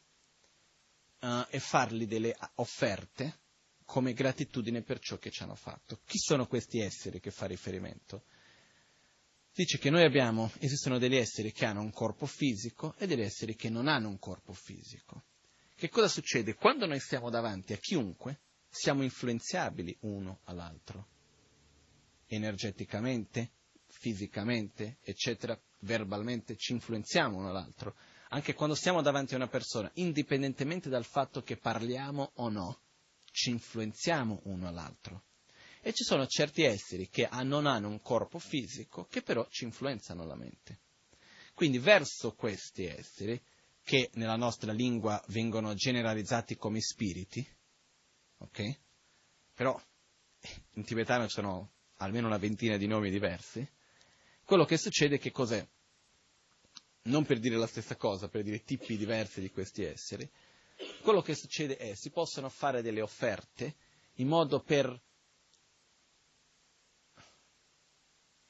[1.20, 3.40] uh, e fargli delle offerte
[3.84, 6.00] come gratitudine per ciò che ci hanno fatto.
[6.04, 8.24] Chi sono questi esseri che fa riferimento?
[9.58, 13.56] Dice che noi abbiamo, esistono degli esseri che hanno un corpo fisico e degli esseri
[13.56, 15.24] che non hanno un corpo fisico.
[15.74, 16.54] Che cosa succede?
[16.54, 21.08] Quando noi stiamo davanti a chiunque, siamo influenzabili uno all'altro,
[22.28, 23.50] energeticamente,
[23.88, 27.96] fisicamente, eccetera, verbalmente, ci influenziamo uno all'altro.
[28.28, 32.82] Anche quando stiamo davanti a una persona, indipendentemente dal fatto che parliamo o no,
[33.32, 35.24] ci influenziamo uno all'altro.
[35.80, 40.24] E ci sono certi esseri che non hanno un corpo fisico, che però ci influenzano
[40.24, 40.80] la mente.
[41.54, 43.40] Quindi verso questi esseri,
[43.82, 47.46] che nella nostra lingua vengono generalizzati come spiriti,
[48.38, 48.78] ok?
[49.54, 49.80] Però
[50.74, 53.66] in tibetano ci sono almeno una ventina di nomi diversi,
[54.44, 55.66] quello che succede è che cos'è?
[57.04, 60.30] Non per dire la stessa cosa, per dire tipi diversi di questi esseri,
[61.02, 63.76] quello che succede è si possono fare delle offerte
[64.16, 65.00] in modo per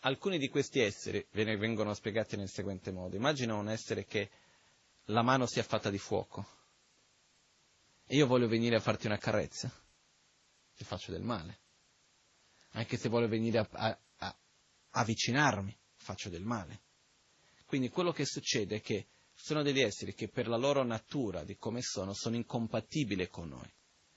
[0.01, 3.17] alcuni di questi esseri vengono spiegati nel seguente modo.
[3.17, 4.31] Immagina un essere che
[5.07, 6.47] la mano sia fatta di fuoco
[8.07, 9.71] e io voglio venire a farti una carezza,
[10.77, 11.61] ti faccio del male.
[12.73, 14.39] Anche se voglio venire a, a, a
[14.91, 16.81] avvicinarmi, faccio del male.
[17.65, 21.57] Quindi quello che succede è che sono degli esseri che per la loro natura di
[21.57, 23.73] come sono sono incompatibili con noi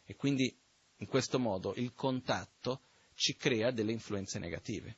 [0.06, 0.58] e quindi
[0.98, 2.82] in questo modo il contatto
[3.14, 4.98] ci crea delle influenze negative.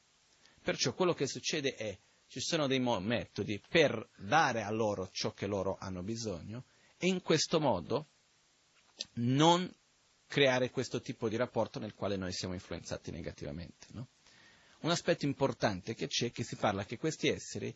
[0.63, 5.45] Perciò quello che succede è ci sono dei metodi per dare a loro ciò che
[5.45, 6.63] loro hanno bisogno
[6.97, 8.07] e in questo modo
[9.15, 9.71] non
[10.25, 13.87] creare questo tipo di rapporto nel quale noi siamo influenzati negativamente.
[13.91, 14.07] No?
[14.79, 17.75] Un aspetto importante che c'è è che si parla che questi esseri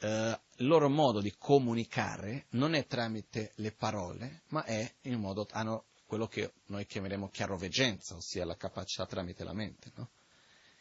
[0.00, 5.46] eh, il loro modo di comunicare non è tramite le parole, ma è in modo,
[5.52, 9.92] hanno quello che noi chiameremo chiaroveggenza, ossia la capacità tramite la mente.
[9.94, 10.10] No?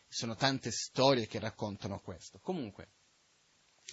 [0.09, 2.39] Ci sono tante storie che raccontano questo.
[2.39, 2.89] Comunque,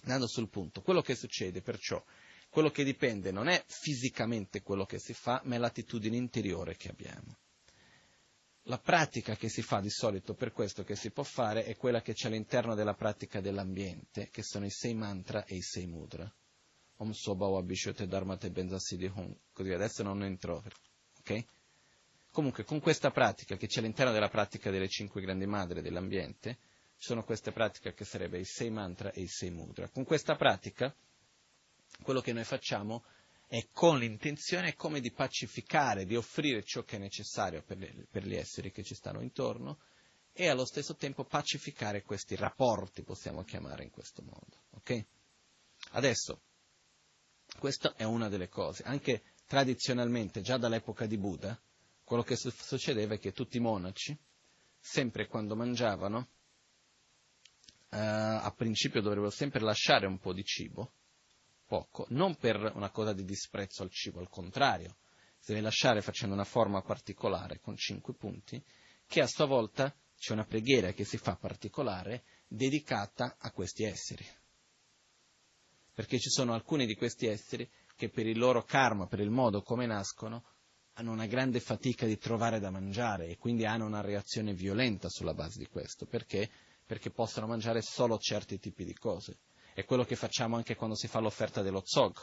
[0.03, 2.03] andando sul punto, quello che succede perciò,
[2.49, 6.89] quello che dipende non è fisicamente quello che si fa, ma è l'attitudine interiore che
[6.89, 7.37] abbiamo.
[8.67, 12.01] La pratica che si fa di solito per questo che si può fare è quella
[12.01, 16.33] che c'è all'interno della pratica dell'ambiente, che sono i sei mantra e i sei mudra.
[16.97, 19.37] Om Soba Wabishote Dharmate Benzasidi Hum.
[19.51, 20.63] Così adesso non entro,
[21.19, 21.45] ok?
[22.35, 26.57] Comunque, con questa pratica che c'è all'interno della pratica delle cinque grandi madri dell'ambiente,
[26.97, 29.87] sono queste pratiche che sarebbero i sei mantra e i sei mudra.
[29.87, 30.93] Con questa pratica,
[32.01, 33.05] quello che noi facciamo
[33.47, 38.27] è con l'intenzione come di pacificare, di offrire ciò che è necessario per, le, per,
[38.27, 39.79] gli esseri che ci stanno intorno
[40.33, 44.63] e allo stesso tempo pacificare questi rapporti, possiamo chiamare in questo modo.
[44.71, 45.05] Okay?
[45.91, 46.41] Adesso,
[47.59, 48.83] questa è una delle cose.
[48.83, 51.57] Anche tradizionalmente, già dall'epoca di Buddha,
[52.05, 54.17] quello che succedeva è che tutti i monaci,
[54.79, 56.27] sempre quando mangiavano,
[57.89, 60.91] eh, a principio dovrebbero sempre lasciare un po' di cibo,
[61.65, 64.97] poco, non per una cosa di disprezzo al cibo, al contrario,
[65.39, 68.63] si deve lasciare facendo una forma particolare con cinque punti,
[69.07, 74.25] che a sua volta c'è una preghiera che si fa particolare dedicata a questi esseri.
[75.91, 79.63] Perché ci sono alcuni di questi esseri che per il loro karma, per il modo
[79.63, 80.43] come nascono,
[80.97, 85.33] hanno una grande fatica di trovare da mangiare e quindi hanno una reazione violenta sulla
[85.33, 86.05] base di questo.
[86.05, 86.49] Perché?
[86.85, 89.39] Perché possono mangiare solo certi tipi di cose.
[89.73, 92.15] È quello che facciamo anche quando si fa l'offerta dello zog,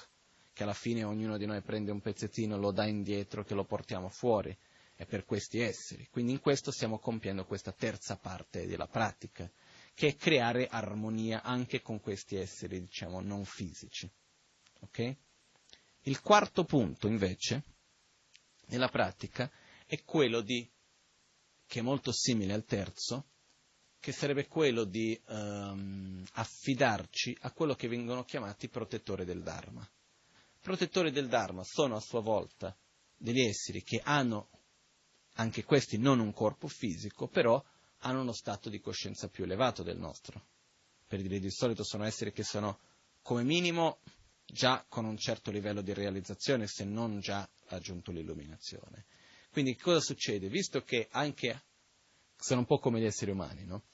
[0.54, 4.08] che alla fine ognuno di noi prende un pezzettino, lo dà indietro, che lo portiamo
[4.08, 4.56] fuori.
[4.94, 6.08] È per questi esseri.
[6.10, 9.50] Quindi in questo stiamo compiendo questa terza parte della pratica,
[9.92, 14.10] che è creare armonia anche con questi esseri, diciamo, non fisici.
[14.80, 15.14] Okay?
[16.02, 17.64] Il quarto punto, invece,
[18.72, 19.50] nella pratica,
[19.86, 20.68] è quello di,
[21.66, 23.26] che è molto simile al terzo,
[24.00, 29.88] che sarebbe quello di um, affidarci a quello che vengono chiamati protettori del Dharma.
[30.60, 32.76] Protettori del Dharma sono a sua volta
[33.16, 34.48] degli esseri che hanno,
[35.34, 37.62] anche questi non un corpo fisico, però
[37.98, 40.46] hanno uno stato di coscienza più elevato del nostro.
[41.06, 42.78] Per dire di solito sono esseri che sono
[43.20, 43.98] come minimo
[44.52, 49.06] già con un certo livello di realizzazione, se non già raggiunto l'illuminazione.
[49.50, 50.48] Quindi cosa succede?
[50.48, 51.62] Visto che anche
[52.36, 53.84] sono un po' come gli esseri umani, no?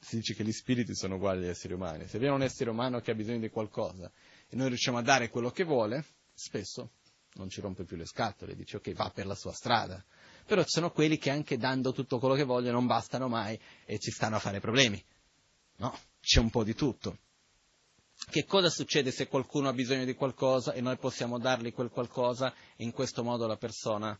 [0.00, 2.08] si dice che gli spiriti sono uguali agli esseri umani.
[2.08, 4.10] Se viene un essere umano che ha bisogno di qualcosa
[4.48, 6.04] e noi riusciamo a dare quello che vuole,
[6.34, 6.90] spesso
[7.34, 10.04] non ci rompe più le scatole, dice ok, va per la sua strada.
[10.44, 13.98] Però ci sono quelli che anche dando tutto quello che vogliono non bastano mai e
[13.98, 15.02] ci stanno a fare problemi.
[15.76, 17.18] No, c'è un po' di tutto.
[18.28, 22.54] Che cosa succede se qualcuno ha bisogno di qualcosa e noi possiamo dargli quel qualcosa
[22.76, 24.18] e in questo modo la persona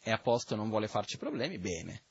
[0.00, 1.58] è a posto e non vuole farci problemi?
[1.58, 2.02] Bene.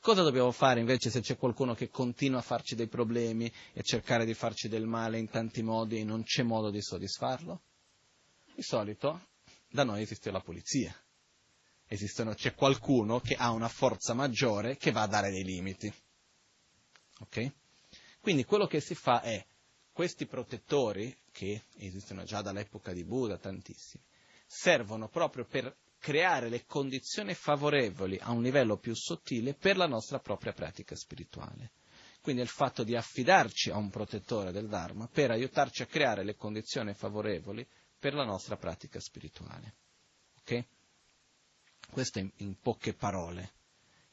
[0.00, 4.24] Cosa dobbiamo fare invece se c'è qualcuno che continua a farci dei problemi e cercare
[4.24, 7.62] di farci del male in tanti modi e non c'è modo di soddisfarlo?
[8.54, 9.28] Di solito
[9.68, 10.94] da noi esiste la polizia.
[11.88, 15.92] Esistono, c'è qualcuno che ha una forza maggiore che va a dare dei limiti.
[17.20, 17.52] Ok?
[18.20, 19.44] Quindi quello che si fa è
[19.96, 24.04] questi protettori, che esistono già dall'epoca di Buddha tantissimi,
[24.46, 30.18] servono proprio per creare le condizioni favorevoli a un livello più sottile per la nostra
[30.18, 31.70] propria pratica spirituale.
[32.20, 36.36] Quindi il fatto di affidarci a un protettore del Dharma per aiutarci a creare le
[36.36, 37.66] condizioni favorevoli
[37.98, 39.76] per la nostra pratica spirituale.
[40.40, 40.64] Ok?
[41.90, 43.52] Questo in, in poche parole.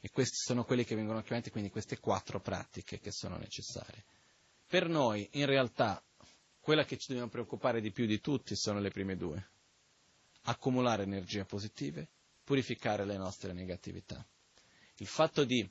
[0.00, 4.13] E questi sono quelli che vengono chiamati quindi queste quattro pratiche che sono necessarie.
[4.66, 6.02] Per noi, in realtà,
[6.60, 9.48] quella che ci dobbiamo preoccupare di più di tutti sono le prime due
[10.44, 12.08] accumulare energie positive,
[12.42, 14.24] purificare le nostre negatività.
[14.96, 15.68] Il fatto di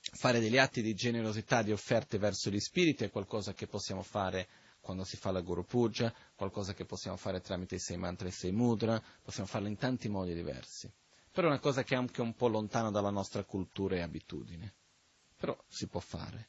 [0.00, 4.48] fare degli atti di generosità, di offerte verso gli spiriti è qualcosa che possiamo fare
[4.80, 8.30] quando si fa la Guru Puja, qualcosa che possiamo fare tramite i sei mantra e
[8.30, 10.92] i sei mudra, possiamo farlo in tanti modi diversi.
[11.32, 14.74] Però è una cosa che è anche un po' lontana dalla nostra cultura e abitudine.
[15.36, 16.48] Però si può fare.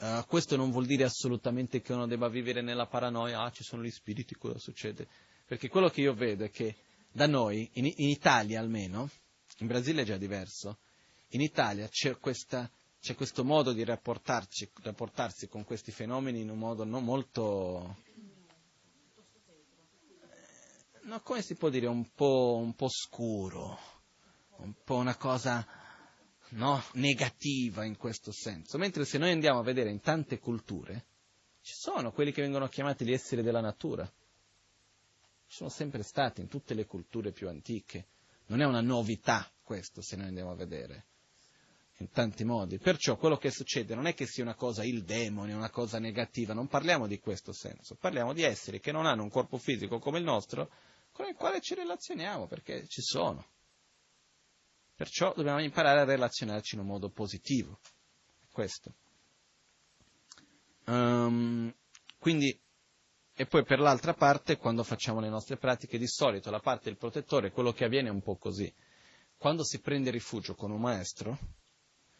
[0.00, 3.82] Uh, questo non vuol dire assolutamente che uno debba vivere nella paranoia, ah ci sono
[3.82, 5.06] gli spiriti, cosa succede?
[5.44, 6.74] Perché quello che io vedo è che
[7.12, 9.10] da noi, in, in Italia almeno,
[9.58, 10.78] in Brasile è già diverso,
[11.32, 14.70] in Italia c'è, questa, c'è questo modo di rapportarsi
[15.50, 17.96] con questi fenomeni in un modo non molto...
[20.22, 23.78] Eh, no, come si può dire, un po', un po scuro,
[24.56, 25.79] un po' una cosa
[26.50, 28.78] no, negativa in questo senso.
[28.78, 31.06] Mentre se noi andiamo a vedere in tante culture,
[31.62, 34.10] ci sono quelli che vengono chiamati gli esseri della natura
[35.50, 38.06] sono sempre stati in tutte le culture più antiche.
[38.46, 41.06] Non è una novità questo, se noi andiamo a vedere,
[41.98, 42.78] in tanti modi.
[42.78, 46.54] Perciò quello che succede non è che sia una cosa il demone, una cosa negativa,
[46.54, 50.18] non parliamo di questo senso, parliamo di esseri che non hanno un corpo fisico come
[50.18, 50.70] il nostro,
[51.10, 53.44] con il quale ci relazioniamo, perché ci sono.
[55.00, 57.80] Perciò dobbiamo imparare a relazionarci in un modo positivo.
[58.52, 58.92] Questo.
[60.84, 61.74] Um,
[62.18, 62.60] quindi
[63.34, 66.98] e poi per l'altra parte, quando facciamo le nostre pratiche, di solito la parte del
[66.98, 68.70] protettore, quello che avviene è un po' così.
[69.38, 71.38] Quando si prende rifugio con un maestro,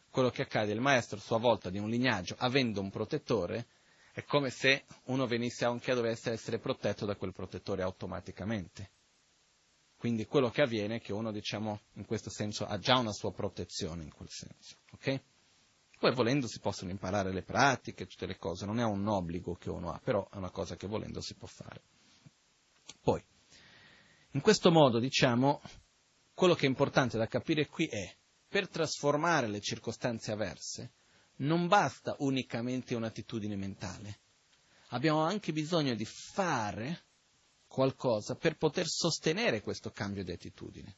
[0.09, 3.66] quello che accade, il maestro a sua volta di un lignaggio, avendo un protettore,
[4.11, 8.93] è come se uno venisse anche a dovesse essere protetto da quel protettore automaticamente.
[10.01, 13.33] Quindi quello che avviene è che uno, diciamo, in questo senso ha già una sua
[13.33, 14.77] protezione in quel senso.
[14.93, 15.23] ok?
[15.99, 19.69] Poi volendo si possono imparare le pratiche, tutte le cose, non è un obbligo che
[19.69, 21.83] uno ha, però è una cosa che volendo si può fare.
[23.03, 23.23] Poi,
[24.31, 25.61] in questo modo, diciamo,
[26.33, 28.11] quello che è importante da capire qui è,
[28.49, 30.93] per trasformare le circostanze avverse,
[31.41, 34.21] non basta unicamente un'attitudine mentale.
[34.93, 37.03] Abbiamo anche bisogno di fare
[37.71, 40.97] qualcosa per poter sostenere questo cambio di attitudine,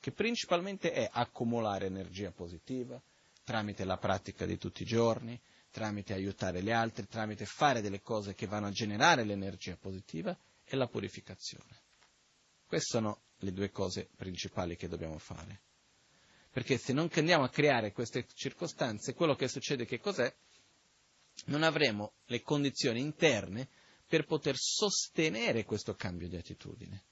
[0.00, 3.00] che principalmente è accumulare energia positiva,
[3.44, 5.40] tramite la pratica di tutti i giorni,
[5.70, 10.74] tramite aiutare gli altri, tramite fare delle cose che vanno a generare l'energia positiva e
[10.74, 11.80] la purificazione.
[12.66, 15.60] Queste sono le due cose principali che dobbiamo fare.
[16.50, 20.34] Perché se non andiamo a creare queste circostanze, quello che succede che cos'è?
[21.44, 23.68] Non avremo le condizioni interne
[24.06, 27.04] per poter sostenere questo cambio di attitudine,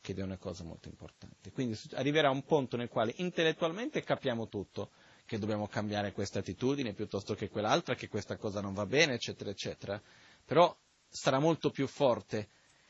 [0.00, 1.50] che è una cosa molto importante.
[1.50, 4.90] Quindi arriverà un punto nel quale intellettualmente capiamo tutto,
[5.24, 9.50] che dobbiamo cambiare questa attitudine piuttosto che quell'altra, che questa cosa non va bene, eccetera,
[9.50, 10.02] eccetera.
[10.44, 10.76] Però
[11.08, 12.48] sarà molto più forte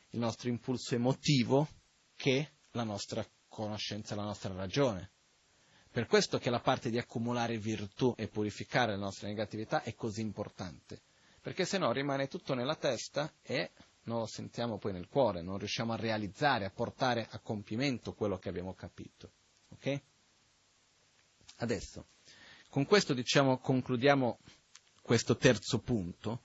[0.09, 1.67] il nostro impulso emotivo
[2.15, 5.11] che la nostra conoscenza, la nostra ragione.
[5.91, 10.21] Per questo che la parte di accumulare virtù e purificare la nostra negatività è così
[10.21, 11.01] importante,
[11.41, 13.71] perché se no rimane tutto nella testa e
[14.03, 18.37] non lo sentiamo poi nel cuore, non riusciamo a realizzare, a portare a compimento quello
[18.37, 19.31] che abbiamo capito.
[19.69, 20.01] Ok?
[21.57, 22.05] Adesso,
[22.69, 24.39] con questo diciamo concludiamo
[25.01, 26.41] questo terzo punto,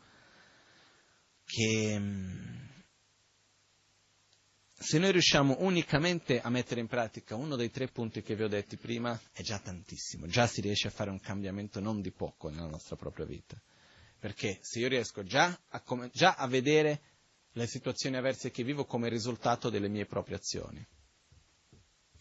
[1.45, 2.65] che mm,
[4.73, 8.49] se noi riusciamo unicamente a mettere in pratica uno dei tre punti che vi ho
[8.49, 12.51] detti prima, è già tantissimo, già si riesce a fare un cambiamento non di poco
[12.51, 13.61] nella nostra propria vita.
[14.27, 17.01] Perché se io riesco già a, come, già a vedere
[17.53, 20.85] le situazioni avverse che vivo come risultato delle mie proprie azioni,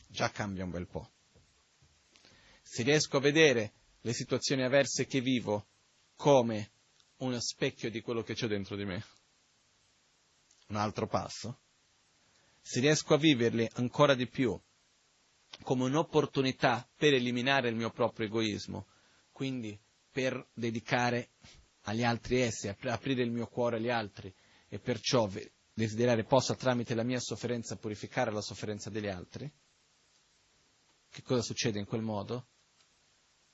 [0.08, 1.10] già cambia un bel po'.
[2.62, 5.66] Se riesco a vedere le situazioni avverse che vivo
[6.16, 6.74] come
[7.18, 9.04] uno specchio di quello che c'è dentro di me,
[10.68, 11.62] un altro passo
[12.62, 14.56] se riesco a viverli ancora di più
[15.64, 18.86] come un'opportunità per eliminare il mio proprio egoismo,
[19.32, 19.76] quindi
[20.12, 21.30] per dedicare
[21.86, 24.34] agli altri essi, aprire il mio cuore agli altri
[24.68, 25.30] e perciò
[25.74, 29.52] desiderare possa tramite la mia sofferenza purificare la sofferenza degli altri,
[31.10, 32.48] che cosa succede in quel modo?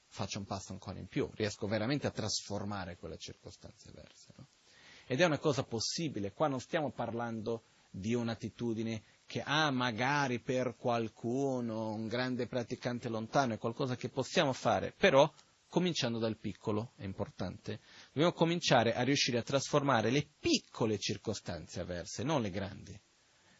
[0.08, 4.34] Faccio un passo ancora in più, riesco veramente a trasformare quelle circostanze avverse.
[4.36, 4.48] No?
[5.06, 10.40] Ed è una cosa possibile, qua non stiamo parlando di un'attitudine che ha ah, magari
[10.40, 15.32] per qualcuno, un grande praticante lontano, è qualcosa che possiamo fare, però
[15.68, 17.80] cominciando dal piccolo, è importante.
[18.14, 23.00] Dobbiamo cominciare a riuscire a trasformare le piccole circostanze avverse, non le grandi.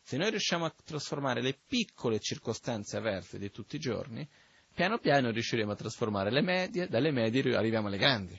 [0.04, 4.28] Se noi riusciamo a trasformare le piccole circostanze avverse di tutti i giorni,
[4.74, 8.38] piano piano riusciremo a trasformare le medie, dalle medie arriviamo alle grandi.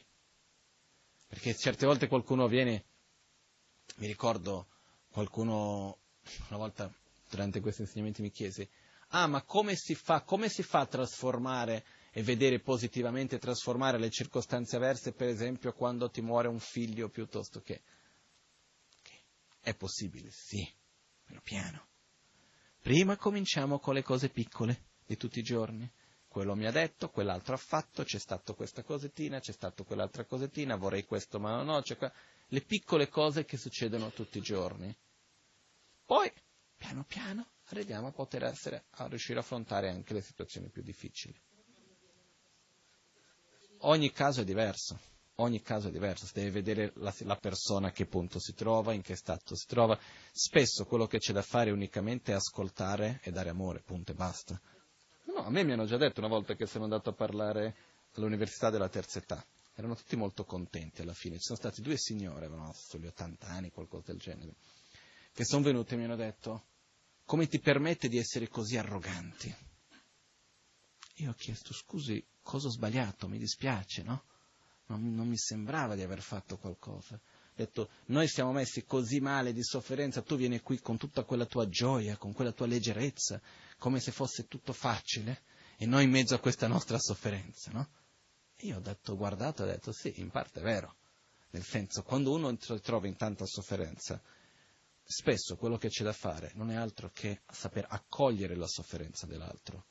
[1.28, 2.84] Perché certe volte qualcuno viene,
[3.96, 4.66] mi ricordo
[5.10, 5.98] qualcuno
[6.48, 6.92] una volta
[7.30, 8.68] durante questi insegnamenti mi chiese,
[9.08, 11.84] ah ma come si fa, come si fa a trasformare
[12.14, 17.62] e vedere positivamente trasformare le circostanze avverse, per esempio quando ti muore un figlio piuttosto
[17.62, 17.82] che...
[18.98, 19.20] Okay.
[19.60, 20.70] È possibile, sì,
[21.24, 21.88] però piano.
[22.82, 25.90] Prima cominciamo con le cose piccole di tutti i giorni.
[26.28, 30.76] Quello mi ha detto, quell'altro ha fatto, c'è stata questa cosettina, c'è stata quell'altra cosettina,
[30.76, 32.12] vorrei questo ma no, c'è qua
[32.48, 34.94] le piccole cose che succedono tutti i giorni.
[36.04, 36.30] Poi,
[36.76, 41.38] piano piano, arriviamo a poter essere, a riuscire a affrontare anche le situazioni più difficili.
[43.84, 44.98] Ogni caso è diverso,
[45.36, 48.92] ogni caso è diverso, si deve vedere la, la, persona a che punto si trova,
[48.92, 49.98] in che stato si trova.
[50.30, 54.60] Spesso quello che c'è da fare è unicamente ascoltare e dare amore, punto e basta.
[55.24, 57.74] No, a me mi hanno già detto una volta che sono andato a parlare
[58.14, 59.44] all'università della terza età
[59.74, 61.36] erano tutti molto contenti alla fine.
[61.38, 64.54] Ci sono stati due signore, avevano sugli 80 anni, qualcosa del genere,
[65.32, 66.66] che sono venuti e mi hanno detto,
[67.24, 69.54] come ti permette di essere così arroganti?
[71.16, 73.28] Io ho chiesto, scusi, cosa ho sbagliato?
[73.28, 74.24] Mi dispiace, no?
[74.86, 77.14] Non, non mi sembrava di aver fatto qualcosa.
[77.14, 81.44] Ho detto, noi siamo messi così male di sofferenza, tu vieni qui con tutta quella
[81.44, 83.40] tua gioia, con quella tua leggerezza,
[83.76, 85.42] come se fosse tutto facile,
[85.76, 87.88] e noi in mezzo a questa nostra sofferenza, no?
[88.60, 90.96] Io ho detto, guardato, ho detto sì, in parte è vero.
[91.50, 94.22] Nel senso, quando uno si trova in tanta sofferenza,
[95.02, 99.84] spesso quello che c'è da fare non è altro che saper accogliere la sofferenza dell'altro,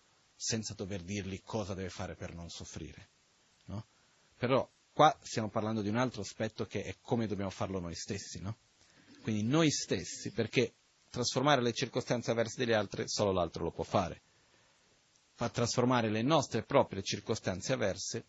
[0.43, 3.09] senza dover dirgli cosa deve fare per non soffrire.
[3.65, 3.85] No?
[4.37, 8.41] Però qua stiamo parlando di un altro aspetto che è come dobbiamo farlo noi stessi.
[8.41, 8.57] No?
[9.21, 10.73] Quindi noi stessi, perché
[11.11, 14.21] trasformare le circostanze avverse degli altri solo l'altro lo può fare.
[15.33, 18.25] Fa trasformare le nostre proprie circostanze avverse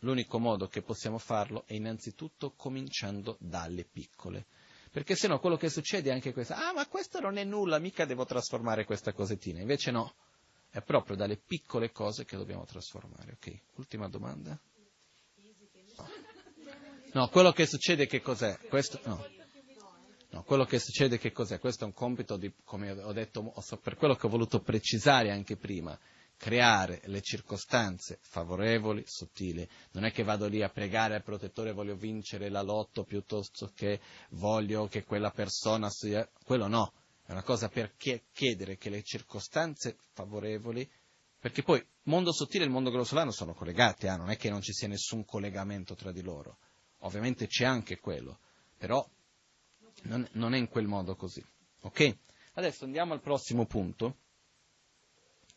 [0.00, 4.46] L'unico modo che possiamo farlo è innanzitutto cominciando dalle piccole.
[4.90, 7.78] Perché se no quello che succede è anche questo, ah ma questo non è nulla,
[7.78, 9.60] mica devo trasformare questa cosettina.
[9.60, 10.14] Invece no,
[10.70, 13.32] è proprio dalle piccole cose che dobbiamo trasformare.
[13.32, 14.58] Ok, ultima domanda?
[17.12, 18.58] No, quello che succede che cos'è?
[18.68, 19.26] Questo, no.
[20.30, 21.58] No, quello che succede che cos'è?
[21.58, 23.52] Questo è un compito di, come ho detto,
[23.82, 25.98] per quello che ho voluto precisare anche prima
[26.40, 29.68] creare le circostanze favorevoli, sottili.
[29.90, 34.00] Non è che vado lì a pregare al protettore voglio vincere la lotto piuttosto che
[34.30, 36.26] voglio che quella persona sia...
[36.42, 36.92] Quello no,
[37.30, 40.88] è una cosa per chiedere che le circostanze favorevoli,
[41.38, 44.16] perché poi mondo sottile e il mondo grossolano sono collegati, eh?
[44.16, 46.58] non è che non ci sia nessun collegamento tra di loro.
[47.02, 48.40] Ovviamente c'è anche quello,
[48.76, 49.08] però
[50.02, 51.40] non, non è in quel modo così.
[51.82, 52.16] Ok?
[52.54, 54.16] Adesso andiamo al prossimo punto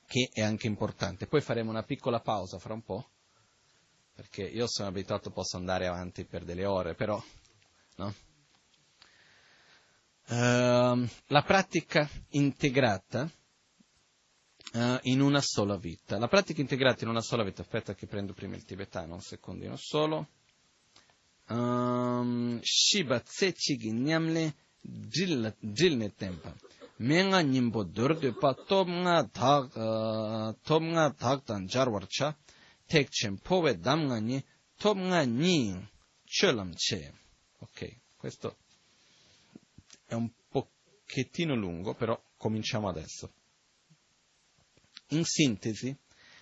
[0.05, 1.25] che è anche importante.
[1.25, 3.09] Poi faremo una piccola pausa fra un po',
[4.13, 7.19] perché io sono abituato, posso andare avanti per delle ore, però,
[7.95, 8.13] no?
[10.33, 13.29] Uh, la pratica integrata
[14.73, 16.17] uh, in una sola vita.
[16.17, 19.75] La pratica integrata in una sola vita, aspetta che prendo prima il tibetano, un secondino
[19.75, 20.29] solo.
[21.49, 23.53] Um, shiba tse
[23.91, 26.55] nyamle jilne tempa.
[26.95, 32.35] Menga nyimbo durdu pa top nga thak, uh, top nga thak tan jarwar cha,
[32.87, 34.43] tek chen powe dam nga ni,
[34.79, 35.77] top nga ni
[36.25, 37.13] cholam che.
[37.59, 38.62] Ok, questo
[40.13, 43.33] è un pochettino lungo, però cominciamo adesso.
[45.09, 45.95] In sintesi,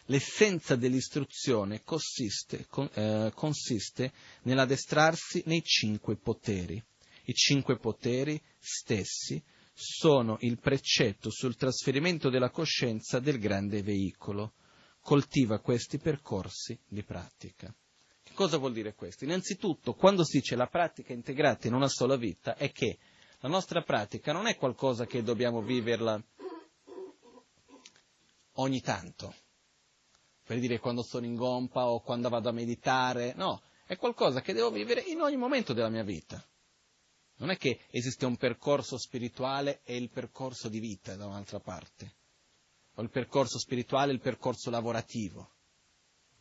[0.05, 4.11] l'essenza dell'istruzione consiste, con, eh, consiste
[4.43, 6.81] nell'addestrarsi nei cinque poteri.
[7.25, 9.41] I cinque poteri stessi
[9.73, 14.53] sono il precetto sul trasferimento della coscienza del grande veicolo.
[14.99, 17.73] Coltiva questi percorsi di pratica.
[18.23, 19.23] Che cosa vuol dire questo?
[19.23, 22.99] Innanzitutto, quando si dice la pratica integrata in una sola vita, è che
[23.41, 26.21] la nostra pratica non è qualcosa che dobbiamo viverla
[28.55, 29.33] ogni tanto,
[30.43, 34.53] per dire quando sono in gompa o quando vado a meditare, no, è qualcosa che
[34.53, 36.43] devo vivere in ogni momento della mia vita.
[37.37, 42.13] Non è che esiste un percorso spirituale e il percorso di vita da un'altra parte,
[42.95, 45.49] o il percorso spirituale e il percorso lavorativo.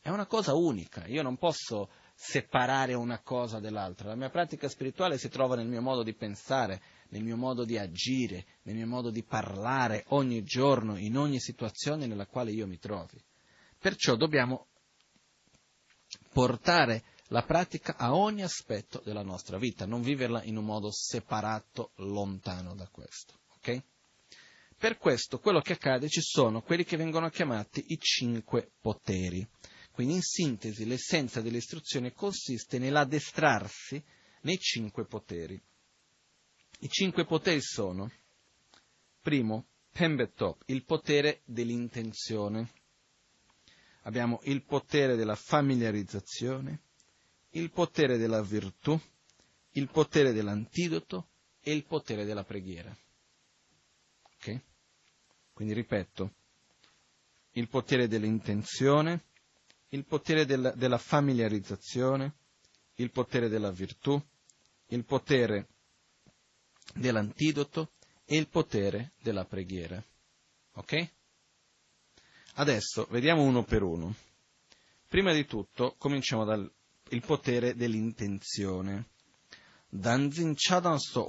[0.03, 1.89] È una cosa unica, io non posso
[2.23, 4.09] separare una cosa dall'altra.
[4.09, 7.79] La mia pratica spirituale si trova nel mio modo di pensare, nel mio modo di
[7.79, 12.79] agire, nel mio modo di parlare ogni giorno, in ogni situazione nella quale io mi
[12.79, 13.19] trovi.
[13.79, 14.67] Perciò dobbiamo
[16.31, 21.93] portare la pratica a ogni aspetto della nostra vita, non viverla in un modo separato,
[21.97, 23.39] lontano da questo.
[23.57, 23.83] Okay?
[24.77, 29.49] Per questo quello che accade ci sono quelli che vengono chiamati i cinque poteri.
[30.01, 34.03] Quindi in sintesi l'essenza dell'istruzione consiste nell'addestrarsi
[34.41, 35.61] nei cinque poteri.
[36.79, 38.11] I cinque poteri sono,
[39.21, 42.73] primo, Pembetop, il potere dell'intenzione.
[44.05, 46.81] Abbiamo il potere della familiarizzazione,
[47.51, 48.99] il potere della virtù,
[49.73, 51.29] il potere dell'antidoto
[51.61, 52.97] e il potere della preghiera.
[54.23, 54.61] Ok?
[55.53, 56.35] Quindi ripeto,
[57.51, 59.29] il potere dell'intenzione,
[59.91, 62.35] il potere del, della familiarizzazione,
[62.95, 64.21] il potere della virtù,
[64.89, 65.69] il potere
[66.95, 67.93] dell'antidoto
[68.25, 70.03] e il potere della preghiera.
[70.75, 71.09] Ok?
[72.55, 74.15] Adesso vediamo uno per uno.
[75.09, 76.71] Prima di tutto cominciamo dal
[77.25, 79.09] potere dell'intenzione.
[79.89, 81.27] Danzin chadan so.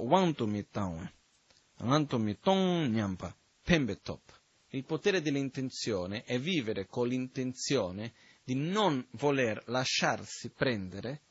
[4.68, 8.12] Il potere dell'intenzione è vivere con l'intenzione
[8.44, 11.22] di non voler lasciarsi prendere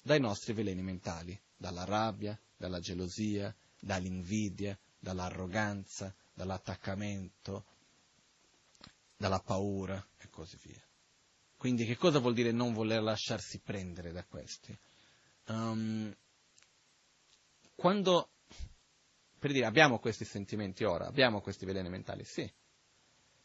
[0.00, 7.66] dai nostri veleni mentali, dalla rabbia, dalla gelosia, dall'invidia, dall'arroganza, dall'attaccamento,
[9.16, 10.82] dalla paura e così via.
[11.56, 14.76] Quindi che cosa vuol dire non voler lasciarsi prendere da questi?
[15.46, 16.14] Um,
[17.74, 18.30] quando,
[19.38, 22.50] per dire, abbiamo questi sentimenti ora, abbiamo questi veleni mentali, sì,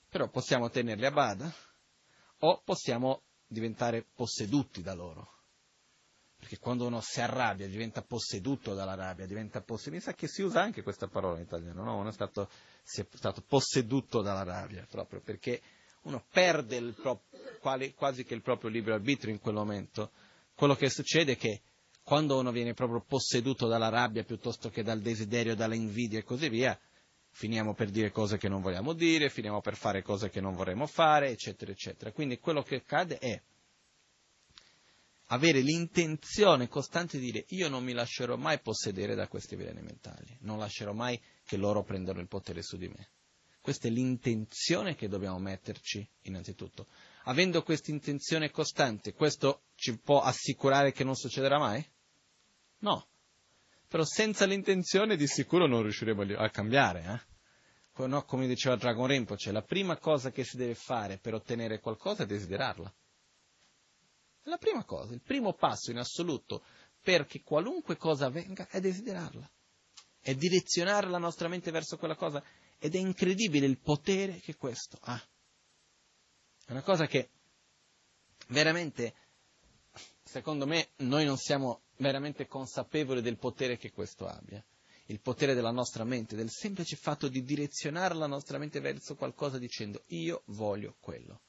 [0.07, 1.53] però possiamo tenerli a bada
[2.45, 5.31] o possiamo diventare posseduti da loro.
[6.37, 9.95] Perché quando uno si arrabbia diventa posseduto dalla rabbia, diventa posseduto.
[9.95, 11.97] Mi sa che si usa anche questa parola in italiano, no?
[11.97, 12.49] Uno è stato,
[12.83, 15.61] si è stato posseduto dalla rabbia, proprio perché
[16.01, 17.23] uno perde pro,
[17.61, 20.11] quali, quasi che il proprio libero arbitrio in quel momento.
[20.53, 21.61] Quello che succede è che
[22.03, 26.49] quando uno viene proprio posseduto dalla rabbia piuttosto che dal desiderio, dalla invidia e così
[26.49, 26.77] via,
[27.35, 30.85] finiamo per dire cose che non vogliamo dire, finiamo per fare cose che non vorremmo
[30.85, 32.11] fare, eccetera, eccetera.
[32.11, 33.41] Quindi quello che accade è
[35.27, 40.37] avere l'intenzione costante di dire io non mi lascerò mai possedere da questi veleni mentali,
[40.41, 43.09] non lascerò mai che loro prendano il potere su di me.
[43.59, 46.87] Questa è l'intenzione che dobbiamo metterci innanzitutto.
[47.23, 51.83] Avendo questa intenzione costante, questo ci può assicurare che non succederà mai?
[52.79, 53.07] No,
[53.93, 57.25] però senza l'intenzione di sicuro non riusciremo a cambiare.
[57.95, 58.07] Eh?
[58.07, 62.23] No, come diceva Dragon Rinpoche, la prima cosa che si deve fare per ottenere qualcosa
[62.23, 62.91] è desiderarla.
[64.41, 66.63] È la prima cosa, il primo passo in assoluto
[67.03, 69.47] perché qualunque cosa avvenga è desiderarla,
[70.19, 72.43] è direzionare la nostra mente verso quella cosa
[72.79, 75.23] ed è incredibile il potere che questo ha.
[76.65, 77.29] È una cosa che
[78.47, 79.13] veramente,
[80.23, 84.63] secondo me, noi non siamo veramente consapevole del potere che questo abbia,
[85.07, 89.57] il potere della nostra mente, del semplice fatto di direzionare la nostra mente verso qualcosa
[89.57, 91.41] dicendo io voglio quello.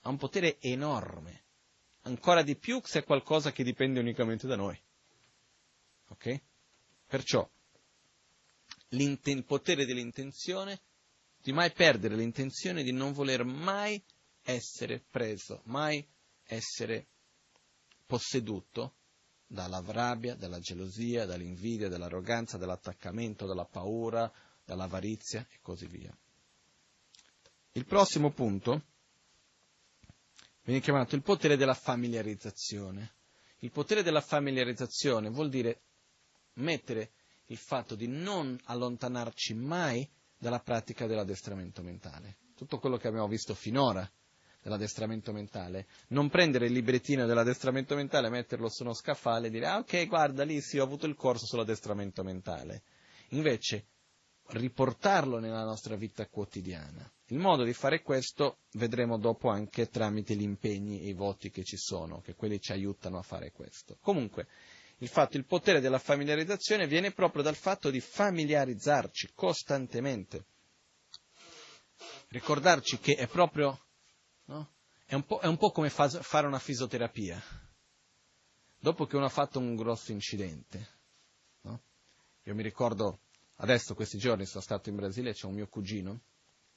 [0.00, 1.44] ha un potere enorme,
[2.02, 4.78] ancora di più se è qualcosa che dipende unicamente da noi.
[6.08, 6.40] Ok?
[7.06, 7.48] Perciò
[8.90, 10.80] il potere dell'intenzione,
[11.42, 14.02] di mai perdere l'intenzione di non voler mai
[14.42, 16.06] essere preso, mai
[16.44, 17.08] essere
[18.06, 18.96] posseduto
[19.46, 24.30] dalla rabbia, dalla gelosia, dall'invidia, dall'arroganza, dall'attaccamento, dalla paura,
[24.64, 26.16] dall'avarizia e così via.
[27.72, 28.84] Il prossimo punto
[30.62, 33.14] viene chiamato il potere della familiarizzazione.
[33.58, 35.82] Il potere della familiarizzazione vuol dire
[36.54, 37.12] mettere
[37.46, 42.38] il fatto di non allontanarci mai dalla pratica dell'addestramento mentale.
[42.54, 44.08] Tutto quello che abbiamo visto finora
[44.64, 49.76] dell'addestramento mentale, non prendere il librettino dell'addestramento mentale, metterlo su uno scaffale e dire ah,
[49.76, 52.82] ok, guarda lì sì, ho avuto il corso sull'addestramento mentale.
[53.30, 53.88] Invece
[54.48, 57.10] riportarlo nella nostra vita quotidiana.
[57.28, 61.62] Il modo di fare questo vedremo dopo anche tramite gli impegni e i voti che
[61.62, 63.98] ci sono, che quelli ci aiutano a fare questo.
[64.00, 64.46] Comunque,
[64.98, 70.46] il fatto, il potere della familiarizzazione viene proprio dal fatto di familiarizzarci costantemente.
[72.28, 73.83] Ricordarci che è proprio,
[74.46, 74.70] no?
[75.06, 77.42] è, un è un po', come fa, fare una fisioterapia.
[78.78, 80.88] Dopo che uno ha fatto un grosso incidente,
[81.62, 81.82] no?
[82.42, 83.20] io mi ricordo,
[83.56, 86.20] adesso questi giorni sono stato in Brasile, c'è un mio cugino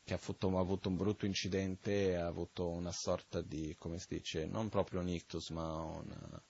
[0.04, 4.08] che ha avuto, ha avuto un brutto incidente, ha avuto una sorta di, come si
[4.08, 6.42] dice, non proprio un ictus, ma una,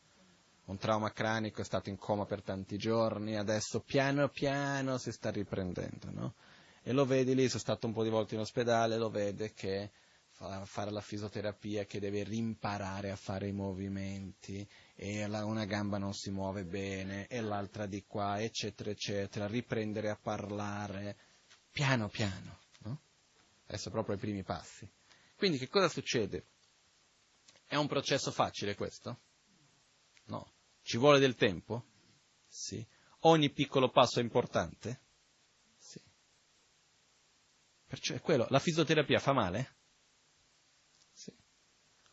[0.66, 5.32] un trauma cranico, è stato in coma per tanti giorni, adesso piano piano si sta
[5.32, 6.34] riprendendo, no?
[6.84, 9.90] E lo vedi lì, sono stato un po' di volte in ospedale, lo vede che
[10.38, 15.98] fa fare la fisioterapia, che deve rimparare a fare i movimenti, e la, una gamba
[15.98, 21.18] non si muove bene, e l'altra di qua, eccetera, eccetera, riprendere a parlare,
[21.72, 23.02] piano piano, no?
[23.66, 24.88] Adesso proprio ai primi passi.
[25.36, 26.46] Quindi che cosa succede?
[27.66, 29.22] È un processo facile questo?
[30.26, 30.54] No.
[30.84, 31.84] Ci vuole del tempo?
[32.48, 32.86] Sì.
[33.22, 35.02] Ogni piccolo passo è importante?
[35.78, 36.00] Sì.
[37.88, 38.46] Perciò è quello.
[38.50, 39.77] La fisioterapia fa male?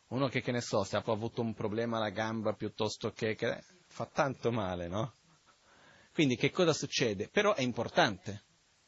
[0.09, 3.64] Uno che, che ne so, se ha avuto un problema alla gamba piuttosto che, che
[3.86, 5.14] fa tanto male, no?
[6.12, 7.28] Quindi che cosa succede?
[7.28, 8.44] Però è importante,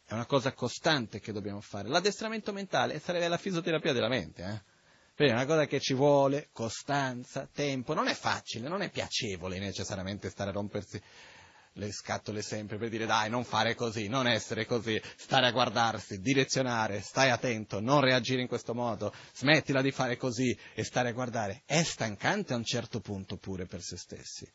[0.07, 1.89] è una cosa costante che dobbiamo fare.
[1.89, 4.75] L'addestramento mentale sarebbe la fisioterapia della mente, eh?
[5.17, 9.59] Quindi è una cosa che ci vuole costanza, tempo, non è facile, non è piacevole
[9.59, 11.01] necessariamente stare a rompersi
[11.77, 16.21] le scatole sempre per dire dai, non fare così, non essere così, stare a guardarsi,
[16.21, 21.13] direzionare, stai attento, non reagire in questo modo, smettila di fare così e stare a
[21.13, 21.63] guardare.
[21.67, 24.51] È stancante a un certo punto pure per se stessi.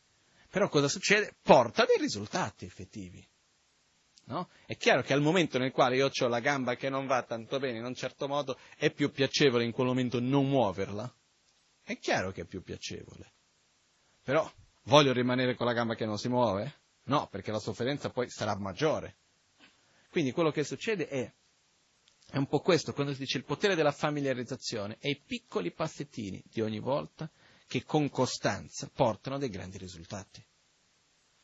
[0.50, 1.36] Però cosa succede?
[1.42, 3.26] Porta dei risultati effettivi.
[4.26, 4.50] No?
[4.66, 7.60] È chiaro che al momento nel quale io ho la gamba che non va tanto
[7.60, 11.14] bene in un certo modo, è più piacevole in quel momento non muoverla?
[11.84, 13.34] È chiaro che è più piacevole.
[14.24, 14.50] Però
[14.84, 16.81] voglio rimanere con la gamba che non si muove?
[17.04, 19.18] No, perché la sofferenza poi sarà maggiore.
[20.10, 21.34] Quindi quello che succede è,
[22.30, 26.44] è un po' questo, quando si dice il potere della familiarizzazione, è i piccoli passettini
[26.46, 27.30] di ogni volta
[27.66, 30.46] che con costanza portano dei grandi risultati.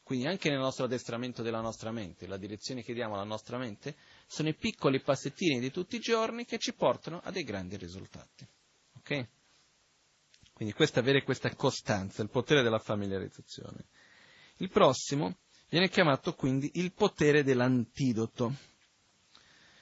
[0.04, 3.98] Quindi anche nel nostro addestramento della nostra mente, la direzione che diamo alla nostra mente,
[4.26, 8.48] sono i piccoli passettini di tutti i giorni che ci portano a dei grandi risultati.
[8.98, 9.28] Ok?
[10.54, 13.86] Quindi questa, avere questa costanza, il potere della familiarizzazione.
[14.58, 15.40] Il prossimo
[15.70, 18.56] viene chiamato quindi il potere dell'antidoto.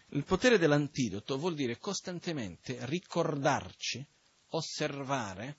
[0.10, 4.06] Il potere dell'antidoto vuol dire costantemente ricordarci,
[4.49, 5.57] osservare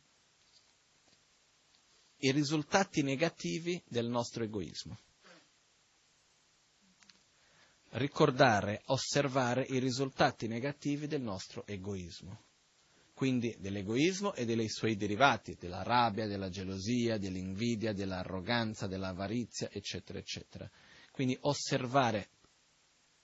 [2.19, 4.99] i risultati negativi del nostro egoismo.
[7.91, 12.46] Ricordare, osservare i risultati negativi del nostro egoismo.
[13.17, 20.71] Quindi dell'egoismo e dei suoi derivati, della rabbia, della gelosia, dell'invidia, dell'arroganza, dell'avarizia, eccetera, eccetera.
[21.13, 22.29] Quindi osservare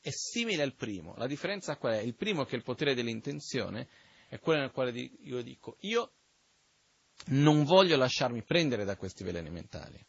[0.00, 1.14] è simile al primo.
[1.18, 1.98] La differenza qual è?
[1.98, 3.86] Il primo che è il potere dell'intenzione
[4.28, 6.12] è quello nel quale io dico io
[7.26, 10.02] non voglio lasciarmi prendere da questi veleni mentali.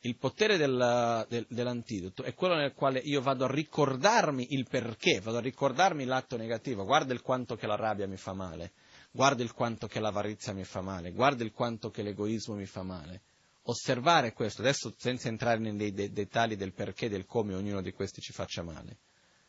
[0.00, 5.20] Il potere della, del, dell'antidoto è quello nel quale io vado a ricordarmi il perché,
[5.20, 8.72] vado a ricordarmi l'atto negativo, guarda il quanto che la rabbia mi fa male,
[9.10, 12.82] guarda il quanto che l'avarizia mi fa male, guarda il quanto che l'egoismo mi fa
[12.82, 13.22] male.
[13.64, 18.22] Osservare questo, adesso senza entrare nei de- dettagli del perché, del come ognuno di questi
[18.22, 18.96] ci faccia male,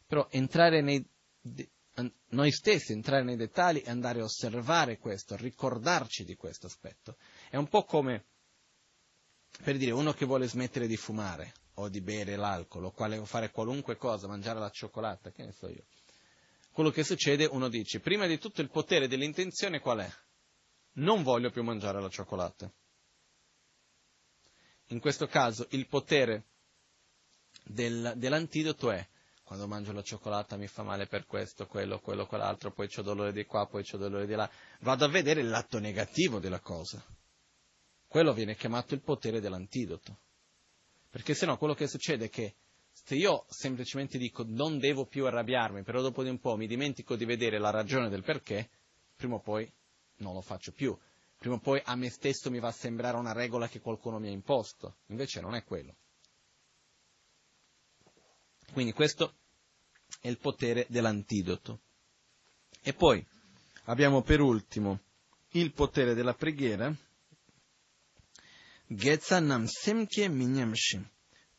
[0.06, 1.04] però entrare nei,
[1.40, 1.70] de-
[2.30, 7.16] noi stessi entrare nei dettagli e andare a osservare questo, ricordarci di questo aspetto.
[7.50, 8.26] È un po' come,
[9.64, 13.98] per dire, uno che vuole smettere di fumare o di bere l'alcol o fare qualunque
[13.98, 15.86] cosa, mangiare la cioccolata, che ne so io.
[16.72, 20.12] quello che succede, uno dice, prima di tutto il potere dell'intenzione qual è?
[20.94, 22.72] Non voglio più mangiare la cioccolata.
[24.88, 26.44] In questo caso il potere
[27.64, 29.08] del, dell'antidoto è
[29.52, 33.34] quando mangio la cioccolata mi fa male per questo, quello, quello, quell'altro, poi ho dolore
[33.34, 34.50] di qua, poi ho dolore di là.
[34.80, 37.04] Vado a vedere il lato negativo della cosa.
[38.12, 40.18] Quello viene chiamato il potere dell'antidoto.
[41.10, 42.56] Perché se no quello che succede è che
[42.92, 47.16] se io semplicemente dico non devo più arrabbiarmi, però dopo di un po' mi dimentico
[47.16, 48.70] di vedere la ragione del perché,
[49.16, 49.72] prima o poi
[50.18, 50.94] non lo faccio più.
[51.38, 54.28] Prima o poi a me stesso mi va a sembrare una regola che qualcuno mi
[54.28, 54.98] ha imposto.
[55.06, 55.96] Invece non è quello.
[58.74, 59.36] Quindi questo
[60.20, 61.80] è il potere dell'antidoto.
[62.82, 63.26] E poi
[63.86, 65.00] abbiamo per ultimo
[65.52, 66.94] il potere della preghiera.
[68.94, 71.10] Getsanam semke minyamshim.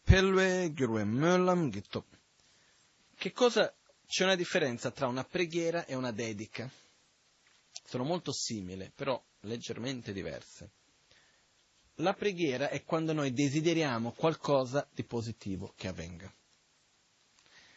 [0.04, 2.04] Pelwe gurwe mölam gitop.
[3.16, 3.74] Che cosa
[4.06, 6.70] c'è una differenza tra una preghiera e una dedica?
[7.84, 10.72] Sono molto simili, però leggermente diverse.
[11.96, 16.30] La preghiera è quando noi desideriamo qualcosa di positivo che avvenga.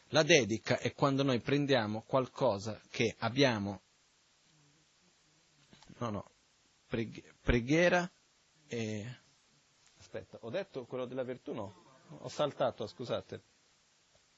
[0.10, 3.84] La dedica è quando noi prendiamo qualcosa che abbiamo.
[6.00, 6.32] No, no,
[7.42, 8.12] preghiera
[8.68, 9.24] e.
[10.16, 11.52] Aspetta, ho detto quello della virtù?
[11.52, 11.74] No,
[12.20, 13.42] ho saltato, scusate.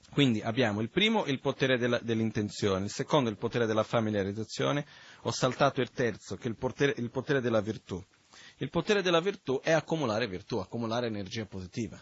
[0.10, 4.88] Quindi abbiamo il primo il potere della, dell'intenzione, il secondo il potere della familiarizzazione,
[5.22, 8.04] ho saltato il terzo che è il potere, il potere della virtù.
[8.58, 12.02] Il potere della virtù è accumulare virtù, accumulare energia positiva.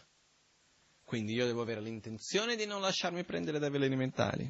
[1.03, 4.49] Quindi io devo avere l'intenzione di non lasciarmi prendere dai veleni mentali,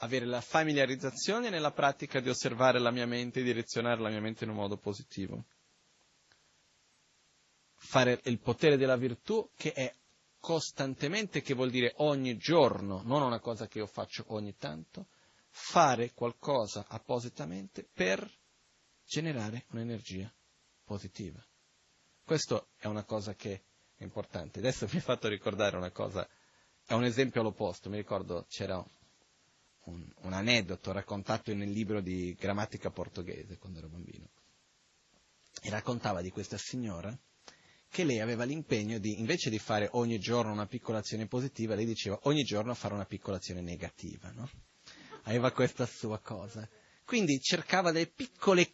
[0.00, 4.44] avere la familiarizzazione nella pratica di osservare la mia mente e direzionare la mia mente
[4.44, 5.46] in un modo positivo.
[7.80, 9.94] Fare il potere della virtù che è
[10.38, 15.08] costantemente, che vuol dire ogni giorno, non una cosa che io faccio ogni tanto,
[15.48, 18.30] fare qualcosa appositamente per
[19.04, 20.32] generare un'energia
[20.84, 21.44] positiva.
[22.24, 23.62] Questo è una cosa che
[23.96, 24.58] è importante.
[24.58, 26.28] Adesso mi ha fatto ricordare una cosa,
[26.84, 28.84] è un esempio all'opposto, mi ricordo c'era
[29.84, 34.28] un, un aneddoto raccontato nel libro di grammatica portoghese quando ero bambino.
[35.60, 37.16] E raccontava di questa signora
[37.90, 41.86] che lei aveva l'impegno di, invece di fare ogni giorno una piccola azione positiva, lei
[41.86, 44.48] diceva ogni giorno fare una piccola azione negativa, no?
[45.24, 46.68] Aveva questa sua cosa.
[47.04, 48.70] Quindi cercava delle piccole,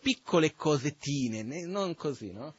[0.00, 2.56] piccole cosettine, non così, no?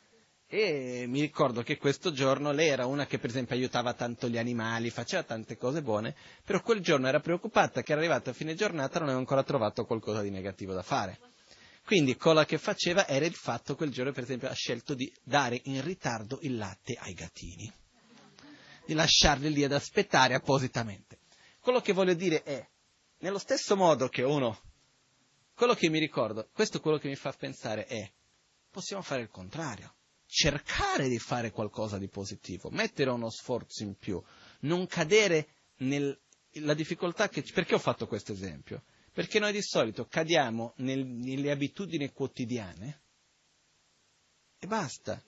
[0.52, 4.38] E mi ricordo che questo giorno lei era una che per esempio aiutava tanto gli
[4.40, 8.56] animali, faceva tante cose buone, però quel giorno era preoccupata che era arrivata a fine
[8.56, 11.19] giornata e non aveva ancora trovato qualcosa di negativo da fare.
[11.89, 15.59] Quindi cosa che faceva era il fatto quel giorno per esempio ha scelto di dare
[15.63, 17.73] in ritardo il latte ai gattini,
[18.85, 21.17] di lasciarli lì ad aspettare appositamente.
[21.59, 22.63] Quello che voglio dire è,
[23.21, 24.61] nello stesso modo che uno,
[25.55, 28.07] quello che mi ricordo, questo quello che mi fa pensare è,
[28.69, 29.95] possiamo fare il contrario
[30.27, 34.21] cercare di fare qualcosa di positivo, mettere uno sforzo in più,
[34.59, 35.47] non cadere
[35.77, 37.41] nella difficoltà che...
[37.51, 38.83] Perché ho fatto questo esempio?
[39.19, 43.01] Perché noi di solito cadiamo nel, nelle abitudini quotidiane
[44.57, 45.21] e basta.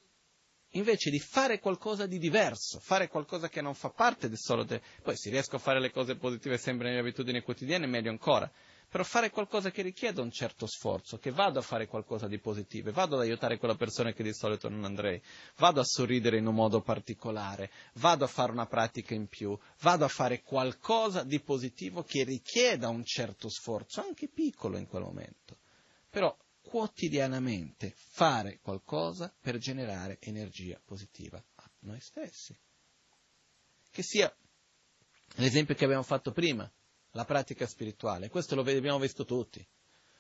[0.75, 4.79] Invece di fare qualcosa di diverso, fare qualcosa che non fa parte del solito...
[5.03, 8.49] Poi se riesco a fare le cose positive sempre nelle abitudini quotidiane, meglio ancora
[8.91, 12.91] però fare qualcosa che richieda un certo sforzo, che vado a fare qualcosa di positivo,
[12.91, 15.21] vado ad aiutare quella persona che di solito non andrei,
[15.55, 20.03] vado a sorridere in un modo particolare, vado a fare una pratica in più, vado
[20.03, 25.59] a fare qualcosa di positivo che richieda un certo sforzo, anche piccolo in quel momento.
[26.09, 32.53] Però quotidianamente fare qualcosa per generare energia positiva a noi stessi.
[33.89, 34.35] Che sia
[35.35, 36.69] l'esempio che abbiamo fatto prima,
[37.11, 38.29] la pratica spirituale.
[38.29, 39.65] Questo lo abbiamo visto tutti.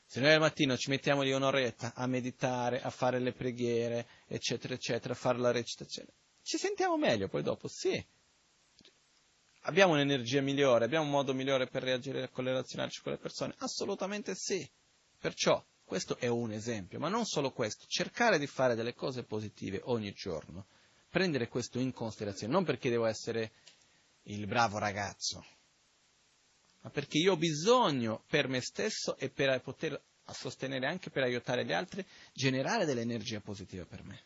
[0.05, 4.73] Se noi al mattino ci mettiamo lì un'oretta a meditare, a fare le preghiere, eccetera,
[4.73, 6.09] eccetera, a fare la recitazione,
[6.41, 8.05] ci sentiamo meglio poi dopo, sì.
[9.65, 13.53] Abbiamo un'energia migliore, abbiamo un modo migliore per reagire relazionarci con le persone?
[13.59, 14.69] Assolutamente sì.
[15.17, 19.81] Perciò questo è un esempio, ma non solo questo, cercare di fare delle cose positive
[19.83, 20.65] ogni giorno,
[21.09, 23.51] prendere questo in considerazione, non perché devo essere
[24.23, 25.45] il bravo ragazzo,
[26.81, 30.01] ma perché io ho bisogno per me stesso e per poter
[30.33, 34.23] sostenere anche per aiutare gli altri, generare dell'energia positiva per me.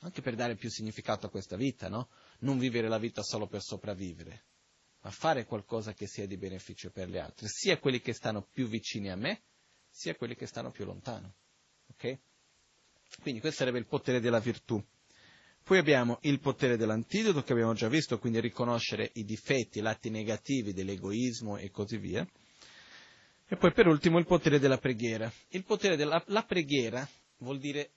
[0.00, 2.08] Anche per dare più significato a questa vita, no?
[2.40, 4.44] Non vivere la vita solo per sopravvivere,
[5.00, 8.68] ma fare qualcosa che sia di beneficio per gli altri, sia quelli che stanno più
[8.68, 9.42] vicini a me,
[9.90, 11.34] sia quelli che stanno più lontano.
[11.90, 12.18] Ok?
[13.20, 14.82] Quindi questo sarebbe il potere della virtù.
[15.68, 20.08] Poi abbiamo il potere dell'antidoto che abbiamo già visto, quindi riconoscere i difetti, i lati
[20.08, 22.26] negativi dell'egoismo e così via.
[23.46, 25.30] E poi per ultimo il potere della preghiera.
[25.48, 27.06] Il potere della la preghiera
[27.40, 27.90] vuol dire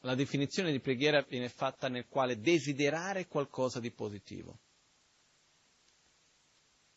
[0.00, 4.58] la definizione di preghiera viene fatta nel quale desiderare qualcosa di positivo.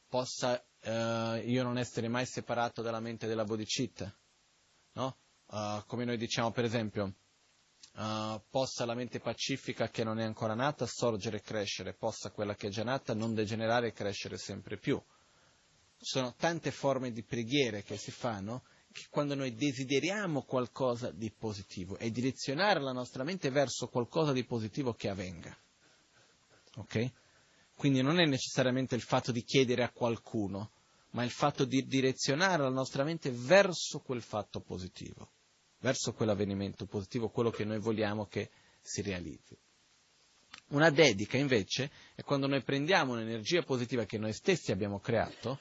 [0.07, 4.17] Possa eh, io non essere mai separato dalla mente della bodhicitta,
[4.93, 5.17] no?
[5.47, 7.13] Uh, come noi diciamo per esempio,
[7.95, 12.55] uh, possa la mente pacifica che non è ancora nata sorgere e crescere, possa quella
[12.55, 15.01] che è già nata non degenerare e crescere sempre più.
[15.97, 21.31] Ci sono tante forme di preghiere che si fanno che quando noi desideriamo qualcosa di
[21.31, 25.55] positivo e direzionare la nostra mente verso qualcosa di positivo che avvenga.
[26.77, 27.11] Ok?
[27.75, 30.71] Quindi non è necessariamente il fatto di chiedere a qualcuno,
[31.11, 35.29] ma il fatto di direzionare la nostra mente verso quel fatto positivo,
[35.81, 38.49] verso quell'avvenimento positivo, quello che noi vogliamo che
[38.81, 39.57] si realizzi.
[40.69, 45.59] Una dedica invece è quando noi prendiamo un'energia positiva che noi stessi abbiamo creato,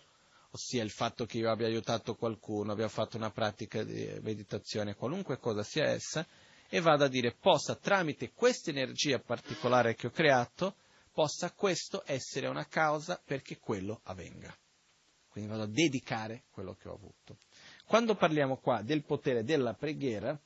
[0.52, 5.38] ossia il fatto che io abbia aiutato qualcuno, abbia fatto una pratica di meditazione, qualunque
[5.38, 6.26] cosa sia essa,
[6.68, 10.76] e vado a dire possa tramite questa energia particolare che ho creato,
[11.12, 14.56] possa questo essere una causa perché quello avvenga.
[15.28, 17.38] Quindi vado a dedicare quello che ho avuto.
[17.90, 20.40] Quando parliamo qua del potere della preghiera,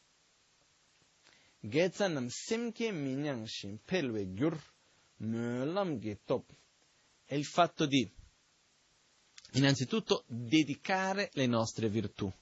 [7.26, 8.10] è il fatto di
[9.52, 12.32] innanzitutto dedicare le nostre virtù,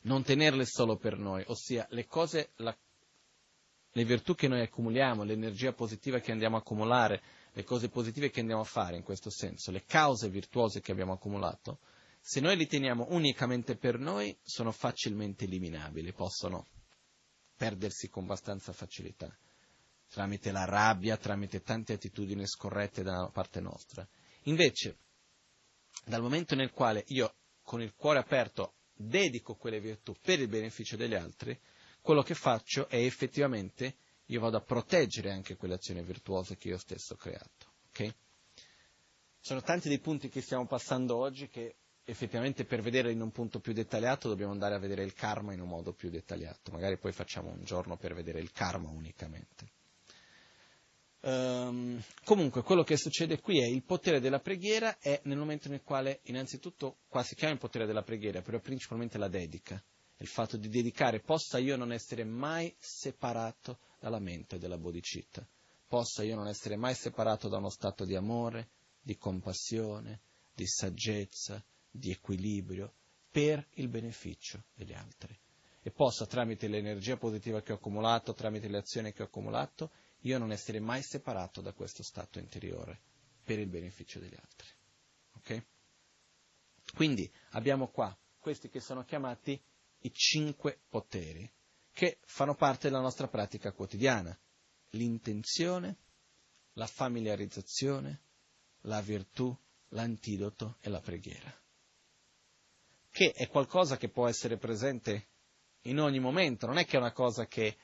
[0.00, 2.76] non tenerle solo per noi, ossia le cose, la,
[3.92, 7.22] le virtù che noi accumuliamo, l'energia positiva che andiamo a accumulare,
[7.52, 11.12] le cose positive che andiamo a fare in questo senso, le cause virtuose che abbiamo
[11.12, 11.78] accumulato,
[12.24, 16.68] se noi li teniamo unicamente per noi, sono facilmente eliminabili, possono
[17.56, 19.36] perdersi con abbastanza facilità,
[20.08, 24.06] tramite la rabbia, tramite tante attitudini scorrette da parte nostra.
[24.44, 24.98] Invece,
[26.04, 30.96] dal momento nel quale io con il cuore aperto dedico quelle virtù per il beneficio
[30.96, 31.58] degli altri,
[32.00, 33.96] quello che faccio è effettivamente
[34.26, 37.72] io vado a proteggere anche quelle azioni virtuose che io stesso ho creato.
[37.88, 38.14] Okay?
[39.40, 41.74] Sono tanti dei punti che stiamo passando oggi che
[42.04, 45.60] effettivamente per vedere in un punto più dettagliato dobbiamo andare a vedere il karma in
[45.60, 46.72] un modo più dettagliato.
[46.72, 49.70] Magari poi facciamo un giorno per vedere il karma unicamente.
[51.24, 55.82] Um, comunque, quello che succede qui è il potere della preghiera è nel momento nel
[55.82, 59.80] quale, innanzitutto, qua si chiama il potere della preghiera, però principalmente la dedica.
[60.16, 65.46] Il fatto di dedicare, possa io non essere mai separato dalla mente della bodhicitta,
[65.86, 68.68] possa io non essere mai separato da uno stato di amore,
[69.00, 70.20] di compassione,
[70.54, 72.94] di saggezza, di equilibrio,
[73.30, 75.38] per il beneficio degli altri.
[75.80, 79.90] E possa, tramite l'energia positiva che ho accumulato, tramite le azioni che ho accumulato,
[80.20, 83.00] io non essere mai separato da questo stato interiore
[83.42, 84.68] per il beneficio degli altri.
[85.36, 85.66] Ok?
[86.94, 89.60] Quindi abbiamo qua questi che sono chiamati
[90.00, 91.50] i cinque poteri
[91.92, 94.36] che fanno parte della nostra pratica quotidiana.
[94.90, 95.96] L'intenzione,
[96.74, 98.20] la familiarizzazione,
[98.82, 99.56] la virtù,
[99.88, 101.54] l'antidoto e la preghiera.
[103.12, 105.26] Che è qualcosa che può essere presente
[105.82, 107.76] in ogni momento, non è che è una cosa che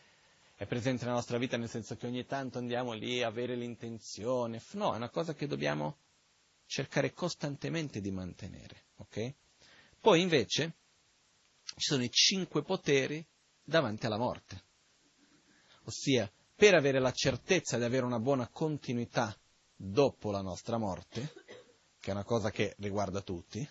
[0.55, 4.63] è presente nella nostra vita nel senso che ogni tanto andiamo lì a avere l'intenzione,
[4.73, 5.99] no, è una cosa che dobbiamo
[6.65, 9.35] cercare costantemente di mantenere, ok?
[10.01, 10.77] Poi invece
[11.63, 13.23] ci sono i cinque poteri
[13.63, 14.65] davanti alla morte,
[15.85, 19.39] ossia per avere la certezza di avere una buona continuità
[19.77, 21.35] dopo la nostra morte,
[22.01, 23.69] che è una cosa che riguarda tutti,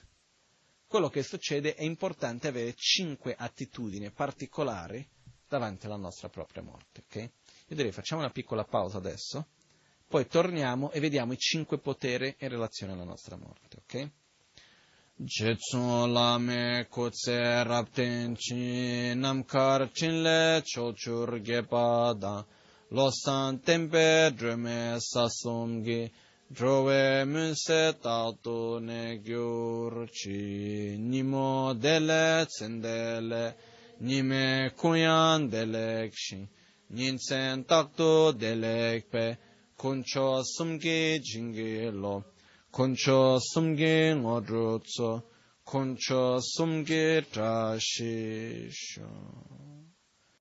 [0.88, 5.06] quello che succede è importante avere cinque attitudini particolari
[5.48, 7.04] davanti alla nostra propria morte.
[7.08, 7.32] Okay?
[7.68, 9.48] Io direi facciamo una piccola pausa adesso,
[10.08, 13.78] poi torniamo e vediamo i cinque poteri in relazione alla nostra morte.
[13.84, 14.12] Okay?
[15.20, 22.46] Jetsun lame kutse rapten chi namkar chinle chochur gepa da
[22.90, 26.14] losan tempe drume sasum gi
[26.50, 33.54] Drove munse tato ne gyurchi, nimo dele tsendele,
[34.00, 36.48] nime kunyan delekshin,
[36.90, 39.38] ninsen takto delekpe,
[39.78, 42.24] kuncho sumgi jingilo,
[42.72, 45.24] kuncho sumgi ngodrutso,
[45.66, 49.10] kuncho sumgi trashisho.